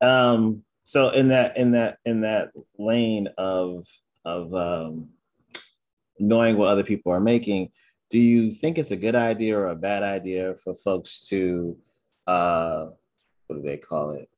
Um, 0.00 0.64
so 0.82 1.10
in 1.10 1.28
that 1.28 1.56
in 1.56 1.70
that 1.72 1.98
in 2.04 2.22
that 2.22 2.50
lane 2.76 3.28
of 3.38 3.86
of 4.24 4.52
um, 4.52 5.10
knowing 6.18 6.56
what 6.56 6.68
other 6.68 6.82
people 6.82 7.12
are 7.12 7.20
making, 7.20 7.70
do 8.10 8.18
you 8.18 8.50
think 8.50 8.76
it's 8.76 8.90
a 8.90 8.96
good 8.96 9.14
idea 9.14 9.56
or 9.56 9.68
a 9.68 9.76
bad 9.76 10.02
idea 10.02 10.56
for 10.56 10.74
folks 10.74 11.20
to 11.28 11.78
uh, 12.26 12.86
what 13.46 13.56
do 13.56 13.62
they 13.62 13.76
call 13.76 14.10
it? 14.10 14.28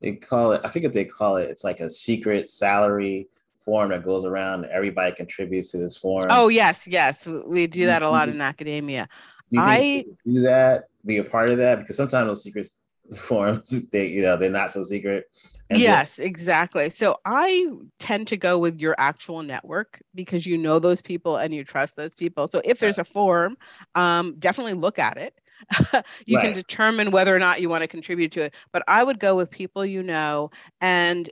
They 0.00 0.12
call 0.12 0.52
it, 0.52 0.62
I 0.64 0.70
forget 0.70 0.94
they 0.94 1.04
call 1.04 1.36
it, 1.36 1.50
it's 1.50 1.64
like 1.64 1.80
a 1.80 1.90
secret 1.90 2.48
salary 2.48 3.28
form 3.64 3.90
that 3.90 4.04
goes 4.04 4.24
around. 4.24 4.66
Everybody 4.66 5.14
contributes 5.14 5.70
to 5.72 5.78
this 5.78 5.96
forum. 5.96 6.28
Oh, 6.30 6.48
yes, 6.48 6.86
yes. 6.88 7.26
We 7.26 7.66
do 7.66 7.86
that 7.86 8.02
a 8.02 8.10
lot 8.10 8.28
in 8.28 8.40
academia. 8.40 9.08
Do 9.50 9.58
I 9.60 10.04
do 10.24 10.42
that, 10.42 10.84
be 11.04 11.18
a 11.18 11.24
part 11.24 11.50
of 11.50 11.58
that? 11.58 11.80
Because 11.80 11.96
sometimes 11.96 12.28
those 12.28 12.42
secret 12.42 12.68
forums 13.18 13.88
they, 13.90 14.06
you 14.06 14.22
know, 14.22 14.36
they're 14.36 14.50
not 14.50 14.72
so 14.72 14.84
secret. 14.84 15.24
Yes, 15.68 16.18
exactly. 16.18 16.88
So 16.90 17.16
I 17.24 17.68
tend 17.98 18.28
to 18.28 18.36
go 18.36 18.58
with 18.58 18.80
your 18.80 18.94
actual 18.98 19.42
network 19.42 20.00
because 20.14 20.46
you 20.46 20.58
know 20.58 20.78
those 20.78 21.00
people 21.00 21.36
and 21.36 21.54
you 21.54 21.64
trust 21.64 21.96
those 21.96 22.14
people. 22.14 22.48
So 22.48 22.60
if 22.64 22.80
there's 22.80 22.98
a 22.98 23.04
form, 23.04 23.56
um, 23.94 24.34
definitely 24.38 24.74
look 24.74 24.98
at 24.98 25.16
it. 25.16 25.34
you 26.26 26.36
right. 26.36 26.44
can 26.44 26.52
determine 26.52 27.10
whether 27.10 27.34
or 27.34 27.38
not 27.38 27.60
you 27.60 27.68
want 27.68 27.82
to 27.82 27.88
contribute 27.88 28.32
to 28.32 28.42
it. 28.42 28.54
But 28.72 28.82
I 28.88 29.04
would 29.04 29.20
go 29.20 29.36
with 29.36 29.50
people 29.50 29.84
you 29.84 30.02
know, 30.02 30.50
and 30.80 31.30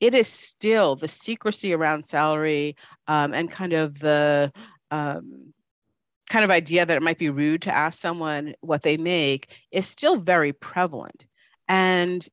it 0.00 0.14
is 0.14 0.28
still 0.28 0.96
the 0.96 1.08
secrecy 1.08 1.72
around 1.74 2.04
salary 2.04 2.76
um, 3.06 3.34
and 3.34 3.50
kind 3.50 3.72
of 3.74 3.98
the 3.98 4.52
um, 4.90 5.52
kind 6.30 6.44
of 6.44 6.50
idea 6.50 6.86
that 6.86 6.96
it 6.96 7.02
might 7.02 7.18
be 7.18 7.28
rude 7.28 7.62
to 7.62 7.74
ask 7.74 8.00
someone 8.00 8.54
what 8.60 8.82
they 8.82 8.96
make 8.96 9.62
is 9.70 9.86
still 9.86 10.16
very 10.16 10.52
prevalent. 10.52 11.26
And 11.68 12.26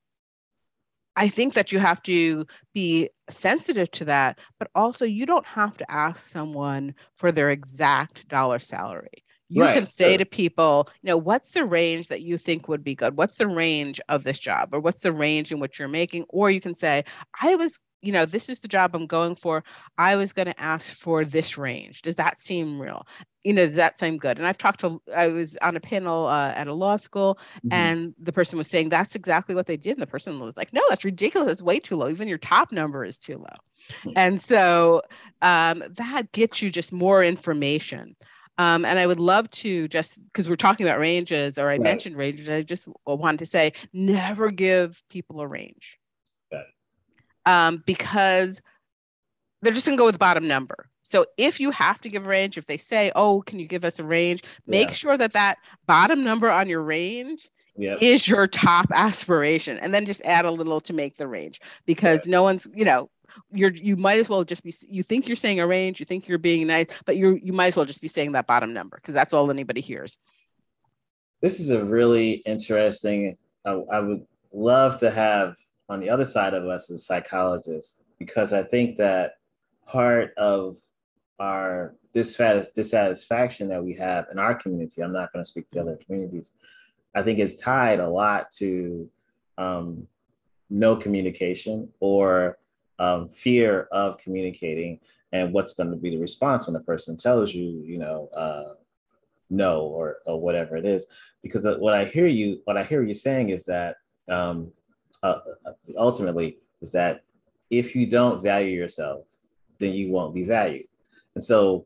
I 1.15 1.27
think 1.27 1.55
that 1.55 1.71
you 1.71 1.79
have 1.79 2.01
to 2.03 2.45
be 2.73 3.09
sensitive 3.29 3.89
to 3.91 4.05
that, 4.05 4.39
but 4.59 4.69
also 4.75 5.03
you 5.03 5.25
don't 5.25 5.45
have 5.45 5.75
to 5.77 5.91
ask 5.91 6.29
someone 6.29 6.93
for 7.17 7.31
their 7.31 7.49
exact 7.49 8.27
dollar 8.27 8.59
salary 8.59 9.23
You 9.49 9.61
Right, 9.61 9.73
can 9.73 9.87
say 9.87 10.11
sure. 10.11 10.17
to 10.17 10.25
people, 10.25 10.89
you 11.01 11.07
know, 11.07 11.17
what's 11.17 11.51
the 11.51 11.65
range 11.65 12.09
that 12.09 12.21
you 12.21 12.37
think 12.37 12.67
would 12.67 12.83
be 12.83 12.95
good? 12.95 13.15
What's 13.17 13.37
the 13.37 13.47
range 13.47 14.01
of 14.09 14.23
this 14.23 14.39
job 14.39 14.69
or 14.73 14.79
what's 14.81 15.01
the 15.01 15.13
range 15.13 15.51
in 15.51 15.59
which 15.59 15.79
you're 15.79 15.87
making? 15.87 16.25
Or 16.29 16.51
you 16.51 16.59
can 16.59 16.75
say, 16.75 17.05
I 17.41 17.55
was, 17.55 17.79
you 18.01 18.11
know, 18.11 18.25
this 18.25 18.49
is 18.49 18.59
the 18.59 18.67
job 18.67 18.93
I'm 18.93 19.07
going 19.07 19.35
for. 19.35 19.63
I 19.97 20.17
was 20.17 20.33
going 20.33 20.47
to 20.47 20.59
ask 20.61 20.93
for 20.93 21.23
this 21.23 21.57
range. 21.57 22.01
Does 22.01 22.17
that 22.17 22.41
seem 22.41 22.77
real? 22.79 23.07
You 23.45 23.53
know, 23.53 23.61
does 23.65 23.75
that 23.75 23.97
seem 23.97 24.17
good? 24.17 24.37
And 24.37 24.45
I've 24.45 24.57
talked 24.57 24.81
to, 24.81 25.01
I 25.15 25.29
was 25.29 25.55
on 25.61 25.77
a 25.77 25.79
panel 25.79 26.25
uh, 26.27 26.51
at 26.53 26.67
a 26.67 26.73
law 26.73 26.97
school 26.97 27.39
Mhm. 27.65 27.69
and 27.71 28.15
the 28.19 28.33
person 28.33 28.57
was 28.57 28.67
saying 28.67 28.89
that's 28.89 29.15
exactly 29.15 29.55
what 29.55 29.65
they 29.67 29.77
did. 29.77 29.91
And 29.91 30.01
the 30.01 30.07
person 30.07 30.39
was 30.39 30.57
like, 30.57 30.73
no, 30.73 30.81
that's 30.89 31.05
ridiculous. 31.05 31.53
It's 31.53 31.61
way 31.63 31.79
too 31.79 31.95
low. 31.95 32.09
Even 32.09 32.27
your 32.27 32.37
top 32.37 32.73
number 32.73 33.05
is 33.05 33.17
too 33.17 33.37
low. 33.37 33.55
Hmm. 34.03 34.11
And 34.15 34.41
so 34.41 35.01
um, 35.41 35.81
that 35.91 36.31
gets 36.33 36.61
you 36.61 36.69
just 36.69 36.91
more 36.91 37.23
information. 37.23 38.15
Um, 38.57 38.85
and 38.85 38.97
I 38.97 39.05
would 39.05 39.19
love 39.19 39.49
to 39.51 39.87
just 39.87 40.23
because 40.25 40.49
we're 40.49 40.55
talking 40.55 40.87
about 40.87 40.99
ranges 40.99 41.57
or 41.57 41.69
I 41.69 41.77
Right. 41.77 41.81
mentioned 41.81 42.17
ranges, 42.17 42.49
I 42.49 42.63
just 42.63 42.87
wanted 43.05 43.39
to 43.39 43.45
say 43.45 43.73
never 43.93 44.49
give 44.51 45.03
people 45.09 45.41
a 45.41 45.47
range. 45.47 45.99
Um, 47.45 47.81
because 47.85 48.61
they're 49.61 49.73
just 49.73 49.85
gonna 49.85 49.97
go 49.97 50.05
with 50.05 50.15
the 50.15 50.19
bottom 50.19 50.47
number. 50.47 50.89
So 51.03 51.25
if 51.37 51.59
you 51.61 51.71
have 51.71 52.01
to 52.01 52.09
give 52.09 52.25
a 52.25 52.29
range, 52.29 52.57
if 52.57 52.65
they 52.65 52.77
say, 52.77 53.11
"Oh, 53.15 53.41
can 53.41 53.59
you 53.59 53.67
give 53.67 53.85
us 53.85 53.99
a 53.99 54.03
range?" 54.03 54.43
Make 54.67 54.89
Yeah. 54.89 54.95
sure 54.95 55.17
that 55.17 55.31
that 55.33 55.57
bottom 55.85 56.23
number 56.23 56.49
on 56.49 56.67
your 56.67 56.81
range 56.81 57.47
Yep. 57.77 57.99
is 58.01 58.27
your 58.27 58.47
top 58.47 58.87
aspiration 58.93 59.77
and 59.79 59.93
then 59.93 60.05
just 60.05 60.21
add 60.25 60.45
a 60.45 60.51
little 60.51 60.81
to 60.81 60.93
make 60.93 61.15
the 61.15 61.27
range 61.27 61.61
because 61.85 62.27
no 62.27 62.43
one's 62.43 62.67
you 62.75 62.83
know 62.83 63.09
you're 63.51 63.71
you 63.71 63.95
might 63.95 64.19
as 64.19 64.29
well 64.29 64.43
just 64.43 64.63
be 64.63 64.73
you 64.89 65.03
think 65.03 65.27
you're 65.27 65.35
saying 65.35 65.59
a 65.59 65.67
range 65.67 65.99
you 65.99 66.05
think 66.05 66.27
you're 66.27 66.37
being 66.37 66.67
nice 66.67 66.87
but 67.05 67.17
you 67.17 67.39
you 67.43 67.53
might 67.53 67.67
as 67.67 67.75
well 67.75 67.85
just 67.85 68.01
be 68.01 68.07
saying 68.07 68.31
that 68.31 68.47
bottom 68.47 68.73
number 68.73 68.97
because 68.97 69.13
that's 69.13 69.33
all 69.33 69.49
anybody 69.49 69.81
hears. 69.81 70.17
This 71.41 71.59
is 71.59 71.69
a 71.69 71.83
really 71.83 72.33
interesting 72.45 73.37
I, 73.65 73.71
I 73.71 73.99
would 73.99 74.25
love 74.51 74.97
to 74.99 75.11
have 75.11 75.55
on 75.89 75.99
the 75.99 76.09
other 76.09 76.25
side 76.25 76.53
of 76.53 76.65
us 76.65 76.89
as 76.89 77.05
psychologists 77.05 78.01
because 78.19 78.53
i 78.53 78.63
think 78.63 78.97
that 78.97 79.33
part 79.85 80.33
of 80.37 80.77
our 81.39 81.95
dissatis- 82.13 82.73
dissatisfaction 82.73 83.69
that 83.69 83.83
we 83.83 83.93
have 83.93 84.25
in 84.31 84.39
our 84.39 84.55
community 84.55 85.01
i'm 85.01 85.13
not 85.13 85.31
going 85.31 85.43
to 85.43 85.47
speak 85.47 85.69
to 85.69 85.79
other 85.79 85.97
communities 86.05 86.53
i 87.15 87.21
think 87.21 87.39
is 87.39 87.57
tied 87.57 87.99
a 87.99 88.09
lot 88.09 88.51
to 88.51 89.09
um, 89.57 90.07
no 90.69 90.95
communication 90.95 91.89
or 91.99 92.57
um, 92.99 93.29
fear 93.29 93.87
of 93.91 94.17
communicating 94.17 94.99
and 95.31 95.53
what's 95.53 95.73
going 95.73 95.91
to 95.91 95.97
be 95.97 96.09
the 96.09 96.17
response 96.17 96.67
when 96.67 96.75
a 96.75 96.81
person 96.81 97.17
tells 97.17 97.53
you 97.53 97.83
you 97.85 97.97
know 97.97 98.29
uh, 98.35 98.73
no 99.49 99.81
or, 99.81 100.17
or 100.25 100.39
whatever 100.39 100.77
it 100.77 100.85
is 100.85 101.07
because 101.41 101.65
what 101.79 101.93
I 101.93 102.05
hear 102.05 102.27
you 102.27 102.61
what 102.65 102.77
I 102.77 102.83
hear 102.83 103.03
you 103.03 103.13
saying 103.13 103.49
is 103.49 103.65
that 103.65 103.97
um, 104.29 104.71
uh, 105.23 105.39
ultimately 105.97 106.57
is 106.81 106.91
that 106.91 107.21
if 107.69 107.95
you 107.95 108.05
don't 108.05 108.43
value 108.43 108.75
yourself, 108.75 109.25
then 109.79 109.93
you 109.93 110.11
won't 110.11 110.33
be 110.33 110.43
valued. 110.43 110.87
And 111.35 111.43
so 111.43 111.85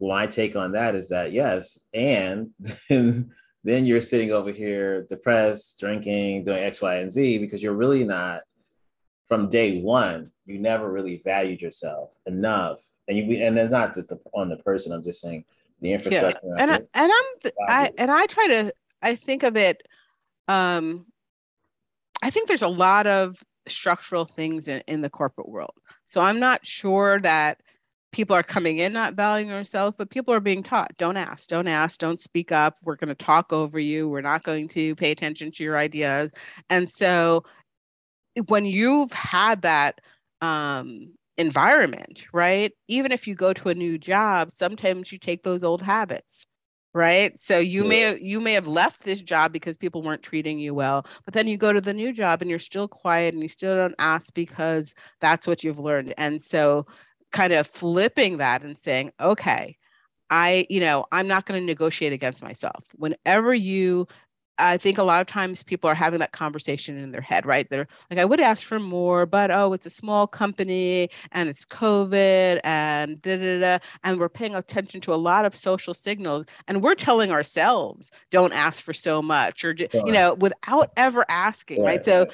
my 0.00 0.26
take 0.26 0.56
on 0.56 0.72
that 0.72 0.94
is 0.94 1.08
that 1.08 1.32
yes, 1.32 1.86
and 1.94 2.50
then 2.88 3.30
then 3.64 3.86
you're 3.86 4.00
sitting 4.00 4.32
over 4.32 4.50
here 4.50 5.06
depressed, 5.08 5.78
drinking, 5.78 6.44
doing 6.44 6.62
X, 6.62 6.82
Y, 6.82 6.96
and 6.96 7.12
Z 7.12 7.38
because 7.38 7.62
you're 7.62 7.74
really 7.74 8.04
not 8.04 8.40
from 9.32 9.48
day 9.48 9.80
one. 9.80 10.30
You 10.44 10.58
never 10.58 10.92
really 10.92 11.22
valued 11.24 11.62
yourself 11.62 12.10
enough, 12.26 12.82
and 13.08 13.16
you 13.16 13.42
and 13.42 13.58
it's 13.58 13.70
not 13.70 13.94
just 13.94 14.12
on 14.34 14.50
the 14.50 14.58
person. 14.58 14.92
I'm 14.92 15.02
just 15.02 15.22
saying 15.22 15.44
the 15.80 15.94
infrastructure. 15.94 16.54
and 16.58 16.70
I, 16.70 16.74
and 16.92 17.12
I'm 17.12 17.50
I 17.66 17.90
and 17.96 18.10
I 18.10 18.26
try 18.26 18.46
to 18.48 18.74
I 19.00 19.14
think 19.14 19.42
of 19.42 19.56
it 19.56 19.82
um 20.48 21.06
I 22.22 22.28
think 22.28 22.46
there's 22.46 22.60
a 22.60 22.68
lot 22.68 23.06
of 23.06 23.42
structural 23.66 24.26
things 24.26 24.68
in, 24.68 24.82
in 24.86 25.00
the 25.00 25.08
corporate 25.08 25.48
world. 25.48 25.74
So 26.04 26.20
I'm 26.20 26.38
not 26.38 26.66
sure 26.66 27.18
that 27.20 27.62
people 28.12 28.36
are 28.36 28.42
coming 28.42 28.80
in 28.80 28.92
not 28.92 29.14
valuing 29.14 29.48
themselves, 29.48 29.94
but 29.96 30.10
people 30.10 30.34
are 30.34 30.40
being 30.40 30.62
taught 30.62 30.94
don't 30.98 31.16
ask, 31.16 31.48
don't 31.48 31.68
ask, 31.68 31.98
don't 31.98 32.20
speak 32.20 32.52
up. 32.52 32.76
We're 32.82 32.96
going 32.96 33.08
to 33.08 33.14
talk 33.14 33.50
over 33.50 33.78
you. 33.78 34.10
We're 34.10 34.20
not 34.20 34.42
going 34.42 34.68
to 34.68 34.94
pay 34.94 35.10
attention 35.10 35.50
to 35.52 35.64
your 35.64 35.78
ideas. 35.78 36.32
And 36.68 36.90
so 36.90 37.44
when 38.48 38.64
you've 38.64 39.12
had 39.12 39.62
that 39.62 40.00
um, 40.40 41.12
environment, 41.36 42.24
right? 42.32 42.72
Even 42.88 43.12
if 43.12 43.26
you 43.26 43.34
go 43.34 43.52
to 43.52 43.68
a 43.68 43.74
new 43.74 43.98
job, 43.98 44.50
sometimes 44.50 45.12
you 45.12 45.18
take 45.18 45.42
those 45.42 45.64
old 45.64 45.82
habits 45.82 46.46
right? 46.94 47.38
So 47.40 47.58
you 47.58 47.84
may 47.84 48.00
have 48.00 48.20
you 48.20 48.40
may 48.40 48.52
have 48.52 48.66
left 48.66 49.02
this 49.02 49.22
job 49.22 49.52
because 49.52 49.76
people 49.76 50.02
weren't 50.02 50.22
treating 50.22 50.58
you 50.58 50.74
well 50.74 51.06
but 51.24 51.34
then 51.34 51.46
you 51.46 51.56
go 51.56 51.72
to 51.72 51.80
the 51.80 51.94
new 51.94 52.12
job 52.12 52.42
and 52.42 52.50
you're 52.50 52.58
still 52.58 52.88
quiet 52.88 53.34
and 53.34 53.42
you 53.42 53.48
still 53.48 53.74
don't 53.74 53.94
ask 53.98 54.32
because 54.34 54.94
that's 55.20 55.46
what 55.46 55.64
you've 55.64 55.78
learned. 55.78 56.12
And 56.18 56.40
so 56.40 56.86
kind 57.30 57.52
of 57.52 57.66
flipping 57.66 58.36
that 58.38 58.62
and 58.62 58.76
saying 58.76 59.10
okay 59.18 59.74
i 60.28 60.66
you 60.68 60.80
know 60.80 61.06
i'm 61.12 61.26
not 61.26 61.46
going 61.46 61.58
to 61.58 61.64
negotiate 61.64 62.12
against 62.12 62.42
myself. 62.42 62.84
Whenever 62.96 63.54
you 63.54 64.06
I 64.58 64.76
think 64.76 64.98
a 64.98 65.02
lot 65.02 65.20
of 65.20 65.26
times 65.26 65.62
people 65.62 65.88
are 65.88 65.94
having 65.94 66.20
that 66.20 66.32
conversation 66.32 66.98
in 66.98 67.10
their 67.10 67.20
head, 67.20 67.46
right? 67.46 67.68
They're 67.68 67.88
like, 68.10 68.18
I 68.18 68.24
would 68.24 68.40
ask 68.40 68.66
for 68.66 68.78
more, 68.78 69.24
but 69.26 69.50
oh, 69.50 69.72
it's 69.72 69.86
a 69.86 69.90
small 69.90 70.26
company 70.26 71.08
and 71.32 71.48
it's 71.48 71.64
COVID 71.64 72.60
and 72.62 73.20
da 73.22 73.36
da 73.36 73.60
da. 73.60 73.78
And 74.04 74.20
we're 74.20 74.28
paying 74.28 74.54
attention 74.54 75.00
to 75.02 75.14
a 75.14 75.16
lot 75.16 75.44
of 75.44 75.56
social 75.56 75.94
signals 75.94 76.46
and 76.68 76.82
we're 76.82 76.94
telling 76.94 77.30
ourselves, 77.30 78.12
don't 78.30 78.52
ask 78.52 78.84
for 78.84 78.92
so 78.92 79.22
much 79.22 79.64
or, 79.64 79.74
you 79.92 80.12
know, 80.12 80.34
without 80.34 80.92
ever 80.96 81.24
asking, 81.28 81.82
right? 81.82 81.96
right? 81.96 82.04
So 82.04 82.28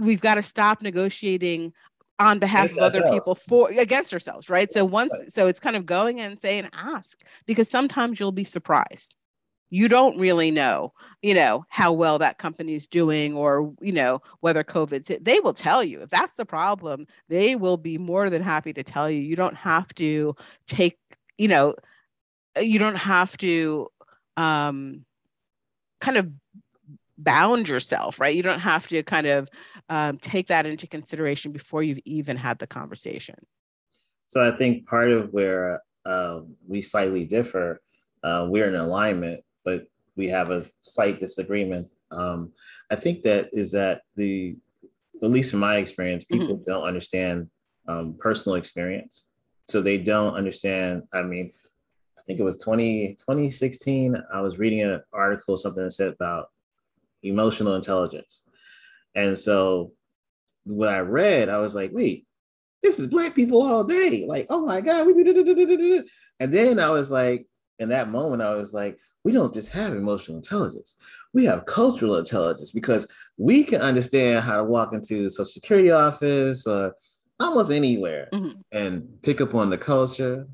we've 0.00 0.20
got 0.20 0.36
to 0.36 0.42
stop 0.42 0.82
negotiating 0.82 1.72
on 2.18 2.38
behalf 2.38 2.66
Against 2.66 2.78
of 2.78 2.84
other 2.84 2.98
ourselves. 2.98 3.16
people 3.16 3.34
for 3.34 3.70
against 3.70 4.12
ourselves, 4.12 4.50
right? 4.50 4.72
So 4.72 4.84
once, 4.84 5.14
so 5.28 5.46
it's 5.46 5.60
kind 5.60 5.76
of 5.76 5.86
going 5.86 6.18
in 6.18 6.32
and 6.32 6.40
saying, 6.40 6.68
ask 6.72 7.22
because 7.46 7.68
sometimes 7.68 8.18
you'll 8.20 8.32
be 8.32 8.44
surprised 8.44 9.14
you 9.70 9.88
don't 9.88 10.18
really 10.18 10.50
know, 10.50 10.92
you 11.22 11.32
know, 11.32 11.64
how 11.68 11.92
well 11.92 12.18
that 12.18 12.38
company 12.38 12.74
is 12.74 12.88
doing 12.88 13.34
or, 13.34 13.72
you 13.80 13.92
know, 13.92 14.20
whether 14.40 14.64
COVID's 14.64 15.08
hit. 15.08 15.24
They 15.24 15.38
will 15.40 15.54
tell 15.54 15.82
you 15.82 16.02
if 16.02 16.10
that's 16.10 16.34
the 16.34 16.44
problem, 16.44 17.06
they 17.28 17.54
will 17.54 17.76
be 17.76 17.96
more 17.96 18.28
than 18.28 18.42
happy 18.42 18.72
to 18.72 18.82
tell 18.82 19.08
you. 19.08 19.20
You 19.20 19.36
don't 19.36 19.56
have 19.56 19.94
to 19.94 20.34
take, 20.66 20.98
you 21.38 21.48
know, 21.48 21.74
you 22.60 22.80
don't 22.80 22.96
have 22.96 23.36
to 23.38 23.88
um, 24.36 25.04
kind 26.00 26.16
of 26.16 26.28
bound 27.16 27.68
yourself, 27.68 28.18
right? 28.18 28.34
You 28.34 28.42
don't 28.42 28.60
have 28.60 28.88
to 28.88 29.02
kind 29.02 29.26
of 29.26 29.48
um, 29.88 30.18
take 30.18 30.48
that 30.48 30.66
into 30.66 30.86
consideration 30.86 31.52
before 31.52 31.82
you've 31.82 32.00
even 32.04 32.36
had 32.36 32.58
the 32.58 32.66
conversation. 32.66 33.36
So 34.26 34.46
I 34.46 34.56
think 34.56 34.86
part 34.86 35.10
of 35.12 35.32
where 35.32 35.82
um, 36.06 36.56
we 36.66 36.82
slightly 36.82 37.24
differ, 37.24 37.80
uh, 38.24 38.46
we're 38.48 38.68
in 38.68 38.74
alignment, 38.74 39.42
but 39.64 39.86
we 40.16 40.28
have 40.28 40.50
a 40.50 40.66
slight 40.80 41.20
disagreement. 41.20 41.86
Um, 42.10 42.52
I 42.90 42.96
think 42.96 43.22
that 43.22 43.50
is 43.52 43.72
that 43.72 44.02
the, 44.16 44.56
at 45.22 45.30
least 45.30 45.50
from 45.50 45.60
my 45.60 45.76
experience, 45.76 46.24
people 46.24 46.56
don't 46.66 46.84
understand 46.84 47.48
um, 47.88 48.14
personal 48.18 48.56
experience. 48.56 49.28
So 49.64 49.80
they 49.80 49.98
don't 49.98 50.34
understand. 50.34 51.04
I 51.12 51.22
mean, 51.22 51.50
I 52.18 52.22
think 52.22 52.40
it 52.40 52.44
was 52.44 52.58
20, 52.58 53.14
2016. 53.14 54.16
I 54.32 54.40
was 54.40 54.58
reading 54.58 54.82
an 54.82 55.02
article, 55.12 55.56
something 55.56 55.82
that 55.82 55.92
said 55.92 56.12
about 56.12 56.50
emotional 57.22 57.76
intelligence. 57.76 58.48
And 59.14 59.38
so 59.38 59.92
when 60.64 60.88
I 60.88 61.00
read, 61.00 61.48
I 61.48 61.58
was 61.58 61.74
like, 61.74 61.90
wait, 61.92 62.26
this 62.82 62.98
is 62.98 63.06
black 63.06 63.34
people 63.34 63.62
all 63.62 63.84
day. 63.84 64.24
Like, 64.26 64.46
oh 64.50 64.64
my 64.64 64.80
God, 64.80 65.06
we 65.06 65.14
do, 65.14 65.24
do, 65.24 65.34
do, 65.34 65.44
do, 65.44 65.54
do, 65.54 65.76
do. 65.76 66.04
And 66.38 66.52
then 66.52 66.78
I 66.78 66.90
was 66.90 67.10
like, 67.10 67.46
in 67.78 67.90
that 67.90 68.10
moment, 68.10 68.42
I 68.42 68.54
was 68.54 68.72
like, 68.74 68.98
we 69.24 69.32
don't 69.32 69.52
just 69.52 69.70
have 69.70 69.92
emotional 69.92 70.36
intelligence. 70.38 70.96
We 71.32 71.44
have 71.44 71.66
cultural 71.66 72.16
intelligence 72.16 72.70
because 72.70 73.06
we 73.36 73.64
can 73.64 73.80
understand 73.82 74.44
how 74.44 74.56
to 74.56 74.64
walk 74.64 74.92
into 74.92 75.24
the 75.24 75.30
social 75.30 75.44
security 75.46 75.90
office 75.90 76.66
or 76.66 76.94
almost 77.38 77.70
anywhere 77.70 78.28
Mhm. 78.32 78.62
and 78.72 79.22
pick 79.22 79.40
up 79.40 79.54
on 79.54 79.70
the 79.70 79.78
culture, 79.78 80.46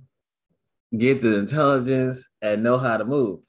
get 0.97 1.23
the 1.23 1.37
intelligence, 1.37 2.27
and 2.43 2.63
know 2.63 2.79
how 2.79 2.97
to 2.97 3.05
move. 3.05 3.41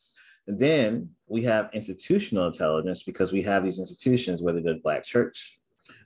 And 0.47 0.57
then 0.59 1.09
we 1.27 1.41
have 1.43 1.69
institutional 1.73 2.47
intelligence 2.47 3.03
because 3.03 3.31
we 3.31 3.41
have 3.43 3.63
these 3.63 3.79
institutions, 3.79 4.41
whether 4.41 4.61
they're 4.61 4.75
Black 4.79 5.03
church, 5.03 5.59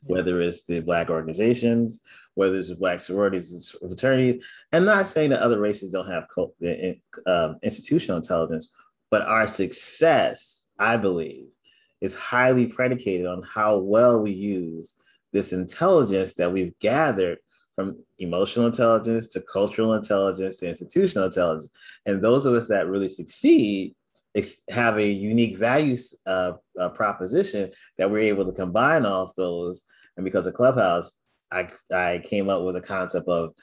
whether 0.04 0.42
it's 0.42 0.62
the 0.66 0.80
Black 0.80 1.10
organizations, 1.10 2.02
whether 2.34 2.56
it's 2.58 2.70
the 2.70 2.76
Black 2.76 3.00
sororities 3.00 3.52
and 3.82 3.90
fraternities. 3.92 4.44
I'm 4.72 4.86
not 4.86 5.08
saying 5.08 5.30
that 5.32 5.42
other 5.42 5.60
races 5.60 5.92
don't 5.92 6.08
have 6.08 6.28
co- 6.34 6.54
um, 7.26 7.58
institutional 7.62 8.18
intelligence, 8.18 8.70
but 9.12 9.22
our 9.24 9.46
success, 9.46 10.66
I 10.80 10.98
believe, 10.98 11.48
is 12.00 12.16
highly 12.16 12.66
predicated 12.66 13.28
on 13.28 13.44
how 13.44 13.78
well 13.78 14.20
we 14.20 14.32
use 14.32 14.96
this 15.34 15.54
intelligence 15.54 16.34
that 16.36 16.52
we've 16.52 16.78
gathered 16.80 17.38
from 17.76 18.04
emotional 18.20 18.68
intelligence 18.68 19.28
to 19.28 19.42
cultural 19.42 19.94
intelligence 19.94 20.58
to 20.58 20.68
institutional 20.68 21.26
intelligence. 21.26 21.70
And 22.06 22.22
those 22.22 22.46
of 22.46 22.54
us 22.54 22.68
that 22.70 22.88
really 22.88 23.10
succeed 23.10 23.96
have 24.70 24.98
a 24.98 25.08
unique 25.08 25.58
value 25.58 25.98
uh, 26.26 26.54
uh, 26.80 26.90
proposition 26.90 27.72
that 27.98 28.10
we're 28.10 28.20
able 28.20 28.46
to 28.46 28.54
combine 28.54 29.06
all 29.06 29.24
of 29.24 29.36
those. 29.36 29.84
And 30.16 30.24
because 30.24 30.48
of 30.48 30.54
Clubhouse, 30.54 31.20
I, 31.52 31.70
I 31.94 32.22
came 32.24 32.50
up 32.50 32.64
with 32.64 32.78
a 32.78 32.82
concept 32.82 33.28
of 33.28 33.54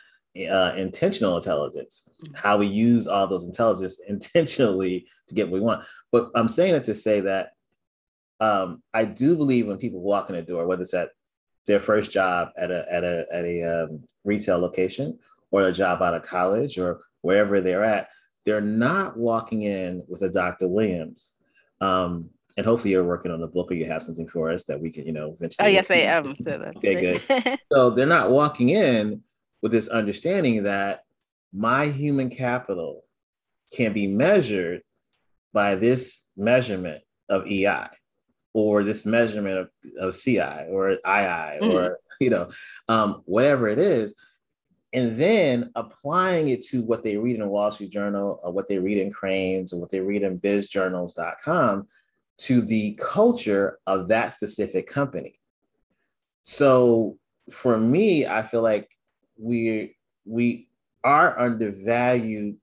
uh, 0.46 0.74
intentional 0.74 1.36
intelligence, 1.36 2.08
mm-hmm. 2.22 2.34
how 2.34 2.58
we 2.58 2.66
use 2.66 3.06
all 3.06 3.26
those 3.26 3.44
intelligence 3.44 4.00
intentionally 4.08 5.06
to 5.26 5.34
get 5.34 5.48
what 5.48 5.54
we 5.54 5.60
want. 5.60 5.84
But 6.12 6.30
I'm 6.34 6.48
saying 6.48 6.74
it 6.74 6.84
to 6.84 6.94
say 6.94 7.20
that 7.20 7.50
um, 8.40 8.82
I 8.94 9.04
do 9.04 9.36
believe 9.36 9.66
when 9.66 9.78
people 9.78 10.00
walk 10.00 10.30
in 10.30 10.36
the 10.36 10.42
door, 10.42 10.66
whether 10.66 10.82
it's 10.82 10.94
at 10.94 11.10
their 11.66 11.80
first 11.80 12.12
job 12.12 12.50
at 12.56 12.70
a 12.70 12.86
at 12.90 13.04
a 13.04 13.26
at 13.32 13.44
a 13.44 13.62
um, 13.62 14.04
retail 14.24 14.58
location 14.58 15.18
or 15.50 15.64
a 15.64 15.72
job 15.72 16.02
out 16.02 16.14
of 16.14 16.22
college 16.22 16.78
or 16.78 17.00
wherever 17.22 17.60
they're 17.60 17.84
at, 17.84 18.08
they're 18.46 18.60
not 18.60 19.16
walking 19.16 19.62
in 19.62 20.02
with 20.08 20.22
a 20.22 20.28
Dr. 20.28 20.68
Williams. 20.68 21.34
Um, 21.80 22.30
and 22.56 22.66
hopefully 22.66 22.90
you're 22.90 23.04
working 23.04 23.30
on 23.30 23.40
the 23.40 23.46
book 23.46 23.70
or 23.70 23.74
you 23.74 23.86
have 23.86 24.02
something 24.02 24.26
for 24.26 24.50
us 24.50 24.64
that 24.64 24.80
we 24.80 24.90
can, 24.90 25.06
you 25.06 25.12
know, 25.12 25.32
eventually. 25.32 25.66
Oh 25.66 25.70
yes, 25.70 25.90
I 25.90 25.94
am. 25.96 26.34
So 26.34 26.58
that's 26.58 26.76
okay, 26.76 27.18
good. 27.18 27.60
so 27.72 27.90
they're 27.90 28.06
not 28.06 28.30
walking 28.30 28.70
in 28.70 29.22
with 29.62 29.72
this 29.72 29.88
understanding 29.88 30.64
that 30.64 31.04
my 31.52 31.86
human 31.86 32.30
capital 32.30 33.04
can 33.74 33.92
be 33.92 34.06
measured 34.06 34.82
by 35.52 35.74
this 35.74 36.24
measurement 36.36 37.02
of 37.28 37.46
EI 37.46 37.88
or 38.54 38.82
this 38.82 39.04
measurement 39.04 39.58
of, 39.58 39.70
of 40.00 40.16
CI 40.16 40.66
or 40.70 40.92
II 40.92 40.98
mm. 41.04 41.74
or 41.74 41.98
you 42.20 42.30
know 42.30 42.48
um, 42.88 43.22
whatever 43.24 43.68
it 43.68 43.78
is 43.78 44.14
and 44.92 45.16
then 45.16 45.70
applying 45.74 46.48
it 46.48 46.62
to 46.62 46.82
what 46.82 47.04
they 47.04 47.16
read 47.16 47.34
in 47.34 47.42
the 47.42 47.48
Wall 47.48 47.70
Street 47.70 47.90
Journal 47.90 48.40
or 48.42 48.52
what 48.52 48.68
they 48.68 48.78
read 48.78 48.98
in 48.98 49.12
Crain's 49.12 49.72
or 49.72 49.80
what 49.80 49.90
they 49.90 50.00
read 50.00 50.22
in 50.22 50.40
bizjournals.com 50.40 51.86
to 52.38 52.60
the 52.62 52.98
culture 53.00 53.78
of 53.86 54.08
that 54.08 54.32
specific 54.32 54.86
company. 54.86 55.34
So 56.42 57.18
for 57.50 57.76
me, 57.76 58.26
I 58.26 58.42
feel 58.42 58.62
like 58.62 58.88
we 59.38 59.96
we 60.24 60.68
are 61.04 61.38
undervalued 61.38 62.56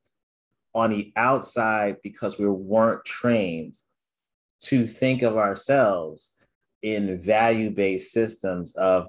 on 0.74 0.90
the 0.90 1.12
outside 1.16 1.98
because 2.04 2.38
we 2.38 2.48
weren't 2.48 3.06
trained 3.06 3.76
to 4.60 4.86
think 4.86 5.22
of 5.22 5.38
ourselves 5.38 6.34
in 6.82 7.20
value-based 7.20 8.12
systems 8.12 8.76
of 8.76 9.08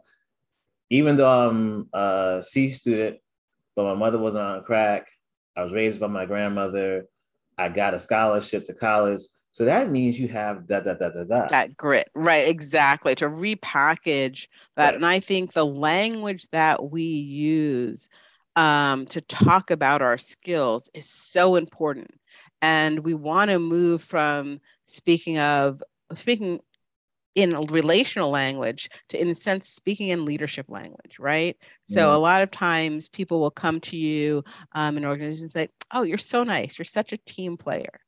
even 0.89 1.17
though 1.17 1.49
I'm 1.49 1.89
a 1.93 2.43
C 2.45 2.71
student, 2.71 3.19
but 3.75 3.85
my 3.85 3.95
mother 3.95 4.19
wasn't 4.19 4.45
on 4.45 4.63
crack, 4.63 5.09
I 5.57 5.65
was 5.65 5.73
raised 5.73 5.99
by 5.99 6.07
my 6.07 6.27
grandmother, 6.27 7.07
I 7.59 7.69
got 7.69 7.95
a 7.95 8.01
scholarship 8.01 8.65
to 8.67 8.75
college. 8.75 9.23
So 9.57 9.65
that 9.65 9.91
means 9.91 10.21
you 10.21 10.29
have 10.29 10.67
da 10.67 10.81
da 10.81 10.93
da 10.93 11.09
da 11.09 11.25
da. 11.25 11.49
That 11.49 11.79
grit, 11.79 12.11
right? 12.15 12.47
Exactly. 12.47 13.15
To 13.15 13.27
repackage 13.27 14.49
that, 14.77 14.85
right. 14.85 14.95
and 14.95 15.07
I 15.07 15.19
think 15.19 15.55
the 15.55 15.65
language 15.65 16.47
that 16.51 16.91
we 16.91 17.05
use 17.05 18.11
um, 18.57 19.07
to 19.07 19.23
talk 19.23 19.71
about 19.71 20.03
our 20.03 20.19
skills 20.19 20.91
is 20.93 21.09
so 21.09 21.57
important, 21.57 22.11
and 22.61 22.99
we 22.99 23.15
want 23.15 23.51
to 23.51 23.59
move 23.59 24.03
from 24.03 24.61
speaking 24.85 25.39
of 25.39 25.83
speaking 26.15 26.61
in 27.35 27.55
relational 27.71 28.29
language 28.29 28.91
to 29.09 29.19
in 29.19 29.31
a 29.31 29.35
sense 29.35 29.71
speaking 29.71 30.09
in 30.09 30.25
leadership 30.25 30.67
language 30.71 31.19
right 31.19 31.59
so 31.83 32.09
yeah. 32.09 32.17
a 32.17 32.17
lot 32.17 32.41
of 32.41 32.51
times 32.51 33.11
people 33.11 33.41
will 33.41 33.51
come 33.51 33.79
to 33.79 33.95
you 33.95 34.43
um, 34.73 34.97
in 34.97 35.05
organizations 35.05 35.43
and 35.43 35.51
say 35.51 35.69
oh 35.93 36.03
you're 36.03 36.17
so 36.17 36.43
nice 36.43 36.79
you're 36.79 36.85
such 36.87 37.13
a 37.13 37.19
team 37.19 37.55
player 37.59 38.01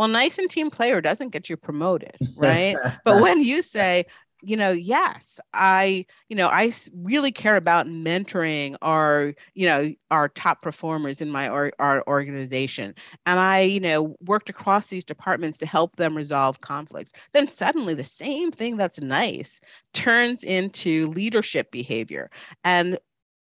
well 0.00 0.08
nice 0.08 0.38
and 0.38 0.48
team 0.48 0.70
player 0.70 1.02
doesn't 1.02 1.28
get 1.28 1.50
you 1.50 1.56
promoted 1.58 2.16
right 2.36 2.74
but 3.04 3.20
when 3.20 3.42
you 3.42 3.60
say 3.60 4.06
you 4.42 4.56
know, 4.56 4.70
yes, 4.70 5.38
I, 5.52 6.06
you 6.28 6.36
know, 6.36 6.48
I 6.48 6.72
really 6.94 7.30
care 7.30 7.56
about 7.56 7.86
mentoring 7.86 8.76
our, 8.80 9.34
you 9.54 9.66
know, 9.66 9.92
our 10.10 10.28
top 10.28 10.62
performers 10.62 11.20
in 11.20 11.30
my 11.30 11.48
or, 11.48 11.72
our 11.78 12.02
organization. 12.06 12.94
And 13.26 13.38
I, 13.38 13.60
you 13.60 13.80
know, 13.80 14.16
worked 14.20 14.48
across 14.48 14.88
these 14.88 15.04
departments 15.04 15.58
to 15.58 15.66
help 15.66 15.96
them 15.96 16.16
resolve 16.16 16.60
conflicts. 16.62 17.12
Then 17.32 17.48
suddenly 17.48 17.94
the 17.94 18.04
same 18.04 18.50
thing 18.50 18.76
that's 18.76 19.00
nice 19.00 19.60
turns 19.92 20.42
into 20.42 21.08
leadership 21.08 21.70
behavior. 21.70 22.30
And 22.64 22.98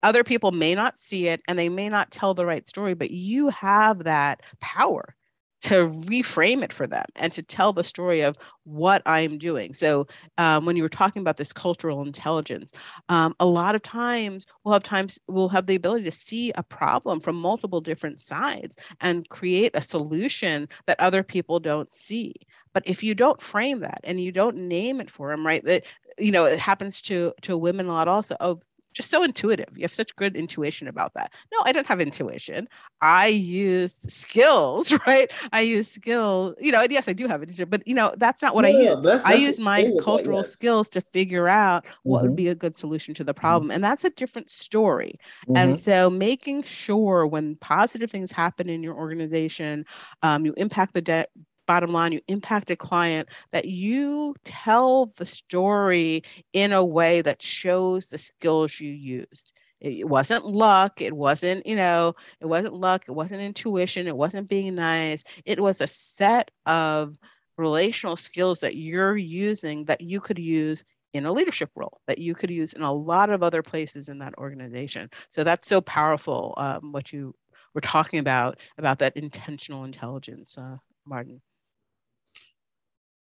other 0.02 0.24
people 0.24 0.50
may 0.50 0.74
not 0.74 0.98
see 0.98 1.28
it 1.28 1.40
and 1.48 1.58
they 1.58 1.68
may 1.68 1.88
not 1.88 2.10
tell 2.10 2.34
the 2.34 2.44
right 2.46 2.68
story, 2.68 2.94
but 2.94 3.10
you 3.10 3.48
have 3.48 4.04
that 4.04 4.42
power 4.60 5.14
to 5.62 5.88
reframe 5.88 6.62
it 6.62 6.72
for 6.72 6.86
them 6.86 7.04
and 7.16 7.32
to 7.32 7.42
tell 7.42 7.72
the 7.72 7.84
story 7.84 8.20
of 8.22 8.36
what 8.64 9.02
I'm 9.06 9.38
doing. 9.38 9.74
So, 9.74 10.06
um, 10.38 10.64
when 10.64 10.76
you 10.76 10.82
were 10.82 10.88
talking 10.88 11.20
about 11.20 11.36
this 11.36 11.52
cultural 11.52 12.02
intelligence, 12.02 12.72
um, 13.08 13.34
a 13.40 13.46
lot 13.46 13.74
of 13.74 13.82
times 13.82 14.46
we'll 14.64 14.72
have 14.74 14.82
times 14.82 15.18
we'll 15.28 15.48
have 15.48 15.66
the 15.66 15.74
ability 15.76 16.04
to 16.04 16.12
see 16.12 16.52
a 16.56 16.62
problem 16.62 17.20
from 17.20 17.36
multiple 17.36 17.80
different 17.80 18.20
sides 18.20 18.76
and 19.00 19.28
create 19.28 19.70
a 19.74 19.82
solution 19.82 20.68
that 20.86 21.00
other 21.00 21.22
people 21.22 21.60
don't 21.60 21.92
see. 21.92 22.34
But 22.74 22.82
if 22.86 23.02
you 23.02 23.14
don't 23.14 23.40
frame 23.40 23.80
that 23.80 24.00
and 24.04 24.20
you 24.20 24.32
don't 24.32 24.56
name 24.68 25.00
it 25.00 25.10
for 25.10 25.30
them, 25.30 25.46
right? 25.46 25.62
That 25.64 25.84
you 26.18 26.32
know 26.32 26.44
it 26.46 26.58
happens 26.58 27.00
to 27.02 27.32
to 27.42 27.56
women 27.56 27.86
a 27.86 27.92
lot 27.92 28.08
also. 28.08 28.36
Oh, 28.40 28.60
just 28.92 29.10
so 29.10 29.22
intuitive. 29.22 29.68
You 29.74 29.82
have 29.82 29.92
such 29.92 30.14
good 30.16 30.36
intuition 30.36 30.88
about 30.88 31.14
that. 31.14 31.32
No, 31.52 31.60
I 31.64 31.72
don't 31.72 31.86
have 31.86 32.00
intuition. 32.00 32.68
I 33.00 33.28
use 33.28 33.94
skills, 33.94 34.94
right? 35.06 35.32
I 35.52 35.60
use 35.60 35.90
skills, 35.90 36.54
you 36.60 36.72
know, 36.72 36.84
yes, 36.88 37.08
I 37.08 37.12
do 37.12 37.26
have 37.26 37.42
intuition, 37.42 37.68
but 37.68 37.86
you 37.86 37.94
know, 37.94 38.12
that's 38.16 38.42
not 38.42 38.54
what 38.54 38.64
I 38.64 38.70
use. 38.70 39.00
That's, 39.00 39.24
that's 39.24 39.24
I 39.24 39.38
use 39.38 39.58
my 39.58 39.90
cultural 40.00 40.44
skills 40.44 40.88
to 40.90 41.00
figure 41.00 41.48
out 41.48 41.86
what 42.02 42.18
mm-hmm. 42.18 42.28
would 42.28 42.36
be 42.36 42.48
a 42.48 42.54
good 42.54 42.76
solution 42.76 43.14
to 43.14 43.24
the 43.24 43.32
mm-hmm. 43.32 43.40
problem. 43.40 43.68
Mm-hmm. 43.68 43.76
And 43.76 43.84
that's 43.84 44.04
a 44.04 44.10
different 44.10 44.50
story. 44.50 45.18
Mm-hmm. 45.46 45.56
And 45.56 45.80
so 45.80 46.10
making 46.10 46.62
sure 46.62 47.26
when 47.26 47.56
positive 47.56 48.10
things 48.10 48.30
happen 48.30 48.68
in 48.68 48.82
your 48.82 48.94
organization, 48.94 49.84
um, 50.22 50.44
you 50.46 50.54
impact 50.56 50.94
the 50.94 51.02
de- 51.02 51.26
bottom 51.66 51.90
line, 51.90 52.12
you 52.12 52.20
impact 52.28 52.70
a 52.70 52.76
client, 52.76 53.28
that 53.52 53.66
you 53.66 54.34
tell 54.44 55.06
the 55.16 55.26
story 55.26 56.22
in 56.52 56.72
a 56.72 56.84
way 56.84 57.22
that 57.22 57.42
shows 57.42 58.08
the 58.08 58.18
skills 58.18 58.80
you 58.80 58.92
used. 58.92 59.52
It 59.80 60.08
wasn't 60.08 60.46
luck. 60.46 61.00
It 61.00 61.12
wasn't, 61.12 61.66
you 61.66 61.74
know, 61.74 62.14
it 62.40 62.46
wasn't 62.46 62.74
luck. 62.74 63.04
It 63.08 63.12
wasn't 63.12 63.42
intuition. 63.42 64.06
It 64.06 64.16
wasn't 64.16 64.48
being 64.48 64.76
nice. 64.76 65.24
It 65.44 65.60
was 65.60 65.80
a 65.80 65.88
set 65.88 66.52
of 66.66 67.16
relational 67.58 68.16
skills 68.16 68.60
that 68.60 68.76
you're 68.76 69.16
using 69.16 69.84
that 69.86 70.00
you 70.00 70.20
could 70.20 70.38
use 70.38 70.84
in 71.14 71.26
a 71.26 71.32
leadership 71.32 71.70
role 71.74 72.00
that 72.06 72.18
you 72.18 72.34
could 72.34 72.50
use 72.50 72.72
in 72.72 72.82
a 72.82 72.92
lot 72.92 73.28
of 73.28 73.42
other 73.42 73.62
places 73.62 74.08
in 74.08 74.18
that 74.18 74.34
organization. 74.38 75.10
So 75.30 75.44
that's 75.44 75.68
so 75.68 75.80
powerful. 75.80 76.54
Um, 76.56 76.92
what 76.92 77.12
you 77.12 77.34
were 77.74 77.80
talking 77.80 78.18
about 78.18 78.58
about 78.78 78.98
that 78.98 79.16
intentional 79.16 79.84
intelligence, 79.84 80.56
uh, 80.56 80.76
Martin. 81.04 81.40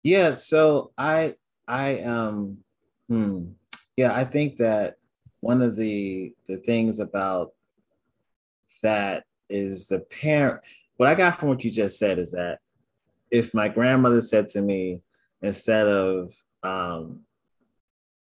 Yeah, 0.02 0.32
so 0.32 0.92
I 0.96 1.34
I 1.66 2.00
um 2.00 2.58
hmm, 3.08 3.46
yeah, 3.96 4.14
I 4.14 4.24
think 4.24 4.56
that 4.58 4.96
one 5.40 5.62
of 5.62 5.76
the 5.76 6.34
the 6.46 6.58
things 6.58 7.00
about 7.00 7.52
that 8.82 9.24
is 9.48 9.88
the 9.88 10.00
parent 10.00 10.60
what 10.98 11.08
I 11.08 11.14
got 11.14 11.38
from 11.38 11.48
what 11.48 11.64
you 11.64 11.70
just 11.70 11.98
said 11.98 12.18
is 12.18 12.32
that 12.32 12.58
if 13.30 13.54
my 13.54 13.68
grandmother 13.68 14.20
said 14.20 14.48
to 14.48 14.62
me 14.62 15.02
instead 15.42 15.86
of 15.86 16.34
um 16.62 17.20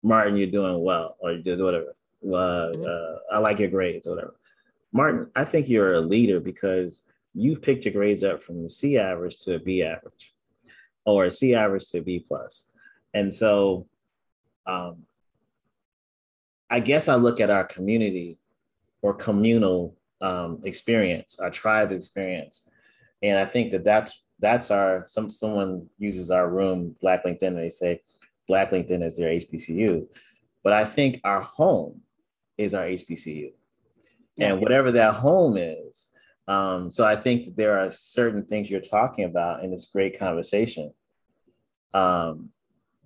Martin, 0.03 0.37
you're 0.37 0.47
doing 0.47 0.83
well, 0.83 1.17
or 1.19 1.33
you 1.33 1.43
did 1.43 1.61
whatever. 1.61 1.97
Uh, 2.25 2.37
uh, 2.37 3.19
I 3.33 3.39
like 3.39 3.59
your 3.59 3.69
grades, 3.69 4.07
or 4.07 4.15
whatever. 4.15 4.35
Martin, 4.93 5.29
I 5.35 5.45
think 5.45 5.69
you're 5.69 5.95
a 5.95 6.01
leader 6.01 6.41
because 6.41 7.03
you 7.35 7.59
picked 7.59 7.85
your 7.85 7.95
grades 7.95 8.25
up 8.25 8.43
from 8.43 8.63
the 8.63 8.71
C 8.71 8.97
average 8.99 9.41
to 9.41 9.57
a 9.57 9.59
B 9.59 9.83
average 9.83 10.33
or 11.15 11.25
a 11.25 11.31
C 11.31 11.55
average 11.55 11.89
to 11.89 12.01
B 12.01 12.25
plus. 12.27 12.65
And 13.15 13.33
so 13.33 13.87
um, 14.67 15.05
I 16.71 16.81
guess 16.81 17.09
I 17.09 17.15
look 17.15 17.41
at 17.41 17.51
our 17.51 17.65
community 17.65 18.39
or 19.03 19.15
communal 19.15 19.97
um, 20.21 20.61
experience, 20.65 21.39
our 21.39 21.51
tribe 21.51 21.93
experience. 21.93 22.69
And 23.23 23.39
I 23.39 23.47
think 23.47 23.73
that 23.73 23.85
that's 23.85 24.25
that's 24.41 24.71
our 24.71 25.05
some 25.09 25.31
someone 25.31 25.89
uses 25.99 26.31
our 26.31 26.49
room 26.49 26.95
Black 27.01 27.25
LinkedIn 27.25 27.49
and 27.49 27.59
they 27.59 27.71
say 27.71 28.03
Black 28.47 28.71
LinkedIn 28.71 29.05
is 29.05 29.17
their 29.17 29.31
HBCU, 29.31 30.07
but 30.63 30.73
I 30.73 30.85
think 30.85 31.21
our 31.25 31.41
home 31.41 32.03
is 32.57 32.75
our 32.75 32.85
HBCU, 32.85 33.53
and 34.39 34.61
whatever 34.61 34.93
that 34.93 35.15
home 35.15 35.57
is. 35.57 36.11
Um, 36.49 36.91
so 36.91 37.05
I 37.05 37.15
think 37.15 37.57
there 37.57 37.79
are 37.79 37.91
certain 37.91 38.45
things 38.45 38.71
you're 38.71 38.81
talking 38.81 39.25
about 39.25 39.63
in 39.63 39.71
this 39.71 39.85
great 39.85 40.19
conversation 40.19 40.93
um, 41.93 42.51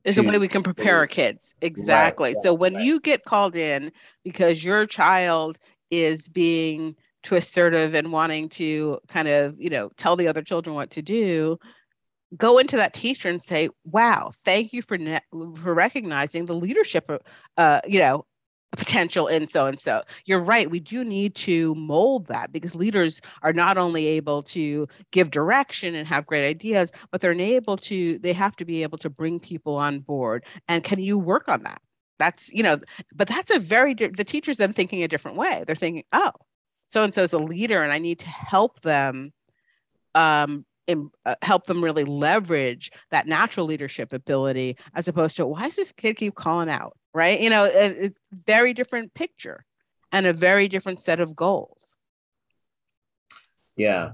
is 0.05 0.19
a 0.19 0.23
way 0.23 0.39
we 0.39 0.49
can 0.49 0.63
prepare 0.63 0.97
our 0.97 1.07
kids. 1.07 1.55
Exactly. 1.61 2.31
Right, 2.35 2.43
so 2.43 2.55
when 2.55 2.75
right. 2.75 2.85
you 2.85 3.01
get 3.01 3.25
called 3.25 3.55
in 3.55 3.93
because 4.25 4.65
your 4.65 4.87
child 4.87 5.59
is 5.91 6.29
being 6.29 6.97
too 7.23 7.37
assertive 7.37 7.95
and 7.95 8.11
wanting 8.13 8.49
to 8.49 8.99
kind 9.09 9.29
of, 9.29 9.61
you 9.61 9.71
know, 9.71 9.91
tell 9.97 10.17
the 10.17 10.27
other 10.27 10.43
children 10.43 10.75
what 10.75 10.91
to 10.91 11.03
do, 11.03 11.59
go 12.37 12.59
into 12.59 12.77
that 12.77 12.95
teacher 12.95 13.29
and 13.29 13.41
say, 13.41 13.69
"Wow, 13.85 14.33
thank 14.45 14.73
you 14.73 14.83
for 14.83 14.99
ne- 14.99 15.21
for 15.31 15.75
recognizing 15.75 16.47
the 16.47 16.55
leadership, 16.55 17.11
uh, 17.57 17.81
you 17.87 18.01
know, 18.01 18.25
potential 18.73 19.29
in 19.29 19.47
so 19.47 19.67
and 19.67 19.79
so." 19.79 20.03
You're 20.25 20.41
right. 20.41 20.71
We 20.71 20.81
do 20.81 21.05
need 21.05 21.35
to 21.37 21.75
mold 21.75 22.27
that 22.27 22.53
because 22.53 22.75
leaders 22.75 23.21
are 23.43 23.53
not 23.53 23.79
only 23.79 24.07
able 24.07 24.43
to 24.45 24.89
give 25.11 25.31
direction 25.31 25.95
and 25.95 26.07
have 26.09 26.27
great 26.27 26.47
ideas, 26.49 26.93
but 27.11 27.21
they're 27.21 27.33
able 27.39 27.77
to. 27.79 28.19
They 28.19 28.33
have 28.33 28.57
to 28.57 28.65
be 28.65 28.83
able 28.83 28.99
to 28.99 29.11
bring 29.11 29.41
people 29.41 29.77
on 29.77 30.01
board. 30.01 30.45
And 30.69 30.85
can 30.85 30.99
you 30.99 31.19
work 31.19 31.49
on 31.49 31.63
that? 31.65 31.81
That's 32.19 32.53
you 32.53 32.63
know, 32.63 32.79
but 33.15 33.29
that's 33.29 33.55
a 33.55 33.59
very 33.61 33.95
the 33.95 34.25
teachers 34.25 34.57
then 34.57 34.73
thinking 34.73 35.03
a 35.03 35.09
different 35.09 35.37
way. 35.37 35.65
They're 35.67 35.77
thinking, 35.77 36.05
"Oh, 36.13 36.33
so 36.87 37.03
and 37.05 37.13
so 37.15 37.23
is 37.23 37.33
a 37.33 37.39
leader, 37.39 37.83
and 37.83 37.93
I 37.93 37.99
need 37.99 38.21
to 38.21 38.29
help 38.29 38.81
them." 38.83 39.33
Um, 40.15 40.67
uh, 41.25 41.35
help 41.43 41.65
them 41.65 41.83
really 41.83 42.05
leverage 42.05 42.91
that 43.11 43.27
natural 43.27 43.67
leadership 43.67 44.13
ability 44.13 44.77
as 44.95 45.09
opposed 45.09 45.37
to 45.37 45.47
why 45.47 45.63
does 45.63 45.77
this 45.77 45.93
kid 45.93 46.17
keep 46.17 46.35
calling 46.35 46.69
out 46.69 46.97
right? 47.15 47.41
You 47.41 47.51
know 47.51 47.65
it, 47.65 47.97
it's 47.99 48.21
very 48.33 48.75
different 48.75 49.15
picture 49.15 49.65
and 50.13 50.27
a 50.27 50.33
very 50.33 50.69
different 50.69 51.01
set 51.01 51.21
of 51.21 51.35
goals. 51.35 51.97
Yeah. 53.77 54.13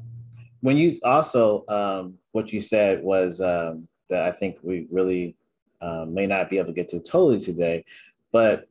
When 0.60 0.76
you 0.76 0.98
also 1.04 1.64
um, 1.68 2.14
what 2.32 2.52
you 2.52 2.60
said 2.60 3.02
was 3.02 3.40
um, 3.40 3.88
that 4.10 4.22
i 4.22 4.32
think 4.32 4.56
we 4.62 4.86
really 4.90 5.36
uh, 5.80 6.04
may 6.08 6.26
not 6.26 6.50
be 6.50 6.58
able 6.58 6.68
to 6.68 6.72
get 6.72 6.88
to 6.88 6.98
totally 6.98 7.38
today 7.38 7.84
but 8.32 8.68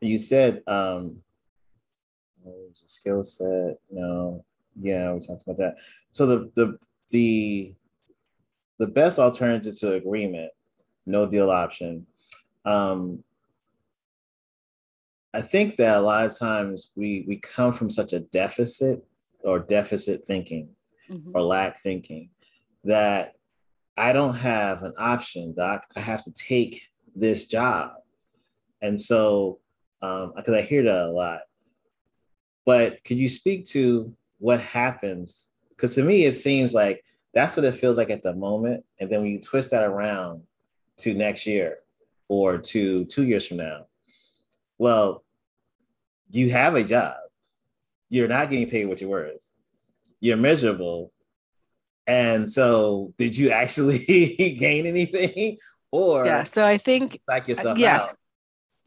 you 0.00 0.18
said 0.18 0.62
um, 0.66 1.22
skill 2.72 3.24
set? 3.24 3.78
No. 3.90 4.44
Yeah 4.80 5.12
we 5.12 5.20
talked 5.20 5.42
about 5.42 5.58
that. 5.58 5.78
So 6.10 6.26
the 6.26 6.50
the 6.54 6.78
the 7.10 7.74
the 8.78 8.86
best 8.86 9.18
alternative 9.18 9.76
to 9.80 9.94
agreement, 9.94 10.52
no 11.04 11.26
deal 11.26 11.50
option. 11.50 12.06
Um, 12.64 13.24
I 15.34 15.42
think 15.42 15.76
that 15.76 15.96
a 15.96 16.00
lot 16.00 16.26
of 16.26 16.36
times 16.36 16.92
we 16.96 17.24
we 17.26 17.36
come 17.36 17.72
from 17.72 17.90
such 17.90 18.12
a 18.12 18.20
deficit 18.20 19.04
or 19.44 19.58
deficit 19.58 20.26
thinking 20.26 20.70
mm-hmm. 21.10 21.30
or 21.34 21.42
lack 21.42 21.80
thinking 21.80 22.30
that 22.84 23.34
I 23.96 24.12
don't 24.12 24.34
have 24.34 24.84
an 24.84 24.94
option, 24.96 25.54
doc. 25.54 25.84
I 25.96 26.00
have 26.00 26.24
to 26.24 26.32
take 26.32 26.82
this 27.14 27.46
job. 27.46 27.92
And 28.80 29.00
so, 29.00 29.58
um, 30.02 30.32
because 30.36 30.54
I 30.54 30.62
hear 30.62 30.84
that 30.84 31.06
a 31.06 31.10
lot. 31.10 31.40
But 32.64 33.02
could 33.04 33.18
you 33.18 33.28
speak 33.28 33.66
to 33.66 34.14
what 34.38 34.60
happens 34.60 35.48
because 35.78 35.94
to 35.94 36.02
me, 36.02 36.24
it 36.24 36.32
seems 36.32 36.74
like 36.74 37.04
that's 37.32 37.56
what 37.56 37.64
it 37.64 37.76
feels 37.76 37.96
like 37.96 38.10
at 38.10 38.22
the 38.22 38.34
moment. 38.34 38.84
And 38.98 39.08
then 39.10 39.20
when 39.20 39.30
you 39.30 39.40
twist 39.40 39.70
that 39.70 39.84
around 39.84 40.42
to 40.98 41.14
next 41.14 41.46
year 41.46 41.78
or 42.26 42.58
to 42.58 43.04
two 43.04 43.24
years 43.24 43.46
from 43.46 43.58
now, 43.58 43.86
well, 44.78 45.24
you 46.30 46.50
have 46.50 46.74
a 46.74 46.84
job. 46.84 47.16
You're 48.08 48.28
not 48.28 48.50
getting 48.50 48.68
paid 48.68 48.86
what 48.86 49.00
you're 49.00 49.10
worth. 49.10 49.52
You're 50.20 50.36
miserable. 50.36 51.12
And 52.06 52.48
so, 52.48 53.12
did 53.18 53.36
you 53.36 53.50
actually 53.50 53.98
gain 54.58 54.86
anything? 54.86 55.58
Or 55.90 56.24
yeah, 56.26 56.44
so 56.44 56.64
I 56.64 56.78
think 56.78 57.20
like 57.26 57.48
yourself 57.48 57.78
yes, 57.78 58.10
out? 58.10 58.16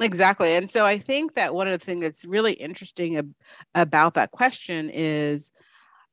Exactly. 0.06 0.56
And 0.56 0.70
so 0.70 0.86
I 0.86 0.98
think 0.98 1.36
that 1.36 1.54
one 1.54 1.68
of 1.68 1.80
the 1.80 1.84
things 1.84 2.02
that's 2.02 2.26
really 2.26 2.54
interesting 2.54 3.18
ab- 3.18 3.34
about 3.76 4.16
that 4.16 4.32
question 4.32 4.90
is 4.92 5.52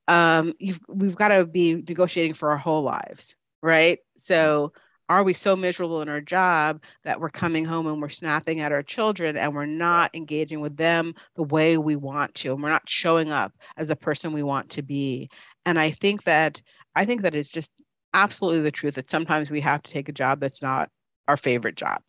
um, 0.09 0.55
we've 0.89 1.17
got 1.17 1.29
to 1.29 1.45
be 1.45 1.75
negotiating 1.75 2.35
for 2.35 2.51
our 2.51 2.57
whole 2.57 2.83
lives, 2.83 3.37
right? 3.63 3.99
So, 4.17 4.73
are 5.09 5.25
we 5.25 5.33
so 5.33 5.57
miserable 5.57 6.03
in 6.03 6.09
our 6.09 6.21
job 6.21 6.83
that 7.05 7.21
we're 7.21 7.31
coming 7.31 7.65
home 7.65 7.87
and 7.87 8.01
we're 8.01 8.09
snapping 8.09 8.61
at 8.61 8.73
our 8.73 8.83
children 8.83 9.37
and 9.37 9.55
we're 9.55 9.67
not 9.67 10.15
engaging 10.15 10.61
with 10.61 10.77
them 10.77 11.15
the 11.37 11.43
way 11.43 11.79
we 11.79 11.97
want 11.97 12.35
to, 12.37 12.53
and 12.53 12.63
we're 12.63 12.69
not 12.69 12.89
showing 12.89 13.31
up 13.31 13.53
as 13.77 13.91
a 13.91 13.97
person 13.97 14.33
we 14.33 14.43
want 14.43 14.69
to 14.71 14.83
be? 14.83 15.31
And 15.65 15.79
I 15.79 15.91
think 15.91 16.25
that 16.25 16.61
I 16.95 17.05
think 17.05 17.23
that 17.23 17.35
it's 17.35 17.51
just 17.51 17.73
absolutely 18.15 18.63
the 18.63 18.71
truth 18.71 18.95
that 18.95 19.11
sometimes 19.11 19.51
we 19.51 19.61
have 19.61 19.83
to 19.83 19.93
take 19.93 20.09
a 20.09 20.13
job 20.13 20.41
that's 20.41 20.63
not 20.63 20.91
our 21.27 21.37
favorite 21.37 21.77
job. 21.77 22.03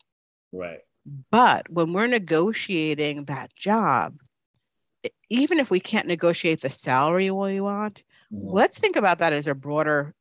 Right. 0.52 0.80
But 1.30 1.70
when 1.70 1.92
we're 1.92 2.06
negotiating 2.06 3.24
that 3.24 3.54
job, 3.54 4.16
even 5.28 5.58
if 5.58 5.70
we 5.70 5.80
can't 5.80 6.06
negotiate 6.06 6.60
the 6.60 6.70
salary 6.70 7.30
we 7.30 7.60
want, 7.60 8.02
mm-hmm. 8.32 8.48
let's 8.48 8.78
think 8.78 8.96
about 8.96 9.18
that 9.18 9.32
as 9.32 9.46
a 9.46 9.54
broader 9.54 10.14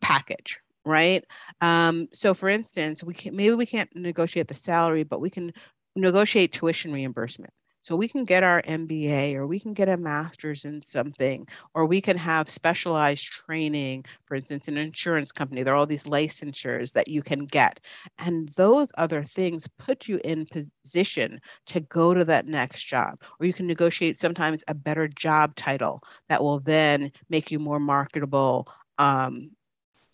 package, 0.00 0.58
right? 0.84 1.24
Um, 1.60 2.08
so, 2.12 2.34
for 2.34 2.48
instance, 2.48 3.02
we 3.02 3.14
can 3.14 3.34
maybe 3.36 3.54
we 3.54 3.66
can't 3.66 3.94
negotiate 3.94 4.48
the 4.48 4.54
salary, 4.54 5.04
but 5.04 5.20
we 5.20 5.30
can 5.30 5.52
negotiate 5.96 6.52
tuition 6.52 6.92
reimbursement. 6.92 7.52
So 7.84 7.96
we 7.96 8.08
can 8.08 8.24
get 8.24 8.42
our 8.42 8.62
MBA 8.62 9.34
or 9.34 9.46
we 9.46 9.60
can 9.60 9.74
get 9.74 9.90
a 9.90 9.98
master's 9.98 10.64
in 10.64 10.80
something, 10.80 11.46
or 11.74 11.84
we 11.84 12.00
can 12.00 12.16
have 12.16 12.48
specialized 12.48 13.26
training, 13.26 14.06
for 14.24 14.36
instance, 14.36 14.68
an 14.68 14.78
insurance 14.78 15.32
company. 15.32 15.62
There 15.62 15.74
are 15.74 15.76
all 15.76 15.84
these 15.84 16.04
licensures 16.04 16.94
that 16.94 17.08
you 17.08 17.20
can 17.22 17.44
get. 17.44 17.80
And 18.16 18.48
those 18.56 18.90
other 18.96 19.22
things 19.22 19.68
put 19.78 20.08
you 20.08 20.18
in 20.24 20.46
position 20.46 21.40
to 21.66 21.80
go 21.80 22.14
to 22.14 22.24
that 22.24 22.46
next 22.46 22.84
job. 22.84 23.20
Or 23.38 23.44
you 23.44 23.52
can 23.52 23.66
negotiate 23.66 24.16
sometimes 24.16 24.64
a 24.66 24.72
better 24.72 25.06
job 25.06 25.54
title 25.54 26.00
that 26.30 26.42
will 26.42 26.60
then 26.60 27.12
make 27.28 27.50
you 27.50 27.58
more 27.58 27.80
marketable. 27.80 28.66
Um, 28.96 29.50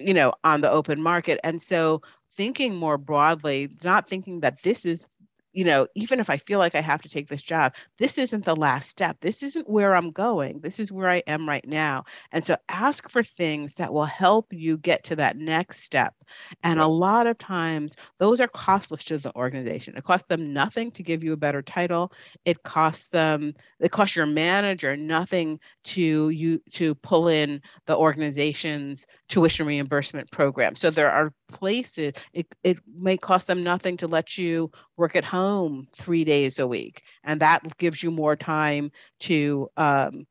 you 0.00 0.14
know 0.14 0.32
on 0.44 0.60
the 0.60 0.70
open 0.70 1.02
market. 1.02 1.38
And 1.44 1.60
so 1.60 2.02
thinking 2.32 2.76
more 2.76 2.98
broadly 2.98 3.68
not 3.84 4.08
thinking 4.08 4.40
that 4.40 4.62
this 4.62 4.84
is 4.86 5.08
you 5.52 5.64
know, 5.64 5.86
even 5.94 6.20
if 6.20 6.30
I 6.30 6.36
feel 6.36 6.58
like 6.58 6.74
I 6.74 6.80
have 6.80 7.02
to 7.02 7.08
take 7.08 7.28
this 7.28 7.42
job, 7.42 7.74
this 7.98 8.18
isn't 8.18 8.44
the 8.44 8.56
last 8.56 8.88
step. 8.88 9.16
This 9.20 9.42
isn't 9.42 9.68
where 9.68 9.96
I'm 9.96 10.10
going. 10.10 10.60
This 10.60 10.78
is 10.78 10.92
where 10.92 11.10
I 11.10 11.22
am 11.26 11.48
right 11.48 11.66
now. 11.66 12.04
And 12.32 12.44
so 12.44 12.56
ask 12.68 13.08
for 13.08 13.22
things 13.22 13.74
that 13.74 13.92
will 13.92 14.04
help 14.04 14.52
you 14.52 14.78
get 14.78 15.02
to 15.04 15.16
that 15.16 15.36
next 15.36 15.82
step. 15.82 16.14
And 16.62 16.78
a 16.78 16.86
lot 16.86 17.26
of 17.26 17.38
times, 17.38 17.96
those 18.18 18.40
are 18.40 18.48
costless 18.48 19.04
to 19.04 19.18
the 19.18 19.34
organization. 19.34 19.96
It 19.96 20.04
costs 20.04 20.28
them 20.28 20.52
nothing 20.52 20.92
to 20.92 21.02
give 21.02 21.24
you 21.24 21.32
a 21.32 21.36
better 21.36 21.62
title. 21.62 22.12
It 22.44 22.62
costs 22.62 23.08
them, 23.08 23.54
it 23.80 23.90
costs 23.90 24.14
your 24.14 24.26
manager 24.26 24.96
nothing 24.96 25.58
to 25.84 26.30
you 26.30 26.60
to 26.72 26.94
pull 26.96 27.28
in 27.28 27.60
the 27.86 27.96
organization's 27.96 29.06
tuition 29.28 29.66
reimbursement 29.66 30.30
program. 30.30 30.76
So 30.76 30.90
there 30.90 31.10
are 31.10 31.32
places, 31.48 32.14
it, 32.32 32.46
it 32.62 32.78
may 32.96 33.16
cost 33.16 33.46
them 33.46 33.62
nothing 33.62 33.96
to 33.98 34.06
let 34.06 34.38
you 34.38 34.70
work 35.00 35.16
at 35.16 35.24
home 35.24 35.88
three 35.92 36.24
days 36.24 36.58
a 36.58 36.66
week. 36.66 37.02
And 37.24 37.40
that 37.40 37.78
gives 37.78 38.02
you 38.02 38.10
more 38.10 38.36
time 38.36 38.92
to 39.20 39.68
um, 39.76 40.26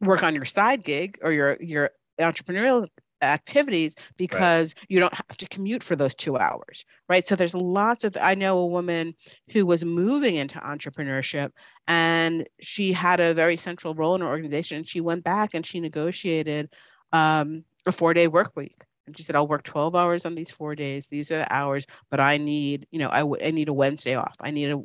work 0.00 0.22
on 0.22 0.34
your 0.34 0.44
side 0.46 0.84
gig 0.84 1.18
or 1.22 1.32
your, 1.32 1.56
your 1.60 1.90
entrepreneurial 2.18 2.86
activities 3.22 3.96
because 4.16 4.74
right. 4.78 4.86
you 4.88 5.00
don't 5.00 5.12
have 5.12 5.36
to 5.36 5.46
commute 5.48 5.82
for 5.82 5.94
those 5.94 6.14
two 6.14 6.38
hours 6.38 6.86
right 7.06 7.26
so 7.26 7.36
there's 7.36 7.54
lots 7.54 8.02
of 8.02 8.16
i 8.18 8.34
know 8.34 8.56
a 8.56 8.66
woman 8.66 9.14
who 9.50 9.66
was 9.66 9.84
moving 9.84 10.36
into 10.36 10.58
entrepreneurship 10.60 11.50
and 11.86 12.48
she 12.60 12.94
had 12.94 13.20
a 13.20 13.34
very 13.34 13.58
central 13.58 13.94
role 13.94 14.14
in 14.14 14.22
her 14.22 14.26
organization 14.26 14.78
And 14.78 14.88
she 14.88 15.02
went 15.02 15.22
back 15.22 15.50
and 15.52 15.66
she 15.66 15.80
negotiated 15.80 16.70
um, 17.12 17.62
a 17.84 17.92
four 17.92 18.14
day 18.14 18.26
work 18.26 18.52
week 18.56 18.84
she 19.16 19.22
said, 19.22 19.36
I'll 19.36 19.48
work 19.48 19.62
12 19.62 19.94
hours 19.94 20.26
on 20.26 20.34
these 20.34 20.50
four 20.50 20.74
days. 20.74 21.06
These 21.06 21.30
are 21.30 21.38
the 21.38 21.52
hours, 21.52 21.86
but 22.10 22.20
I 22.20 22.36
need, 22.36 22.86
you 22.90 22.98
know, 22.98 23.10
I, 23.10 23.20
w- 23.20 23.44
I 23.44 23.50
need 23.50 23.68
a 23.68 23.72
Wednesday 23.72 24.14
off. 24.14 24.36
I 24.40 24.50
need 24.50 24.70
a, 24.70 24.82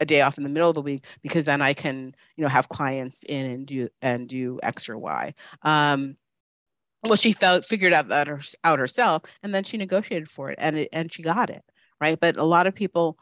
a 0.00 0.06
day 0.06 0.20
off 0.20 0.38
in 0.38 0.44
the 0.44 0.50
middle 0.50 0.68
of 0.68 0.74
the 0.74 0.82
week 0.82 1.04
because 1.22 1.44
then 1.44 1.62
I 1.62 1.74
can, 1.74 2.14
you 2.36 2.42
know, 2.42 2.48
have 2.48 2.68
clients 2.68 3.24
in 3.24 3.50
and 3.50 3.66
do, 3.66 3.88
and 4.02 4.28
do 4.28 4.58
or 4.88 4.98
Y. 4.98 5.34
Um, 5.62 6.16
well, 7.02 7.16
she 7.16 7.32
felt, 7.32 7.64
figured 7.64 7.92
out 7.92 8.08
that 8.08 8.26
her, 8.26 8.40
out 8.64 8.78
herself 8.78 9.22
and 9.42 9.54
then 9.54 9.64
she 9.64 9.76
negotiated 9.76 10.28
for 10.28 10.50
it 10.50 10.58
and 10.60 10.76
it, 10.76 10.88
and 10.92 11.12
she 11.12 11.22
got 11.22 11.50
it. 11.50 11.64
Right. 12.00 12.18
But 12.18 12.36
a 12.36 12.44
lot 12.44 12.68
of 12.68 12.74
people 12.74 13.18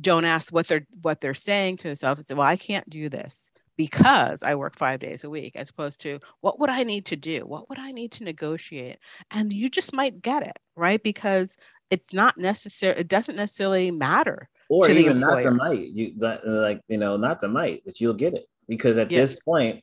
don't 0.00 0.24
ask 0.24 0.52
what 0.52 0.66
they're, 0.66 0.86
what 1.02 1.20
they're 1.20 1.34
saying 1.34 1.78
to 1.78 1.88
themselves. 1.88 2.20
It's, 2.20 2.32
well, 2.32 2.42
I 2.42 2.56
can't 2.56 2.88
do 2.90 3.08
this 3.08 3.52
because 3.78 4.42
I 4.42 4.56
work 4.56 4.76
five 4.76 4.98
days 4.98 5.24
a 5.24 5.30
week, 5.30 5.52
as 5.54 5.70
opposed 5.70 6.00
to 6.00 6.18
what 6.40 6.58
would 6.58 6.68
I 6.68 6.82
need 6.82 7.06
to 7.06 7.16
do? 7.16 7.46
What 7.46 7.70
would 7.70 7.78
I 7.78 7.92
need 7.92 8.12
to 8.12 8.24
negotiate? 8.24 8.98
And 9.30 9.50
you 9.50 9.70
just 9.70 9.94
might 9.94 10.20
get 10.20 10.42
it, 10.42 10.58
right? 10.76 11.02
Because 11.02 11.56
it's 11.88 12.12
not 12.12 12.36
necessary, 12.36 12.98
it 13.00 13.08
doesn't 13.08 13.36
necessarily 13.36 13.90
matter. 13.92 14.48
Or 14.68 14.90
even 14.90 15.20
not 15.20 15.42
the 15.42 15.52
might. 15.52 15.88
You 15.88 16.12
like, 16.18 16.82
you 16.88 16.98
know, 16.98 17.16
not 17.16 17.40
the 17.40 17.48
might, 17.48 17.84
that 17.86 18.00
you'll 18.00 18.14
get 18.14 18.34
it. 18.34 18.46
Because 18.68 18.98
at 18.98 19.10
yeah. 19.10 19.20
this 19.20 19.36
point, 19.36 19.82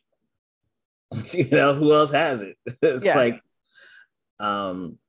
you 1.32 1.50
know, 1.50 1.74
who 1.74 1.94
else 1.94 2.12
has 2.12 2.42
it? 2.42 2.58
it's 2.82 3.06
yeah. 3.06 3.16
like 3.16 3.42
um 4.40 5.00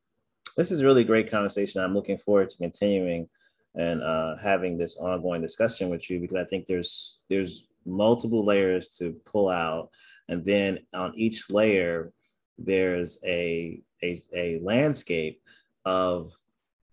this 0.56 0.70
is 0.70 0.84
really 0.84 1.02
great 1.04 1.30
conversation. 1.30 1.82
I'm 1.82 1.92
looking 1.92 2.18
forward 2.18 2.48
to 2.50 2.56
continuing 2.56 3.28
and 3.74 4.02
uh, 4.02 4.36
having 4.36 4.78
this 4.78 4.96
ongoing 4.96 5.42
discussion 5.42 5.90
with 5.90 6.08
you 6.08 6.18
because 6.18 6.36
I 6.36 6.44
think 6.44 6.64
there's 6.64 7.24
there's 7.28 7.66
multiple 7.86 8.44
layers 8.44 8.96
to 8.98 9.16
pull 9.24 9.48
out. 9.48 9.90
And 10.28 10.44
then 10.44 10.80
on 10.92 11.12
each 11.16 11.50
layer, 11.50 12.12
there's 12.58 13.18
a, 13.24 13.80
a, 14.02 14.20
a 14.34 14.58
landscape 14.62 15.40
of 15.84 16.32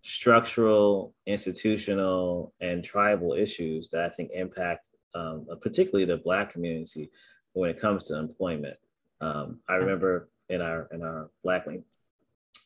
structural, 0.04 1.16
institutional, 1.26 2.54
and 2.60 2.84
tribal 2.84 3.34
issues 3.34 3.90
that 3.90 4.06
I 4.06 4.10
think 4.10 4.32
impact 4.34 4.90
um, 5.16 5.48
particularly 5.62 6.06
the 6.06 6.18
Black 6.18 6.52
community 6.52 7.12
when 7.54 7.70
it 7.70 7.80
comes 7.80 8.06
to 8.06 8.18
employment. 8.18 8.78
Um, 9.22 9.60
I 9.70 9.76
remember 9.76 10.30
in 10.50 10.62
our 10.62 10.88
in 10.92 11.04
our 11.04 11.30
Black 11.44 11.66
Link, 11.68 11.86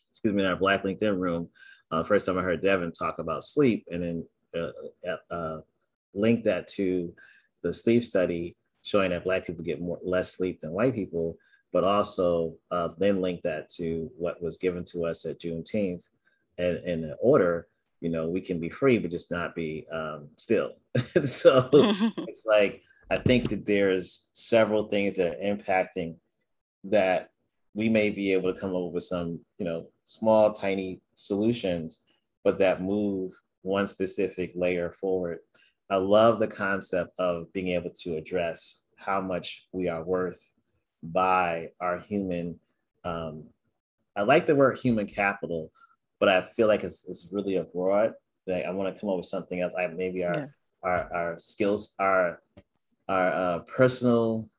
excuse 0.09 0.33
me, 0.33 0.43
in 0.43 0.49
our 0.49 0.55
Black 0.55 0.83
LinkedIn 0.83 1.19
room, 1.19 1.49
uh, 1.91 2.03
first 2.03 2.25
time 2.25 2.37
I 2.37 2.41
heard 2.41 2.61
Devin 2.61 2.91
talk 2.91 3.19
about 3.19 3.43
sleep, 3.43 3.85
and 3.91 4.03
then 4.03 4.27
uh, 4.55 5.09
uh, 5.09 5.33
uh, 5.33 5.61
link 6.13 6.43
that 6.45 6.67
to 6.69 7.13
the 7.67 7.73
sleep 7.73 8.03
study 8.03 8.55
showing 8.81 9.11
that 9.11 9.23
Black 9.23 9.45
people 9.45 9.63
get 9.63 9.81
more 9.81 9.99
less 10.03 10.35
sleep 10.35 10.59
than 10.59 10.71
white 10.71 10.95
people, 10.95 11.37
but 11.73 11.83
also 11.83 12.55
uh, 12.71 12.89
then 12.97 13.21
link 13.21 13.41
that 13.43 13.69
to 13.69 14.09
what 14.17 14.41
was 14.41 14.57
given 14.57 14.83
to 14.85 15.05
us 15.05 15.25
at 15.25 15.39
Juneteenth, 15.39 16.03
and 16.57 16.77
in 16.85 17.01
the 17.01 17.15
order, 17.15 17.67
you 17.99 18.09
know, 18.09 18.29
we 18.29 18.41
can 18.41 18.59
be 18.59 18.69
free, 18.69 18.97
but 18.97 19.11
just 19.11 19.31
not 19.31 19.55
be 19.55 19.85
um, 19.91 20.29
still. 20.37 20.73
so 21.25 21.69
it's 21.73 22.45
like 22.45 22.81
I 23.09 23.17
think 23.17 23.49
that 23.49 23.65
there's 23.65 24.29
several 24.33 24.87
things 24.87 25.17
that 25.17 25.35
are 25.35 25.43
impacting 25.43 26.15
that 26.85 27.29
we 27.73 27.89
may 27.89 28.09
be 28.09 28.33
able 28.33 28.53
to 28.53 28.59
come 28.59 28.75
up 28.75 28.91
with 28.91 29.03
some, 29.03 29.39
you 29.57 29.65
know, 29.65 29.87
small, 30.03 30.51
tiny 30.51 31.01
solutions, 31.13 32.01
but 32.43 32.59
that 32.59 32.81
move 32.81 33.33
one 33.61 33.87
specific 33.87 34.51
layer 34.55 34.91
forward. 34.91 35.39
I 35.89 35.97
love 35.97 36.39
the 36.39 36.47
concept 36.47 37.19
of 37.19 37.51
being 37.53 37.69
able 37.69 37.91
to 38.01 38.15
address 38.15 38.85
how 38.97 39.21
much 39.21 39.65
we 39.71 39.87
are 39.87 40.03
worth 40.03 40.53
by 41.01 41.69
our 41.79 41.99
human. 41.99 42.59
Um, 43.03 43.45
I 44.15 44.23
like 44.23 44.45
the 44.45 44.55
word 44.55 44.79
human 44.79 45.07
capital, 45.07 45.71
but 46.19 46.27
I 46.27 46.41
feel 46.41 46.67
like 46.67 46.83
it's, 46.83 47.05
it's 47.07 47.29
really 47.31 47.55
a 47.55 47.63
broad. 47.63 48.13
Like 48.45 48.65
I 48.65 48.71
want 48.71 48.93
to 48.93 48.99
come 48.99 49.09
up 49.09 49.17
with 49.17 49.25
something 49.25 49.61
else. 49.61 49.73
I 49.77 49.87
maybe 49.87 50.23
our 50.23 50.35
yeah. 50.35 50.45
our 50.83 51.13
our 51.13 51.39
skills, 51.39 51.93
our 51.99 52.41
our 53.07 53.33
uh, 53.33 53.59
personal 53.59 54.49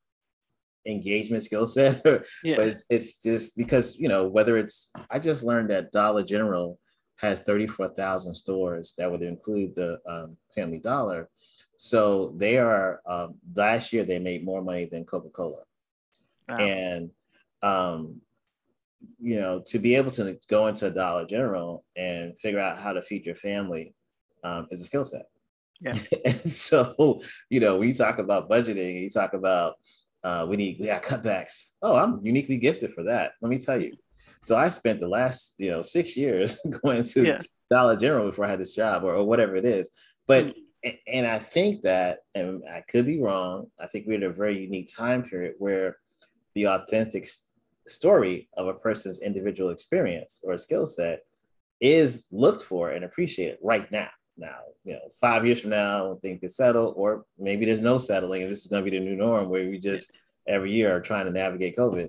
engagement 0.87 1.43
skill 1.43 1.67
set, 1.67 2.03
yeah. 2.45 2.57
but 2.57 2.67
it's, 2.69 2.85
it's 2.91 3.23
just 3.23 3.57
because 3.57 3.99
you 3.99 4.09
know 4.09 4.29
whether 4.29 4.57
it's. 4.59 4.91
I 5.11 5.19
just 5.19 5.43
learned 5.43 5.71
that 5.71 5.91
Dollar 5.91 6.23
General 6.23 6.79
has 7.19 7.41
thirty 7.41 7.67
four 7.67 7.89
thousand 7.89 8.35
stores 8.35 8.95
that 8.99 9.11
would 9.11 9.23
include 9.23 9.75
the 9.75 9.99
um, 10.07 10.37
Family 10.55 10.79
Dollar. 10.79 11.29
So 11.77 12.35
they 12.37 12.59
are 12.59 13.01
um, 13.07 13.37
last 13.55 13.93
year 13.93 14.05
they 14.05 14.19
made 14.19 14.45
more 14.45 14.63
money 14.63 14.87
than 14.87 15.05
Coca 15.05 15.29
Cola, 15.29 15.63
wow. 16.49 16.57
and 16.57 17.11
um, 17.63 18.21
you 19.19 19.41
know, 19.41 19.63
to 19.67 19.79
be 19.79 19.95
able 19.95 20.11
to 20.13 20.39
go 20.49 20.67
into 20.67 20.87
a 20.87 20.91
Dollar 20.91 21.25
General 21.25 21.85
and 21.97 22.39
figure 22.41 22.61
out 22.61 22.79
how 22.79 22.93
to 22.93 23.03
feed 23.03 23.27
your 23.27 23.37
family 23.37 23.95
um, 24.45 24.67
is 24.71 24.81
a 24.81 24.85
skill 24.85 25.05
set. 25.05 25.27
Yeah. 25.81 25.97
and 26.25 26.41
so, 26.41 27.21
you 27.49 27.61
know, 27.61 27.77
when 27.77 27.89
you 27.89 27.95
talk 27.95 28.19
about 28.19 28.49
budgeting, 28.49 29.03
you 29.03 29.11
talk 29.11 29.35
about 29.35 29.75
uh, 30.25 30.45
we 30.49 30.57
need 30.57 30.79
we 30.81 30.87
got 30.87 31.03
cutbacks. 31.03 31.73
Oh, 31.81 31.95
I'm 31.95 32.25
uniquely 32.25 32.57
gifted 32.57 32.93
for 32.93 33.05
that. 33.05 33.33
Let 33.41 33.51
me 33.51 33.59
tell 33.59 33.81
you. 33.81 33.97
So 34.43 34.57
I 34.57 34.69
spent 34.69 35.01
the 35.01 35.09
last, 35.09 35.55
you 35.59 35.71
know, 35.71 35.83
six 35.83 36.17
years 36.17 36.59
going 36.83 37.05
to 37.05 37.25
yeah. 37.25 37.41
Dollar 37.71 37.97
General 37.97 38.27
before 38.27 38.47
I 38.47 38.51
had 38.51 38.61
this 38.61 38.75
job 38.75 39.05
or, 39.05 39.15
or 39.15 39.25
whatever 39.25 39.57
it 39.57 39.65
is. 39.65 39.91
But 40.27 40.47
mm-hmm. 40.47 40.91
and 41.07 41.27
I 41.27 41.39
think 41.39 41.83
that, 41.83 42.19
and 42.35 42.63
I 42.71 42.83
could 42.89 43.07
be 43.07 43.21
wrong. 43.21 43.67
I 43.81 43.87
think 43.87 44.07
we're 44.07 44.15
in 44.15 44.23
a 44.23 44.31
very 44.31 44.59
unique 44.61 44.91
time 44.95 45.23
period 45.23 45.55
where 45.59 45.97
the 46.55 46.69
authentic 46.69 47.29
story 47.87 48.49
of 48.57 48.67
a 48.67 48.75
person's 48.75 49.21
individual 49.21 49.71
experience 49.71 50.41
or 50.45 50.57
skill 50.59 50.87
set 50.87 51.23
is 51.81 52.29
looked 52.33 52.63
for 52.63 52.91
and 52.91 53.05
appreciated 53.05 53.59
right 53.63 53.91
now. 53.91 54.09
Now, 54.37 54.57
you 54.85 54.95
know, 54.95 55.01
five 55.21 55.45
years 55.45 55.61
from 55.61 55.71
now, 55.71 56.17
things 56.23 56.41
get 56.41 56.53
settle, 56.53 56.95
or 56.97 57.25
maybe 57.39 57.67
there's 57.67 57.81
no 57.81 57.99
settling, 57.99 58.43
and 58.43 58.51
this 58.51 58.61
is 58.61 58.69
going 58.69 58.85
to 58.85 58.91
be 58.91 58.97
the 58.97 59.05
new 59.05 59.17
norm 59.17 59.49
where 59.49 59.69
we 59.69 59.79
just 59.79 60.13
every 60.47 60.73
year 60.73 60.95
are 60.95 61.01
trying 61.01 61.27
to 61.27 61.33
navigate 61.33 61.77
COVID. 61.77 62.09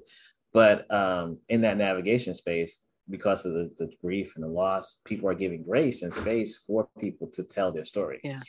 But 0.53 0.91
um, 0.91 1.37
in 1.47 1.61
that 1.61 1.77
navigation 1.77 2.33
space, 2.33 2.83
because 3.09 3.45
of 3.45 3.53
the, 3.53 3.71
the 3.77 3.91
grief 4.01 4.33
and 4.35 4.43
the 4.43 4.49
loss, 4.49 4.99
people 5.05 5.29
are 5.29 5.35
giving 5.35 5.63
grace 5.63 6.01
and 6.01 6.13
space 6.13 6.63
for 6.65 6.87
people 6.99 7.27
to 7.33 7.43
tell 7.43 7.71
their 7.71 7.85
story. 7.85 8.19
Yeah. 8.23 8.41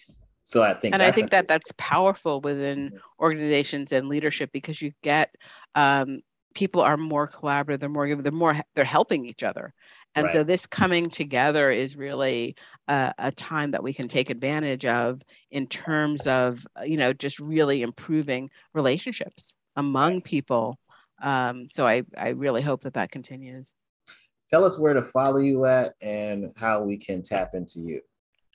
So 0.45 0.63
I 0.63 0.75
think, 0.75 0.95
and 0.95 1.03
I 1.03 1.13
think 1.13 1.31
that 1.31 1.47
that's 1.47 1.73
powerful 1.77 2.41
within 2.41 2.99
organizations 3.21 3.93
and 3.93 4.09
leadership 4.09 4.51
because 4.53 4.83
you 4.83 4.93
get 5.03 5.35
um, 5.75 6.23
people 6.55 6.83
are 6.83 6.97
more 6.97 7.29
collaborative 7.29 7.81
they're 7.81 7.89
more 7.89 8.15
they're 8.17 8.33
more 8.33 8.57
they're 8.75 8.85
helping 8.85 9.27
each 9.27 9.43
other 9.43 9.73
and 10.15 10.25
right. 10.25 10.33
so 10.33 10.43
this 10.43 10.67
coming 10.67 11.09
together 11.09 11.71
is 11.71 11.97
really 11.97 12.57
a, 12.89 13.13
a, 13.19 13.31
time 13.31 13.71
that 13.71 13.83
we 13.83 13.93
can 13.93 14.09
take 14.09 14.31
advantage 14.31 14.85
of 14.85 15.23
in 15.51 15.67
terms 15.67 16.27
of 16.27 16.67
you 16.85 16.97
know 16.97 17.13
just 17.13 17.39
really 17.39 17.83
improving 17.83 18.51
relationships 18.75 19.55
among 19.77 20.21
people 20.21 20.79
um, 21.21 21.69
so 21.71 21.87
I, 21.87 22.03
I 22.17 22.31
really 22.31 22.63
hope 22.63 22.83
that 22.83 22.95
that 22.95 23.11
continues 23.11 23.75
tell 24.49 24.65
us 24.65 24.79
where 24.79 24.95
to 24.95 25.03
follow 25.03 25.39
you 25.39 25.67
at 25.67 25.95
and 26.01 26.53
how 26.57 26.83
we 26.83 26.97
can 26.97 27.23
tap 27.23 27.55
into 27.55 27.81
you 27.81 28.01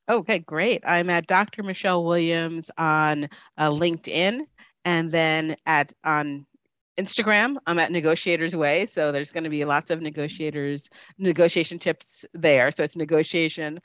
okay 0.09 0.39
great 0.39 0.81
i'm 0.85 1.09
at 1.09 1.27
dr 1.27 1.61
michelle 1.63 2.03
williams 2.03 2.69
on 2.77 3.29
uh, 3.57 3.69
linkedin 3.69 4.41
and 4.83 5.11
then 5.11 5.55
at 5.65 5.93
on 6.03 6.45
Instagram. 6.97 7.57
I'm 7.67 7.79
at 7.79 7.91
Negotiators 7.91 8.55
Way. 8.55 8.85
So 8.85 9.11
there's 9.11 9.31
going 9.31 9.43
to 9.43 9.49
be 9.49 9.65
lots 9.65 9.91
of 9.91 10.01
negotiators, 10.01 10.89
negotiation 11.17 11.79
tips 11.79 12.25
there. 12.33 12.71
So 12.71 12.83
it's 12.83 12.95
negotiation, 12.95 13.79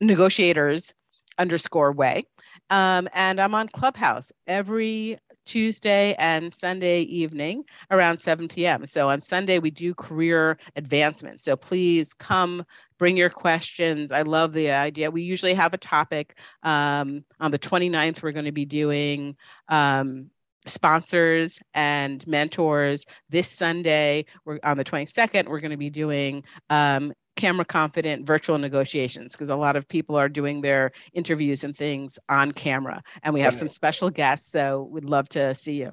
negotiators 0.00 0.94
underscore 1.38 1.92
way. 1.92 2.24
Um, 2.70 3.08
and 3.12 3.40
I'm 3.40 3.54
on 3.54 3.68
Clubhouse 3.68 4.32
every 4.46 5.18
Tuesday 5.44 6.14
and 6.18 6.52
Sunday 6.52 7.00
evening 7.02 7.64
around 7.90 8.20
7 8.20 8.48
p.m. 8.48 8.86
So 8.86 9.08
on 9.08 9.22
Sunday, 9.22 9.58
we 9.58 9.70
do 9.70 9.94
career 9.94 10.58
advancement. 10.76 11.40
So 11.40 11.56
please 11.56 12.14
come 12.14 12.64
bring 12.98 13.16
your 13.16 13.30
questions. 13.30 14.12
I 14.12 14.22
love 14.22 14.52
the 14.52 14.70
idea. 14.70 15.10
We 15.10 15.22
usually 15.22 15.54
have 15.54 15.74
a 15.74 15.78
topic. 15.78 16.38
Um, 16.62 17.24
on 17.40 17.50
the 17.50 17.58
29th, 17.58 18.22
we're 18.22 18.32
going 18.32 18.44
to 18.44 18.52
be 18.52 18.64
doing 18.64 19.36
um, 19.68 20.30
sponsors 20.66 21.60
and 21.74 22.26
mentors. 22.26 23.04
This 23.28 23.50
Sunday, 23.50 24.24
we're 24.44 24.58
on 24.62 24.76
the 24.76 24.84
22nd, 24.84 25.48
we're 25.48 25.60
going 25.60 25.70
to 25.70 25.76
be 25.76 25.90
doing 25.90 26.44
um, 26.70 27.12
camera 27.36 27.64
confident 27.64 28.26
virtual 28.26 28.58
negotiations 28.58 29.32
because 29.32 29.48
a 29.48 29.56
lot 29.56 29.76
of 29.76 29.88
people 29.88 30.16
are 30.16 30.28
doing 30.28 30.60
their 30.60 30.90
interviews 31.12 31.64
and 31.64 31.76
things 31.76 32.18
on 32.28 32.52
camera. 32.52 33.02
And 33.22 33.34
we 33.34 33.40
have 33.40 33.54
some 33.54 33.68
special 33.68 34.10
guests, 34.10 34.50
so 34.50 34.88
we'd 34.90 35.04
love 35.04 35.28
to 35.30 35.54
see 35.54 35.80
you. 35.80 35.92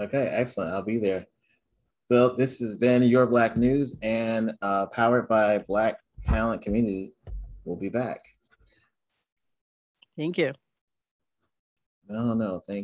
Okay, 0.00 0.26
excellent. 0.26 0.72
I'll 0.72 0.82
be 0.82 0.98
there. 0.98 1.26
So 2.06 2.30
this 2.30 2.58
has 2.58 2.74
been 2.74 3.02
Your 3.04 3.26
Black 3.26 3.56
News 3.56 3.96
and 4.02 4.52
uh, 4.62 4.86
powered 4.86 5.28
by 5.28 5.58
Black 5.58 6.00
Talent 6.24 6.62
Community. 6.62 7.12
We'll 7.64 7.76
be 7.76 7.88
back. 7.88 8.24
Thank 10.16 10.38
you. 10.38 10.52
No, 12.08 12.34
no, 12.34 12.60
thank 12.66 12.78